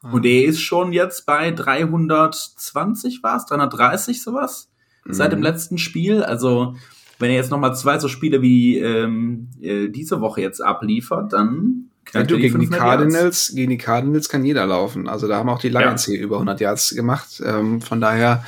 Ah. 0.01 0.11
Und 0.11 0.25
er 0.25 0.45
ist 0.45 0.61
schon 0.61 0.93
jetzt 0.93 1.25
bei 1.25 1.51
320 1.51 3.21
war 3.21 3.37
es, 3.37 3.45
330 3.45 4.21
sowas 4.21 4.69
mhm. 5.05 5.13
seit 5.13 5.31
dem 5.31 5.41
letzten 5.41 5.77
Spiel. 5.77 6.23
Also 6.23 6.75
wenn 7.19 7.31
er 7.31 7.35
jetzt 7.35 7.51
noch 7.51 7.59
mal 7.59 7.73
zwei 7.73 7.99
so 7.99 8.07
Spiele 8.07 8.41
wie 8.41 8.77
ähm, 8.77 9.49
äh, 9.61 9.89
diese 9.89 10.21
Woche 10.21 10.41
jetzt 10.41 10.61
abliefert, 10.61 11.33
dann 11.33 11.89
ja, 12.13 12.23
du, 12.23 12.37
gegen 12.37 12.59
die 12.59 12.67
Cardinals, 12.67 13.21
Yards. 13.21 13.55
gegen 13.55 13.69
die 13.69 13.77
Cardinals 13.77 14.29
kann 14.29 14.43
jeder 14.43 14.65
laufen. 14.65 15.07
Also 15.07 15.27
da 15.27 15.37
haben 15.37 15.49
auch 15.49 15.59
die 15.59 15.69
Lions 15.69 16.07
ja. 16.07 16.13
hier 16.13 16.23
über 16.23 16.37
100 16.37 16.59
Yards 16.59 16.95
gemacht. 16.95 17.41
Ähm, 17.45 17.81
von 17.81 18.01
daher 18.01 18.43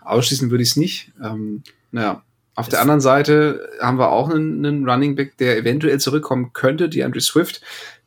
ausschließen 0.00 0.50
würde 0.50 0.62
ich 0.62 0.70
es 0.70 0.76
nicht. 0.76 1.12
Ähm, 1.22 1.62
naja, 1.92 2.22
auf 2.56 2.68
der 2.68 2.80
anderen 2.80 3.00
Seite 3.00 3.68
haben 3.80 3.98
wir 3.98 4.10
auch 4.10 4.30
einen, 4.30 4.64
einen 4.64 4.88
Running 4.88 5.14
Back, 5.14 5.36
der 5.36 5.56
eventuell 5.58 6.00
zurückkommen 6.00 6.52
könnte, 6.52 6.88
die 6.88 7.04
Andrew 7.04 7.20
Swift 7.20 7.60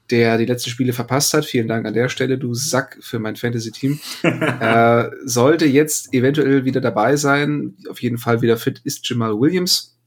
der 0.10 0.38
die 0.38 0.46
letzten 0.46 0.70
Spiele 0.70 0.94
verpasst 0.94 1.34
hat. 1.34 1.46
Vielen 1.46 1.68
Dank 1.68 1.86
an 1.86 1.94
der 1.94 2.10
Stelle, 2.10 2.38
du 2.38 2.54
Sack 2.54 2.98
für 3.02 3.20
mein 3.20 3.36
Fantasy-Team. 3.36 4.00
äh, 4.24 5.10
sollte 5.24 5.66
jetzt 5.66 6.14
eventuell 6.14 6.66
wieder 6.66 6.82
dabei 6.82 7.16
sein. 7.16 7.76
Auf 7.90 8.02
jeden 8.02 8.18
Fall 8.18 8.42
wieder 8.42 8.58
fit 8.58 8.82
ist 8.84 9.08
Jamal 9.08 9.40
Williams. 9.40 9.98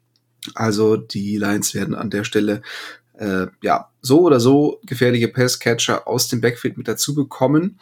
Also 0.55 0.97
die 0.97 1.37
Lions 1.37 1.75
werden 1.75 1.95
an 1.95 2.11
der 2.11 2.25
Stelle 2.25 2.63
äh, 3.15 3.47
ja 3.63 3.91
so 4.01 4.23
oder 4.23 4.41
so 4.41 4.81
gefährliche 4.85 5.29
Passcatcher 5.29 6.09
aus 6.09 6.29
dem 6.29 6.41
Backfield 6.41 6.77
mit 6.77 6.89
dazu 6.89 7.15
bekommen. 7.15 7.79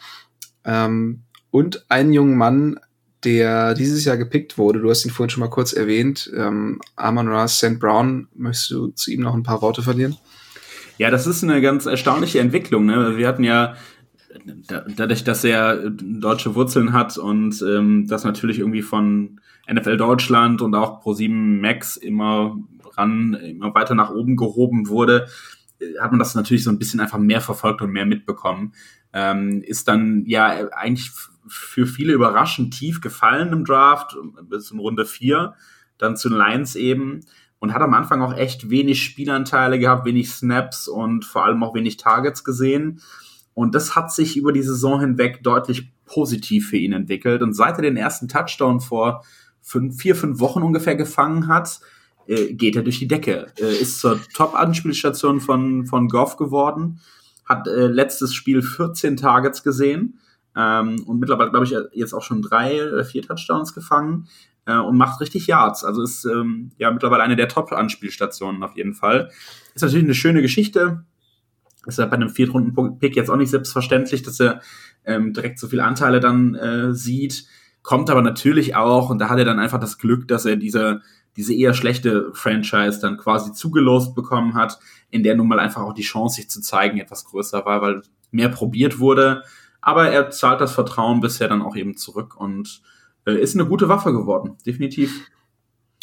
Ähm, 0.63 1.23
und 1.49 1.85
einen 1.89 2.13
jungen 2.13 2.37
Mann, 2.37 2.79
der 3.23 3.73
dieses 3.73 4.05
Jahr 4.05 4.17
gepickt 4.17 4.57
wurde. 4.57 4.79
Du 4.79 4.89
hast 4.89 5.05
ihn 5.05 5.11
vorhin 5.11 5.29
schon 5.29 5.41
mal 5.41 5.49
kurz 5.49 5.73
erwähnt. 5.73 6.31
Ähm, 6.35 6.79
Amon 6.95 7.27
Ra 7.27 7.47
St. 7.47 7.79
Brown. 7.79 8.27
Möchtest 8.35 8.71
du 8.71 8.87
zu 8.87 9.11
ihm 9.11 9.21
noch 9.21 9.35
ein 9.35 9.43
paar 9.43 9.61
Worte 9.61 9.81
verlieren? 9.81 10.17
Ja, 10.97 11.09
das 11.09 11.27
ist 11.27 11.43
eine 11.43 11.61
ganz 11.61 11.85
erstaunliche 11.85 12.39
Entwicklung. 12.39 12.85
Ne? 12.85 13.17
Wir 13.17 13.27
hatten 13.27 13.43
ja 13.43 13.75
dadurch, 14.95 15.23
dass 15.23 15.43
er 15.43 15.89
deutsche 15.89 16.55
Wurzeln 16.55 16.93
hat 16.93 17.17
und 17.17 17.61
ähm, 17.61 18.07
das 18.07 18.23
natürlich 18.23 18.59
irgendwie 18.59 18.81
von 18.81 19.39
NFL 19.71 19.97
Deutschland 19.97 20.61
und 20.61 20.73
auch 20.75 21.03
Pro7 21.03 21.59
Max 21.61 21.97
immer 21.97 22.57
ran, 22.97 23.33
immer 23.33 23.73
weiter 23.73 23.95
nach 23.95 24.11
oben 24.11 24.35
gehoben 24.35 24.87
wurde, 24.87 25.27
hat 25.99 26.11
man 26.11 26.19
das 26.19 26.35
natürlich 26.35 26.63
so 26.63 26.69
ein 26.69 26.79
bisschen 26.79 26.99
einfach 26.99 27.17
mehr 27.17 27.41
verfolgt 27.41 27.81
und 27.81 27.91
mehr 27.91 28.05
mitbekommen. 28.05 28.73
Ähm, 29.13 29.61
ist 29.65 29.87
dann 29.87 30.23
ja 30.25 30.69
eigentlich 30.71 31.11
für 31.47 31.87
viele 31.87 32.13
überraschend 32.13 32.73
tief 32.73 33.01
gefallen 33.01 33.53
im 33.53 33.65
Draft, 33.65 34.15
bis 34.43 34.71
in 34.71 34.79
Runde 34.79 35.05
4, 35.05 35.53
dann 35.97 36.17
zu 36.17 36.29
den 36.29 36.37
Lions 36.37 36.75
eben 36.75 37.21
und 37.59 37.73
hat 37.73 37.81
am 37.81 37.93
Anfang 37.93 38.21
auch 38.21 38.35
echt 38.35 38.69
wenig 38.69 39.03
Spielanteile 39.03 39.79
gehabt, 39.79 40.05
wenig 40.05 40.31
Snaps 40.31 40.87
und 40.87 41.25
vor 41.25 41.45
allem 41.45 41.63
auch 41.63 41.75
wenig 41.75 41.97
Targets 41.97 42.43
gesehen. 42.43 43.01
Und 43.53 43.75
das 43.75 43.95
hat 43.95 44.11
sich 44.11 44.37
über 44.37 44.51
die 44.51 44.63
Saison 44.63 44.99
hinweg 44.99 45.43
deutlich 45.43 45.91
positiv 46.05 46.69
für 46.69 46.77
ihn 46.77 46.93
entwickelt. 46.93 47.41
Und 47.41 47.53
seit 47.53 47.75
er 47.77 47.83
den 47.83 47.97
ersten 47.97 48.27
Touchdown 48.27 48.79
vor 48.79 49.23
fünf, 49.61 50.01
vier, 50.01 50.15
fünf 50.15 50.39
Wochen 50.39 50.63
ungefähr 50.63 50.95
gefangen 50.95 51.47
hat, 51.47 51.81
äh, 52.27 52.53
geht 52.53 52.75
er 52.75 52.83
durch 52.83 52.99
die 52.99 53.07
Decke. 53.07 53.53
Äh, 53.59 53.75
ist 53.75 53.99
zur 53.99 54.19
Top-Anspielstation 54.33 55.39
von, 55.39 55.85
von 55.85 56.07
Goff 56.07 56.37
geworden, 56.37 56.99
hat 57.45 57.67
äh, 57.67 57.87
letztes 57.87 58.33
Spiel 58.33 58.61
14 58.61 59.17
Targets 59.17 59.63
gesehen 59.63 60.19
ähm, 60.55 61.03
und 61.05 61.19
mittlerweile, 61.19 61.51
glaube 61.51 61.65
ich, 61.65 61.75
jetzt 61.93 62.13
auch 62.13 62.23
schon 62.23 62.41
drei 62.41 62.91
oder 62.91 63.05
vier 63.05 63.21
Touchdowns 63.21 63.73
gefangen 63.73 64.27
äh, 64.65 64.77
und 64.77 64.97
macht 64.97 65.21
richtig 65.21 65.47
Yards. 65.47 65.83
Also 65.83 66.03
ist 66.03 66.25
ähm, 66.25 66.71
ja 66.77 66.91
mittlerweile 66.91 67.23
eine 67.23 67.35
der 67.35 67.47
Top-Anspielstationen 67.47 68.63
auf 68.63 68.75
jeden 68.75 68.93
Fall. 68.93 69.31
Ist 69.73 69.81
natürlich 69.81 70.05
eine 70.05 70.15
schöne 70.15 70.41
Geschichte. 70.41 71.05
Ist 71.85 71.99
ja 71.99 72.05
bei 72.05 72.15
einem 72.15 72.29
Viertrunden-Pick 72.29 73.15
jetzt 73.15 73.29
auch 73.29 73.37
nicht 73.37 73.49
selbstverständlich, 73.49 74.23
dass 74.23 74.39
er 74.39 74.61
ähm, 75.05 75.33
direkt 75.33 75.57
so 75.57 75.67
viele 75.67 75.83
Anteile 75.83 76.19
dann 76.19 76.55
äh, 76.55 76.93
sieht. 76.93 77.45
Kommt 77.81 78.09
aber 78.09 78.21
natürlich 78.21 78.75
auch, 78.75 79.09
und 79.09 79.19
da 79.19 79.29
hat 79.29 79.39
er 79.39 79.45
dann 79.45 79.59
einfach 79.59 79.79
das 79.79 79.97
Glück, 79.97 80.27
dass 80.27 80.45
er 80.45 80.57
diese, 80.57 81.01
diese 81.35 81.55
eher 81.55 81.73
schlechte 81.73 82.31
Franchise 82.33 82.99
dann 83.01 83.17
quasi 83.17 83.53
zugelost 83.53 84.13
bekommen 84.13 84.53
hat, 84.53 84.77
in 85.09 85.23
der 85.23 85.35
nun 85.35 85.47
mal 85.47 85.59
einfach 85.59 85.81
auch 85.81 85.93
die 85.93 86.03
Chance, 86.03 86.35
sich 86.35 86.49
zu 86.49 86.61
zeigen, 86.61 86.99
etwas 86.99 87.25
größer 87.25 87.65
war, 87.65 87.81
weil 87.81 88.03
mehr 88.29 88.49
probiert 88.49 88.99
wurde. 88.99 89.43
Aber 89.81 90.09
er 90.09 90.29
zahlt 90.31 90.61
das 90.61 90.73
Vertrauen 90.73 91.21
bisher 91.21 91.47
dann 91.47 91.61
auch 91.61 91.75
eben 91.75 91.97
zurück 91.97 92.35
und 92.37 92.81
äh, 93.25 93.33
ist 93.33 93.55
eine 93.55 93.65
gute 93.65 93.89
Waffe 93.89 94.13
geworden, 94.13 94.57
definitiv. 94.65 95.27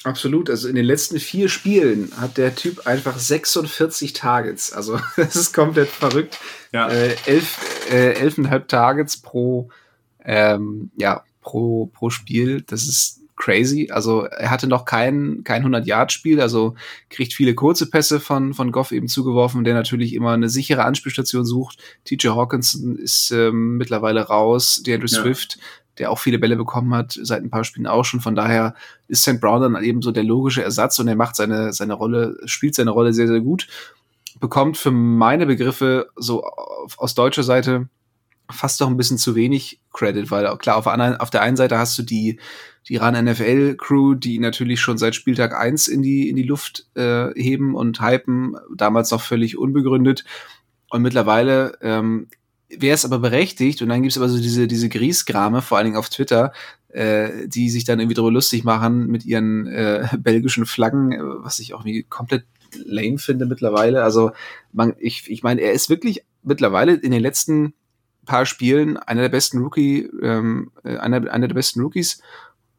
Absolut. 0.04 0.48
Also 0.48 0.68
in 0.68 0.76
den 0.76 0.84
letzten 0.84 1.18
vier 1.18 1.48
Spielen 1.48 2.12
hat 2.20 2.36
der 2.36 2.54
Typ 2.54 2.86
einfach 2.86 3.18
46 3.18 4.12
Targets. 4.12 4.72
Also 4.72 5.00
das 5.16 5.34
ist 5.34 5.52
komplett 5.52 5.88
verrückt. 5.88 6.38
Ja. 6.72 6.88
Äh, 6.88 7.16
elf, 7.26 7.58
äh, 7.90 8.12
elfeinhalb 8.12 8.68
Targets 8.68 9.16
pro, 9.20 9.70
ähm, 10.24 10.90
ja, 10.96 11.24
pro, 11.40 11.86
pro 11.86 12.10
Spiel. 12.10 12.62
Das 12.62 12.82
ist 12.82 13.17
crazy. 13.38 13.88
Also 13.90 14.24
er 14.24 14.50
hatte 14.50 14.66
noch 14.66 14.84
kein, 14.84 15.42
kein 15.44 15.64
100-Yard-Spiel, 15.64 16.40
also 16.40 16.74
kriegt 17.08 17.32
viele 17.32 17.54
kurze 17.54 17.88
Pässe 17.88 18.20
von, 18.20 18.52
von 18.52 18.72
Goff 18.72 18.92
eben 18.92 19.08
zugeworfen, 19.08 19.64
der 19.64 19.74
natürlich 19.74 20.14
immer 20.14 20.32
eine 20.32 20.48
sichere 20.48 20.84
Anspielstation 20.84 21.46
sucht. 21.46 21.78
TJ 22.04 22.28
Hawkinson 22.28 22.96
ist 22.96 23.30
ähm, 23.30 23.78
mittlerweile 23.78 24.22
raus, 24.22 24.82
der 24.84 24.96
Andrew 24.96 25.08
ja. 25.08 25.22
Swift 25.22 25.58
der 25.98 26.12
auch 26.12 26.18
viele 26.20 26.38
Bälle 26.38 26.54
bekommen 26.54 26.94
hat, 26.94 27.18
seit 27.20 27.42
ein 27.42 27.50
paar 27.50 27.64
Spielen 27.64 27.88
auch 27.88 28.04
schon. 28.04 28.20
Von 28.20 28.36
daher 28.36 28.74
ist 29.08 29.22
St. 29.22 29.40
Brown 29.40 29.62
dann 29.62 29.82
eben 29.82 30.00
so 30.00 30.12
der 30.12 30.22
logische 30.22 30.62
Ersatz 30.62 30.96
und 31.00 31.08
er 31.08 31.16
macht 31.16 31.34
seine, 31.34 31.72
seine 31.72 31.94
Rolle, 31.94 32.38
spielt 32.44 32.76
seine 32.76 32.92
Rolle 32.92 33.12
sehr, 33.12 33.26
sehr 33.26 33.40
gut. 33.40 33.66
Bekommt 34.38 34.76
für 34.76 34.92
meine 34.92 35.46
Begriffe 35.46 36.08
so 36.14 36.44
aus 36.96 37.14
deutscher 37.14 37.42
Seite 37.42 37.88
fast 38.50 38.80
doch 38.80 38.88
ein 38.88 38.96
bisschen 38.96 39.18
zu 39.18 39.34
wenig 39.34 39.80
Credit, 39.92 40.30
weil 40.30 40.56
klar, 40.58 40.76
auf, 40.76 40.84
der, 40.84 41.20
auf 41.20 41.30
der 41.30 41.42
einen 41.42 41.56
Seite 41.56 41.78
hast 41.78 41.98
du 41.98 42.02
die, 42.02 42.38
die 42.88 42.96
RAN 42.96 43.22
NFL 43.24 43.76
Crew, 43.76 44.14
die 44.14 44.38
natürlich 44.38 44.80
schon 44.80 44.98
seit 44.98 45.14
Spieltag 45.14 45.54
eins 45.54 45.88
in 45.88 46.02
die, 46.02 46.28
in 46.28 46.36
die 46.36 46.42
Luft 46.42 46.86
äh, 46.94 47.28
heben 47.34 47.74
und 47.74 48.00
hypen, 48.00 48.56
damals 48.74 49.10
noch 49.10 49.20
völlig 49.20 49.58
unbegründet. 49.58 50.24
Und 50.90 51.02
mittlerweile 51.02 51.76
ähm, 51.82 52.28
wäre 52.70 52.94
es 52.94 53.04
aber 53.04 53.18
berechtigt 53.18 53.82
und 53.82 53.88
dann 53.88 54.02
gibt 54.02 54.12
es 54.12 54.18
aber 54.18 54.28
so 54.28 54.38
diese, 54.38 54.66
diese 54.66 54.88
Griesgrame, 54.88 55.62
vor 55.62 55.76
allen 55.76 55.86
Dingen 55.86 55.96
auf 55.96 56.08
Twitter, 56.08 56.52
äh, 56.88 57.46
die 57.46 57.68
sich 57.68 57.84
dann 57.84 58.00
irgendwie 58.00 58.14
darüber 58.14 58.32
lustig 58.32 58.64
machen 58.64 59.06
mit 59.06 59.24
ihren 59.24 59.66
äh, 59.66 60.08
belgischen 60.18 60.66
Flaggen, 60.66 61.12
äh, 61.12 61.18
was 61.20 61.58
ich 61.58 61.74
auch 61.74 61.80
irgendwie 61.80 62.04
komplett 62.04 62.44
lame 62.74 63.18
finde 63.18 63.46
mittlerweile. 63.46 64.02
Also 64.02 64.32
man, 64.72 64.94
ich, 64.98 65.30
ich 65.30 65.42
meine, 65.42 65.60
er 65.60 65.72
ist 65.72 65.90
wirklich 65.90 66.24
mittlerweile 66.42 66.94
in 66.94 67.10
den 67.10 67.22
letzten 67.22 67.74
paar 68.24 68.44
Spielen 68.44 68.96
einer 68.98 69.22
der 69.22 69.28
besten 69.30 69.58
Rookie, 69.58 70.08
ähm, 70.22 70.70
äh, 70.84 70.98
einer, 70.98 71.30
einer 71.32 71.48
der 71.48 71.54
besten 71.54 71.80
Rookies 71.80 72.20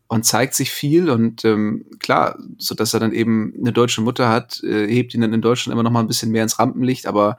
und 0.10 0.26
zeigt 0.26 0.56
sich 0.56 0.72
viel 0.72 1.10
und 1.10 1.46
ähm, 1.46 1.86
klar, 2.00 2.38
so 2.58 2.76
dass 2.76 2.94
er 2.94 3.00
dann 3.00 3.14
eben 3.14 3.54
eine 3.58 3.72
deutsche 3.72 4.02
Mutter 4.02 4.28
hat, 4.28 4.62
äh, 4.64 4.88
hebt 4.88 5.14
ihn 5.14 5.22
dann 5.22 5.34
in 5.34 5.42
Deutschland 5.42 5.72
immer 5.72 5.84
noch 5.84 5.92
mal 5.92 6.02
ein 6.02 6.08
bisschen 6.08 6.32
mehr 6.32 6.44
ins 6.44 6.60
Rampenlicht, 6.60 7.06
aber 7.06 7.38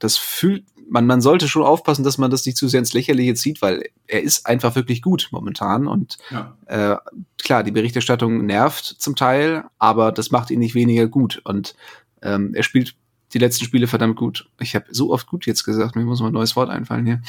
das 0.00 0.16
fühlt 0.16 0.64
man, 0.88 1.06
man 1.06 1.22
sollte 1.22 1.48
schon 1.48 1.62
aufpassen, 1.62 2.04
dass 2.04 2.18
man 2.18 2.30
das 2.30 2.44
nicht 2.44 2.58
zu 2.58 2.68
sehr 2.68 2.80
ins 2.80 2.92
Lächerliche 2.92 3.34
zieht, 3.34 3.62
weil 3.62 3.84
er 4.08 4.22
ist 4.22 4.46
einfach 4.46 4.74
wirklich 4.74 5.00
gut 5.00 5.28
momentan. 5.30 5.86
Und 5.86 6.18
ja. 6.30 6.54
äh, 6.66 6.96
klar, 7.42 7.62
die 7.62 7.70
Berichterstattung 7.70 8.44
nervt 8.44 8.84
zum 8.84 9.16
Teil, 9.16 9.64
aber 9.78 10.12
das 10.12 10.30
macht 10.30 10.50
ihn 10.50 10.58
nicht 10.58 10.74
weniger 10.74 11.06
gut. 11.06 11.40
Und 11.44 11.76
ähm, 12.20 12.52
er 12.54 12.62
spielt 12.62 12.94
die 13.32 13.38
letzten 13.38 13.64
Spiele 13.64 13.86
verdammt 13.86 14.16
gut. 14.16 14.50
Ich 14.60 14.74
habe 14.74 14.84
so 14.90 15.12
oft 15.12 15.26
gut 15.26 15.46
jetzt 15.46 15.64
gesagt, 15.64 15.96
mir 15.96 16.04
muss 16.04 16.20
mal 16.20 16.26
ein 16.26 16.34
neues 16.34 16.56
Wort 16.56 16.68
einfallen 16.68 17.06
hier. 17.06 17.22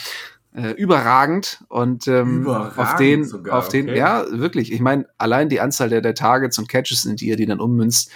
Äh, 0.56 0.72
überragend 0.72 1.64
und 1.68 2.08
ähm, 2.08 2.42
überragend 2.42 2.78
auf 2.78 2.96
den, 2.96 3.24
sogar, 3.24 3.58
auf 3.58 3.70
den, 3.70 3.90
okay. 3.90 3.98
ja, 3.98 4.26
wirklich. 4.30 4.72
Ich 4.72 4.82
meine, 4.82 5.08
allein 5.18 5.50
die 5.50 5.60
Anzahl 5.60 5.90
der, 5.90 6.02
der 6.02 6.14
Targets 6.14 6.60
und 6.60 6.70
Catches, 6.70 7.06
in 7.06 7.16
die 7.16 7.32
er 7.32 7.38
die 7.38 7.48
dann 7.48 7.60
ummünzt, 7.60 8.12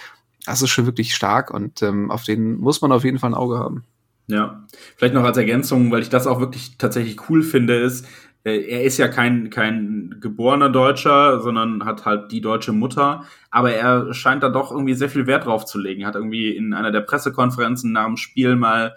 das 0.46 0.62
ist 0.62 0.70
schon 0.70 0.86
wirklich 0.86 1.14
stark 1.14 1.52
und 1.52 1.82
ähm, 1.82 2.12
auf 2.12 2.22
den 2.22 2.58
muss 2.58 2.80
man 2.80 2.92
auf 2.92 3.04
jeden 3.04 3.18
Fall 3.18 3.30
ein 3.30 3.34
Auge 3.34 3.58
haben. 3.58 3.84
Ja, 4.28 4.64
vielleicht 4.96 5.14
noch 5.14 5.24
als 5.24 5.36
Ergänzung, 5.36 5.90
weil 5.90 6.02
ich 6.02 6.10
das 6.10 6.26
auch 6.26 6.38
wirklich 6.38 6.78
tatsächlich 6.78 7.28
cool 7.28 7.42
finde, 7.42 7.74
ist, 7.74 8.06
äh, 8.44 8.60
er 8.68 8.84
ist 8.84 8.98
ja 8.98 9.08
kein, 9.08 9.50
kein 9.50 10.16
geborener 10.20 10.70
Deutscher, 10.70 11.40
sondern 11.40 11.84
hat 11.84 12.04
halt 12.04 12.30
die 12.30 12.40
deutsche 12.40 12.72
Mutter, 12.72 13.24
aber 13.50 13.72
er 13.72 14.14
scheint 14.14 14.42
da 14.42 14.48
doch 14.48 14.70
irgendwie 14.70 14.94
sehr 14.94 15.08
viel 15.08 15.26
Wert 15.26 15.46
drauf 15.46 15.64
zu 15.64 15.78
legen. 15.78 16.06
Hat 16.06 16.14
irgendwie 16.14 16.50
in 16.50 16.72
einer 16.72 16.92
der 16.92 17.00
Pressekonferenzen 17.00 17.92
nach 17.92 18.06
dem 18.06 18.16
Spiel 18.16 18.56
mal 18.56 18.94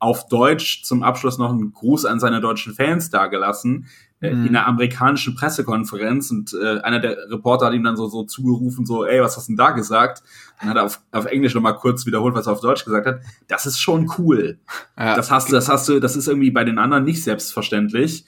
auf 0.00 0.26
Deutsch 0.28 0.82
zum 0.82 1.02
Abschluss 1.02 1.38
noch 1.38 1.50
einen 1.50 1.72
Gruß 1.72 2.06
an 2.06 2.18
seine 2.18 2.40
deutschen 2.40 2.74
Fans 2.74 3.10
dargelassen, 3.10 3.86
äh, 4.20 4.34
mhm. 4.34 4.46
in 4.46 4.56
einer 4.56 4.66
amerikanischen 4.66 5.34
Pressekonferenz 5.34 6.30
und 6.30 6.54
äh, 6.54 6.80
einer 6.80 7.00
der 7.00 7.16
Reporter 7.30 7.66
hat 7.66 7.74
ihm 7.74 7.84
dann 7.84 7.96
so, 7.96 8.08
so 8.08 8.24
zugerufen, 8.24 8.86
so, 8.86 9.04
ey, 9.04 9.22
was 9.22 9.36
hast 9.36 9.48
du 9.48 9.52
denn 9.52 9.58
da 9.58 9.70
gesagt? 9.70 10.22
Dann 10.58 10.70
hat 10.70 10.76
er 10.76 10.84
auf, 10.84 11.00
auf 11.12 11.26
Englisch 11.26 11.54
nochmal 11.54 11.76
kurz 11.76 12.06
wiederholt, 12.06 12.34
was 12.34 12.46
er 12.46 12.54
auf 12.54 12.60
Deutsch 12.60 12.84
gesagt 12.84 13.06
hat. 13.06 13.20
Das 13.46 13.66
ist 13.66 13.78
schon 13.78 14.10
cool. 14.18 14.58
Ja. 14.98 15.14
Das 15.14 15.30
hast 15.30 15.48
du, 15.48 15.52
das 15.52 15.68
hast 15.68 15.88
du, 15.88 16.00
das 16.00 16.16
ist 16.16 16.28
irgendwie 16.28 16.50
bei 16.50 16.64
den 16.64 16.78
anderen 16.78 17.04
nicht 17.04 17.22
selbstverständlich. 17.22 18.24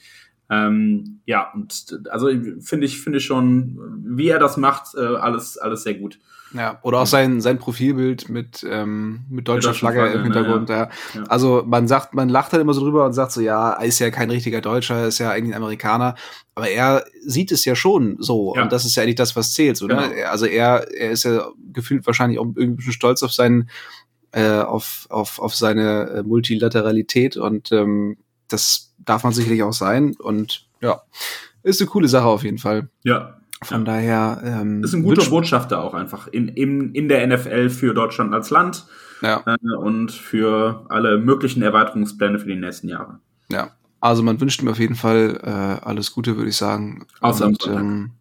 Ähm, 0.49 1.21
ja, 1.25 1.51
und 1.53 1.99
also 2.09 2.27
finde 2.59 2.85
ich, 2.85 3.01
finde 3.01 3.17
ich 3.17 3.25
schon, 3.25 3.79
wie 4.05 4.27
er 4.27 4.39
das 4.39 4.57
macht, 4.57 4.95
äh, 4.95 4.99
alles, 4.99 5.57
alles 5.57 5.83
sehr 5.83 5.95
gut. 5.95 6.19
Ja, 6.53 6.79
oder 6.83 7.01
auch 7.01 7.07
sein, 7.07 7.41
sein 7.41 7.57
Profilbild 7.57 8.29
mit, 8.29 8.65
ähm, 8.69 9.21
mit 9.29 9.47
deutscher 9.47 9.73
Flagge, 9.73 10.01
Flagge, 10.01 10.17
im 10.17 10.23
Hintergrund. 10.23 10.69
Ja. 10.69 10.89
ja. 11.13 11.23
Also 11.23 11.63
man 11.65 11.87
sagt, 11.87 12.13
man 12.13 12.29
lacht 12.29 12.51
halt 12.51 12.61
immer 12.61 12.73
so 12.73 12.81
drüber 12.81 13.05
und 13.05 13.13
sagt 13.13 13.31
so, 13.31 13.41
ja, 13.41 13.71
er 13.71 13.85
ist 13.85 13.99
ja 13.99 14.11
kein 14.11 14.29
richtiger 14.29 14.61
Deutscher, 14.61 15.07
ist 15.07 15.17
ja 15.17 15.31
eigentlich 15.31 15.55
ein 15.55 15.61
Amerikaner. 15.61 16.15
Aber 16.55 16.69
er 16.69 17.05
sieht 17.25 17.51
es 17.51 17.65
ja 17.65 17.75
schon 17.75 18.17
so. 18.19 18.55
Ja. 18.55 18.63
Und 18.63 18.71
das 18.71 18.85
ist 18.85 18.95
ja 18.95 19.03
eigentlich 19.03 19.15
das, 19.15 19.35
was 19.35 19.53
zählt, 19.53 19.81
oder? 19.81 20.09
Genau. 20.09 20.27
Also 20.29 20.45
er, 20.45 20.87
er 20.93 21.11
ist 21.11 21.23
ja 21.23 21.47
gefühlt 21.71 22.05
wahrscheinlich 22.05 22.39
auch 22.39 22.47
irgendwie 22.55 22.91
stolz 22.91 23.23
auf 23.23 23.33
seinen, 23.33 23.69
äh, 24.31 24.59
auf, 24.59 25.07
auf, 25.09 25.39
auf 25.39 25.55
seine 25.55 26.09
äh, 26.09 26.23
Multilateralität 26.23 27.35
und 27.35 27.71
ähm, 27.71 28.17
das 28.47 28.93
darf 28.99 29.23
man 29.23 29.33
sicherlich 29.33 29.63
auch 29.63 29.73
sein. 29.73 30.15
Und 30.19 30.67
ja, 30.81 31.01
ist 31.63 31.81
eine 31.81 31.89
coole 31.89 32.07
Sache 32.07 32.27
auf 32.27 32.43
jeden 32.43 32.59
Fall. 32.59 32.89
Ja, 33.03 33.37
von 33.63 33.85
ja. 33.85 33.93
daher. 33.93 34.41
Ähm, 34.43 34.83
ist 34.83 34.93
ein 34.93 35.03
guter 35.03 35.29
Botschafter 35.29 35.81
auch 35.81 35.93
einfach 35.93 36.27
in, 36.27 36.47
in, 36.49 36.93
in 36.93 37.09
der 37.09 37.25
NFL 37.25 37.69
für 37.69 37.93
Deutschland 37.93 38.33
als 38.33 38.49
Land 38.49 38.85
ja. 39.21 39.43
äh, 39.45 39.75
und 39.75 40.11
für 40.11 40.85
alle 40.89 41.17
möglichen 41.17 41.61
Erweiterungspläne 41.61 42.39
für 42.39 42.47
die 42.47 42.55
nächsten 42.55 42.89
Jahre. 42.89 43.19
Ja, 43.49 43.71
also 43.99 44.21
man 44.23 44.39
wünscht 44.39 44.61
mir 44.61 44.71
auf 44.71 44.79
jeden 44.79 44.95
Fall 44.95 45.39
äh, 45.43 45.85
alles 45.85 46.11
Gute, 46.11 46.35
würde 46.35 46.49
ich 46.49 46.57
sagen. 46.57 47.05
Außer 47.21 47.45
und, 47.45 47.65
ähm, 47.67 48.11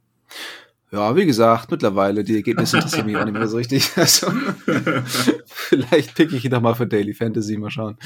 ja, 0.92 1.16
wie 1.16 1.26
gesagt, 1.26 1.70
mittlerweile, 1.70 2.22
die 2.22 2.36
Ergebnisse 2.36 2.76
interessieren 2.76 3.06
mich 3.06 3.16
auch 3.16 3.24
nicht 3.24 3.34
mehr 3.34 3.48
so 3.48 3.56
richtig. 3.56 3.90
Also, 3.96 4.30
vielleicht 5.46 6.14
pick 6.14 6.32
ich 6.32 6.44
ihn 6.44 6.50
doch 6.50 6.60
mal 6.60 6.74
für 6.74 6.86
Daily 6.86 7.14
Fantasy, 7.14 7.56
mal 7.56 7.70
schauen. 7.70 7.96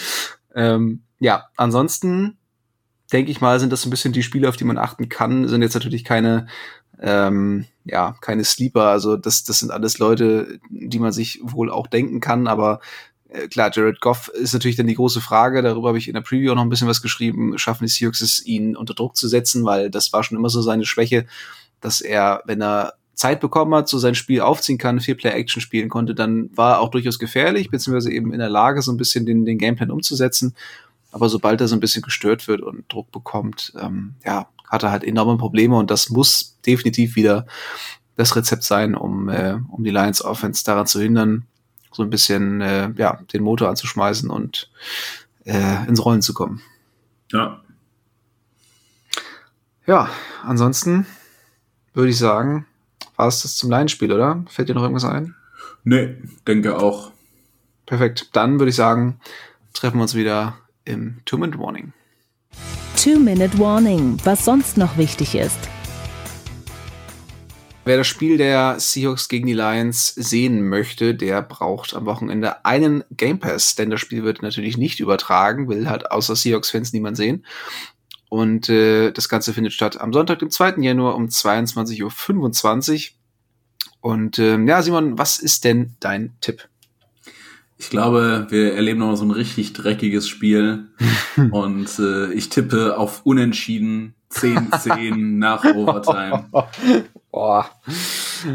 Ähm, 0.54 1.02
ja, 1.18 1.44
ansonsten 1.56 2.38
denke 3.12 3.30
ich 3.30 3.40
mal, 3.40 3.60
sind 3.60 3.72
das 3.72 3.84
ein 3.84 3.90
bisschen 3.90 4.12
die 4.12 4.22
Spiele, 4.22 4.48
auf 4.48 4.56
die 4.56 4.64
man 4.64 4.78
achten 4.78 5.08
kann. 5.08 5.48
Sind 5.48 5.62
jetzt 5.62 5.74
natürlich 5.74 6.04
keine 6.04 6.46
ähm, 7.00 7.66
ja, 7.84 8.16
keine 8.20 8.44
Sleeper. 8.44 8.84
Also 8.84 9.16
das, 9.16 9.44
das 9.44 9.58
sind 9.58 9.70
alles 9.70 9.98
Leute, 9.98 10.58
die 10.70 10.98
man 10.98 11.12
sich 11.12 11.40
wohl 11.42 11.70
auch 11.70 11.86
denken 11.86 12.20
kann, 12.20 12.46
aber 12.46 12.80
äh, 13.28 13.48
klar, 13.48 13.70
Jared 13.72 14.00
Goff 14.00 14.28
ist 14.28 14.52
natürlich 14.52 14.76
dann 14.76 14.86
die 14.86 14.94
große 14.94 15.20
Frage, 15.20 15.62
darüber 15.62 15.88
habe 15.88 15.98
ich 15.98 16.08
in 16.08 16.14
der 16.14 16.20
Preview 16.20 16.52
auch 16.52 16.56
noch 16.56 16.62
ein 16.62 16.68
bisschen 16.68 16.88
was 16.88 17.02
geschrieben, 17.02 17.58
schaffen 17.58 17.84
die 17.84 17.90
Seahawks 17.90 18.44
ihn 18.44 18.76
unter 18.76 18.94
Druck 18.94 19.16
zu 19.16 19.28
setzen, 19.28 19.64
weil 19.64 19.90
das 19.90 20.12
war 20.12 20.22
schon 20.22 20.38
immer 20.38 20.48
so 20.48 20.62
seine 20.62 20.84
Schwäche, 20.84 21.26
dass 21.80 22.00
er, 22.00 22.42
wenn 22.46 22.62
er 22.62 22.94
Zeit 23.14 23.40
bekommen 23.40 23.74
hat, 23.74 23.88
so 23.88 23.98
sein 23.98 24.14
Spiel 24.14 24.42
aufziehen 24.42 24.78
kann, 24.78 25.00
vier 25.00 25.16
Player 25.16 25.34
Action 25.34 25.62
spielen 25.62 25.88
konnte, 25.88 26.14
dann 26.14 26.50
war 26.54 26.74
er 26.74 26.80
auch 26.80 26.90
durchaus 26.90 27.18
gefährlich, 27.18 27.70
beziehungsweise 27.70 28.12
eben 28.12 28.32
in 28.32 28.38
der 28.38 28.50
Lage, 28.50 28.82
so 28.82 28.92
ein 28.92 28.98
bisschen 28.98 29.24
den, 29.24 29.44
den 29.44 29.58
Gameplan 29.58 29.90
umzusetzen. 29.90 30.54
Aber 31.12 31.30
sobald 31.30 31.60
er 31.62 31.68
so 31.68 31.74
ein 31.74 31.80
bisschen 31.80 32.02
gestört 32.02 32.46
wird 32.46 32.60
und 32.60 32.92
Druck 32.92 33.10
bekommt, 33.10 33.72
ähm, 33.80 34.14
ja, 34.24 34.48
hat 34.68 34.82
er 34.82 34.90
halt 34.90 35.04
enorme 35.04 35.36
Probleme 35.36 35.76
und 35.76 35.90
das 35.90 36.10
muss 36.10 36.58
definitiv 36.66 37.16
wieder 37.16 37.46
das 38.16 38.34
Rezept 38.34 38.62
sein, 38.62 38.94
um, 38.94 39.28
äh, 39.28 39.58
um 39.68 39.84
die 39.84 39.90
Lions 39.90 40.24
Offense 40.24 40.64
daran 40.64 40.86
zu 40.86 41.00
hindern, 41.00 41.46
so 41.92 42.02
ein 42.02 42.10
bisschen 42.10 42.60
äh, 42.60 42.90
ja, 42.96 43.20
den 43.32 43.42
Motor 43.42 43.68
anzuschmeißen 43.68 44.30
und 44.30 44.70
äh, 45.44 45.86
ins 45.86 46.04
Rollen 46.04 46.22
zu 46.22 46.34
kommen. 46.34 46.62
Ja. 47.30 47.62
Ja, 49.86 50.10
ansonsten 50.42 51.06
würde 51.94 52.10
ich 52.10 52.18
sagen, 52.18 52.66
war 53.16 53.28
es 53.28 53.42
das 53.42 53.56
zum 53.56 53.70
Lions-Spiel, 53.70 54.12
oder? 54.12 54.44
Fällt 54.48 54.68
dir 54.68 54.74
noch 54.74 54.82
irgendwas 54.82 55.04
ein? 55.04 55.34
Nee, 55.84 56.16
denke 56.46 56.76
auch. 56.76 57.12
Perfekt. 57.86 58.30
Dann 58.32 58.58
würde 58.58 58.70
ich 58.70 58.76
sagen, 58.76 59.20
treffen 59.72 59.98
wir 59.98 60.02
uns 60.02 60.14
wieder 60.14 60.58
im. 60.84 61.18
Two-Minute 61.24 61.58
Warning, 61.58 61.92
was 64.24 64.44
sonst 64.44 64.76
noch 64.76 64.98
wichtig 64.98 65.36
ist. 65.36 65.58
Wer 67.84 67.98
das 67.98 68.08
Spiel 68.08 68.36
der 68.36 68.80
Seahawks 68.80 69.28
gegen 69.28 69.46
die 69.46 69.52
Lions 69.52 70.08
sehen 70.08 70.68
möchte, 70.68 71.14
der 71.14 71.40
braucht 71.40 71.94
am 71.94 72.04
Wochenende 72.04 72.64
einen 72.64 73.04
Game 73.12 73.38
Pass, 73.38 73.76
denn 73.76 73.90
das 73.90 74.00
Spiel 74.00 74.24
wird 74.24 74.42
natürlich 74.42 74.76
nicht 74.76 74.98
übertragen, 74.98 75.68
will 75.68 75.88
halt 75.88 76.10
außer 76.10 76.34
Seahawks-Fans 76.34 76.92
niemand 76.92 77.16
sehen. 77.16 77.46
Und 78.28 78.68
äh, 78.68 79.12
das 79.12 79.28
Ganze 79.28 79.54
findet 79.54 79.72
statt 79.72 80.00
am 80.00 80.12
Sonntag, 80.12 80.40
dem 80.40 80.50
2. 80.50 80.78
Januar 80.78 81.14
um 81.14 81.26
22.25 81.26 82.02
Uhr. 82.02 83.14
Und 84.00 84.40
ähm, 84.40 84.66
ja, 84.66 84.82
Simon, 84.82 85.16
was 85.16 85.38
ist 85.38 85.62
denn 85.62 85.94
dein 86.00 86.34
Tipp? 86.40 86.68
Ich 87.78 87.90
glaube, 87.90 88.46
wir 88.48 88.74
erleben 88.74 89.00
noch 89.00 89.16
so 89.16 89.24
ein 89.24 89.30
richtig 89.30 89.72
dreckiges 89.72 90.28
Spiel. 90.28 90.86
und 91.50 91.98
äh, 91.98 92.32
ich 92.32 92.48
tippe 92.48 92.96
auf 92.96 93.24
Unentschieden 93.24 94.14
10-10 94.32 95.16
nach 95.38 95.64
Overtime. 95.64 96.46
Boah. 97.30 97.68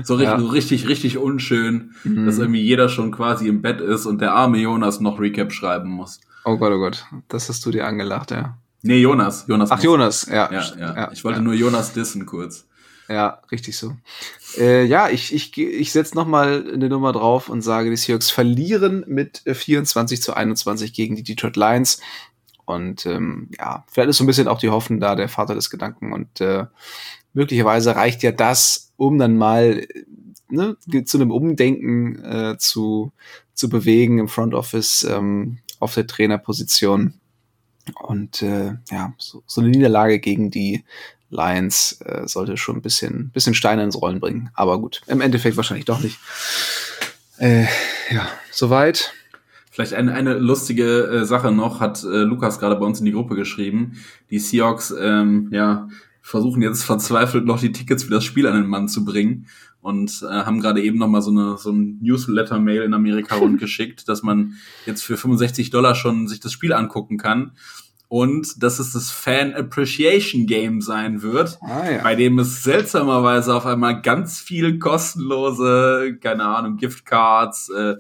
So 0.03 0.15
richtig, 0.15 0.34
ja. 0.34 0.39
so 0.39 0.47
richtig, 0.47 0.88
richtig 0.88 1.17
unschön, 1.17 1.91
mhm. 2.03 2.26
dass 2.26 2.39
irgendwie 2.39 2.61
jeder 2.61 2.89
schon 2.89 3.11
quasi 3.11 3.47
im 3.47 3.61
Bett 3.61 3.80
ist 3.80 4.05
und 4.05 4.22
der 4.22 4.34
arme 4.34 4.57
Jonas 4.57 4.99
noch 4.99 5.19
Recap 5.19 5.51
schreiben 5.51 5.89
muss. 5.89 6.19
Oh 6.45 6.57
Gott, 6.57 6.72
oh 6.72 6.80
Gott. 6.80 7.05
Das 7.28 7.49
hast 7.49 7.65
du 7.65 7.72
dir 7.72 7.86
angelacht, 7.86 8.32
ja. 8.32 8.57
Nee, 8.84 8.99
Jonas. 8.99 9.45
Jonas 9.47 9.72
Ach, 9.72 9.84
Jonas, 9.84 10.26
ja. 10.26 10.51
Ja, 10.51 10.63
ja. 10.80 10.95
ja. 10.95 11.11
Ich 11.11 11.24
wollte 11.24 11.41
nur 11.41 11.53
Jonas 11.53 11.93
dissen 11.93 12.26
kurz. 12.26 12.65
Ja, 13.10 13.41
richtig 13.52 13.78
so. 13.78 13.95
Äh, 14.58 14.86
ja, 14.86 15.10
ich, 15.10 15.34
ich, 15.34 15.58
ich 15.58 15.91
setze 15.91 16.16
nochmal 16.16 16.66
eine 16.74 16.88
Nummer 16.88 17.12
drauf 17.12 17.49
und 17.49 17.62
sage, 17.62 17.89
die 17.89 17.97
Seahawks 17.97 18.30
verlieren 18.30 19.04
mit 19.08 19.43
24 19.45 20.20
äh, 20.20 20.22
zu 20.22 20.34
21 20.34 20.93
gegen 20.93 21.16
die 21.16 21.24
Detroit 21.24 21.58
Lions. 21.58 21.99
Und 22.66 23.06
ähm, 23.06 23.49
ja, 23.58 23.84
vielleicht 23.91 24.10
ist 24.10 24.18
so 24.18 24.24
ein 24.24 24.28
bisschen 24.28 24.47
auch 24.47 24.60
die 24.60 24.70
Hoffnung 24.70 24.99
da, 24.99 25.16
der 25.16 25.30
Vater 25.30 25.56
des 25.56 25.70
Gedanken. 25.70 26.14
Und 26.14 26.39
äh, 26.39 26.66
möglicherweise 27.34 27.95
reicht 27.95 28.24
ja 28.24 28.32
das, 28.32 28.91
um 28.97 29.18
dann 29.18 29.38
mal 29.38 29.86
ne, 30.49 30.78
zu 31.06 31.18
einem 31.18 31.32
Umdenken 31.32 32.24
äh, 32.24 32.58
zu, 32.58 33.12
zu 33.54 33.70
bewegen 33.70 34.20
im 34.20 34.28
Front 34.28 34.54
Office 34.54 35.04
ähm, 35.04 35.58
auf 35.80 35.95
der 35.95 36.08
Trainerposition. 36.08 37.16
Und 37.99 38.41
äh, 38.41 38.76
ja, 38.89 39.14
so, 39.18 39.43
so 39.47 39.62
eine 39.62 39.70
Niederlage 39.70 40.20
gegen 40.20 40.52
die 40.52 40.84
Lions 41.32 41.99
äh, 42.05 42.27
sollte 42.27 42.57
schon 42.57 42.77
ein 42.77 42.82
bisschen, 42.82 43.29
bisschen 43.29 43.53
Steine 43.53 43.84
ins 43.84 43.99
Rollen 43.99 44.19
bringen. 44.19 44.51
Aber 44.53 44.79
gut, 44.79 45.01
im 45.07 45.21
Endeffekt 45.21 45.57
wahrscheinlich 45.57 45.86
doch 45.86 46.01
nicht. 46.01 46.19
Äh, 47.38 47.65
ja, 48.11 48.27
soweit. 48.51 49.13
Vielleicht 49.71 49.93
eine, 49.93 50.13
eine 50.13 50.34
lustige 50.34 51.07
äh, 51.07 51.25
Sache 51.25 51.51
noch, 51.51 51.79
hat 51.79 52.03
äh, 52.03 52.23
Lukas 52.23 52.59
gerade 52.59 52.75
bei 52.75 52.86
uns 52.86 52.99
in 52.99 53.05
die 53.05 53.13
Gruppe 53.13 53.36
geschrieben. 53.36 53.93
Die 54.29 54.39
Seahawks 54.39 54.93
ähm, 54.99 55.47
ja, 55.51 55.88
versuchen 56.21 56.61
jetzt 56.61 56.84
verzweifelt 56.84 57.45
noch 57.45 57.59
die 57.59 57.71
Tickets 57.71 58.03
für 58.03 58.11
das 58.11 58.25
Spiel 58.25 58.45
an 58.45 58.55
den 58.55 58.67
Mann 58.67 58.89
zu 58.89 59.05
bringen 59.05 59.47
und 59.79 60.21
äh, 60.23 60.27
haben 60.27 60.59
gerade 60.59 60.82
eben 60.82 60.99
noch 60.99 61.07
mal 61.07 61.21
so 61.21 61.32
eine 61.32 61.57
so 61.57 61.71
ein 61.71 61.97
Newsletter-Mail 62.01 62.84
in 62.84 62.93
Amerika 62.93 63.36
rundgeschickt, 63.38 64.09
dass 64.09 64.21
man 64.21 64.55
jetzt 64.86 65.03
für 65.03 65.15
65 65.15 65.69
Dollar 65.69 65.95
schon 65.95 66.27
sich 66.27 66.41
das 66.41 66.51
Spiel 66.51 66.73
angucken 66.73 67.17
kann 67.17 67.53
und 68.12 68.62
dass 68.62 68.80
es 68.80 68.91
das 68.91 69.09
Fan 69.09 69.53
Appreciation 69.53 70.45
Game 70.45 70.82
sein 70.82 71.22
wird, 71.22 71.57
ah, 71.62 71.89
ja. 71.89 72.03
bei 72.03 72.16
dem 72.16 72.39
es 72.39 72.62
seltsamerweise 72.62 73.55
auf 73.55 73.66
einmal 73.66 74.01
ganz 74.01 74.38
viel 74.38 74.80
kostenlose, 74.80 76.18
keine 76.20 76.43
Ahnung, 76.43 76.76
Giftcards, 76.76 77.70
äh, 77.70 77.95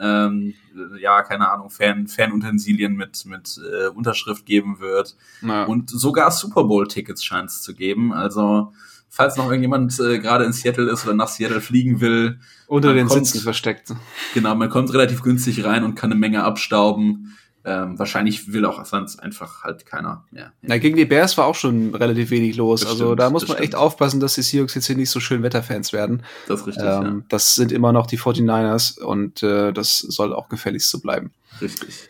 ähm, 0.00 0.54
ja, 0.98 1.22
keine 1.22 1.48
Ahnung, 1.48 1.70
Fan, 1.70 2.08
Fanutensilien 2.08 2.94
mit, 2.94 3.24
mit 3.26 3.60
äh, 3.62 3.86
Unterschrift 3.86 4.46
geben 4.46 4.80
wird. 4.80 5.16
Ja. 5.42 5.62
Und 5.62 5.90
sogar 5.90 6.32
Super 6.32 6.64
Bowl-Tickets 6.64 7.22
scheint 7.22 7.50
es 7.50 7.62
zu 7.62 7.72
geben. 7.72 8.12
Also, 8.12 8.72
falls 9.08 9.36
noch 9.36 9.44
irgendjemand 9.44 9.96
äh, 10.00 10.18
gerade 10.18 10.44
in 10.44 10.52
Seattle 10.52 10.90
ist 10.90 11.04
oder 11.04 11.14
nach 11.14 11.28
Seattle 11.28 11.60
fliegen 11.60 12.00
will. 12.00 12.40
Unter 12.66 12.94
den 12.94 13.06
kommt, 13.06 13.26
Sitzen 13.26 13.44
versteckt. 13.44 13.94
Genau, 14.34 14.56
man 14.56 14.70
kommt 14.70 14.92
relativ 14.92 15.22
günstig 15.22 15.64
rein 15.64 15.84
und 15.84 15.94
kann 15.94 16.10
eine 16.10 16.18
Menge 16.18 16.42
abstauben. 16.42 17.36
Ähm, 17.64 17.96
wahrscheinlich 17.96 18.52
will 18.52 18.64
auch 18.64 18.84
sonst 18.84 19.20
einfach 19.20 19.62
halt 19.62 19.86
keiner 19.86 20.24
mehr. 20.32 20.52
Na, 20.62 20.78
gegen 20.78 20.96
die 20.96 21.04
Bears 21.04 21.38
war 21.38 21.46
auch 21.46 21.54
schon 21.54 21.94
relativ 21.94 22.30
wenig 22.30 22.56
los. 22.56 22.80
Das 22.80 22.90
also 22.90 23.04
stimmt, 23.06 23.20
da 23.20 23.30
muss 23.30 23.42
man 23.42 23.56
stimmt. 23.56 23.60
echt 23.60 23.74
aufpassen, 23.76 24.18
dass 24.18 24.34
die 24.34 24.42
Seahawks 24.42 24.74
jetzt 24.74 24.86
hier 24.86 24.96
nicht 24.96 25.10
so 25.10 25.20
schön 25.20 25.44
Wetterfans 25.44 25.92
werden. 25.92 26.24
Das 26.48 26.60
ist 26.60 26.66
richtig. 26.66 26.84
Ähm, 26.84 26.88
ja. 26.88 27.24
Das 27.28 27.54
sind 27.54 27.70
immer 27.70 27.92
noch 27.92 28.06
die 28.06 28.18
49ers 28.18 29.00
und 29.00 29.44
äh, 29.44 29.72
das 29.72 29.98
soll 29.98 30.32
auch 30.32 30.48
gefälligst 30.48 30.90
so 30.90 30.98
bleiben. 30.98 31.30
Richtig. 31.60 32.08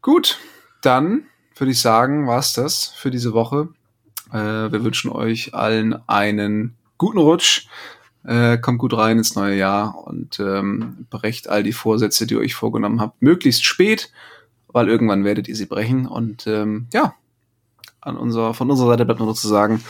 Gut, 0.00 0.38
dann 0.80 1.24
würde 1.56 1.72
ich 1.72 1.80
sagen, 1.80 2.28
war's 2.28 2.52
das 2.52 2.92
für 2.96 3.10
diese 3.10 3.32
Woche. 3.32 3.68
Äh, 4.32 4.36
wir 4.36 4.84
wünschen 4.84 5.10
euch 5.10 5.54
allen 5.54 5.96
einen 6.08 6.76
guten 6.98 7.18
Rutsch. 7.18 7.66
Äh, 8.24 8.58
kommt 8.58 8.78
gut 8.78 8.96
rein 8.96 9.18
ins 9.18 9.34
neue 9.34 9.56
Jahr 9.56 10.04
und 10.04 10.38
ähm, 10.38 11.06
brecht 11.10 11.48
all 11.48 11.62
die 11.62 11.72
Vorsätze, 11.72 12.26
die 12.26 12.34
ihr 12.34 12.40
euch 12.40 12.54
vorgenommen 12.54 13.00
habt, 13.00 13.22
möglichst 13.22 13.64
spät 13.64 14.10
weil 14.76 14.88
irgendwann 14.90 15.24
werdet 15.24 15.48
ihr 15.48 15.56
sie 15.56 15.64
brechen. 15.64 16.06
Und 16.06 16.46
ähm, 16.46 16.88
ja, 16.92 17.14
an 18.02 18.18
unserer, 18.18 18.52
von 18.52 18.70
unserer 18.70 18.90
Seite 18.90 19.06
bleibt 19.06 19.20
nur 19.20 19.28
noch 19.28 19.34
zu 19.34 19.48
sagen, 19.48 19.82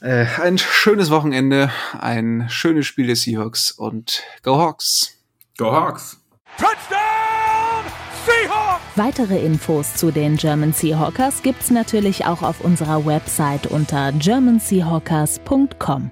äh, 0.00 0.26
ein 0.42 0.58
schönes 0.58 1.10
Wochenende, 1.10 1.70
ein 2.00 2.46
schönes 2.48 2.84
Spiel 2.84 3.06
der 3.06 3.14
Seahawks 3.14 3.70
und 3.70 4.24
Go 4.42 4.58
Hawks! 4.58 5.16
Go 5.56 5.70
Hawks! 5.70 6.20
Touchdown! 6.58 7.84
Seahawks! 8.26 8.82
Weitere 8.96 9.46
Infos 9.46 9.94
zu 9.94 10.10
den 10.10 10.36
German 10.36 10.72
Seahawkers 10.72 11.44
gibt's 11.44 11.70
natürlich 11.70 12.26
auch 12.26 12.42
auf 12.42 12.60
unserer 12.60 13.06
Website 13.06 13.68
unter 13.68 14.10
germanseahawkers.com. 14.10 16.10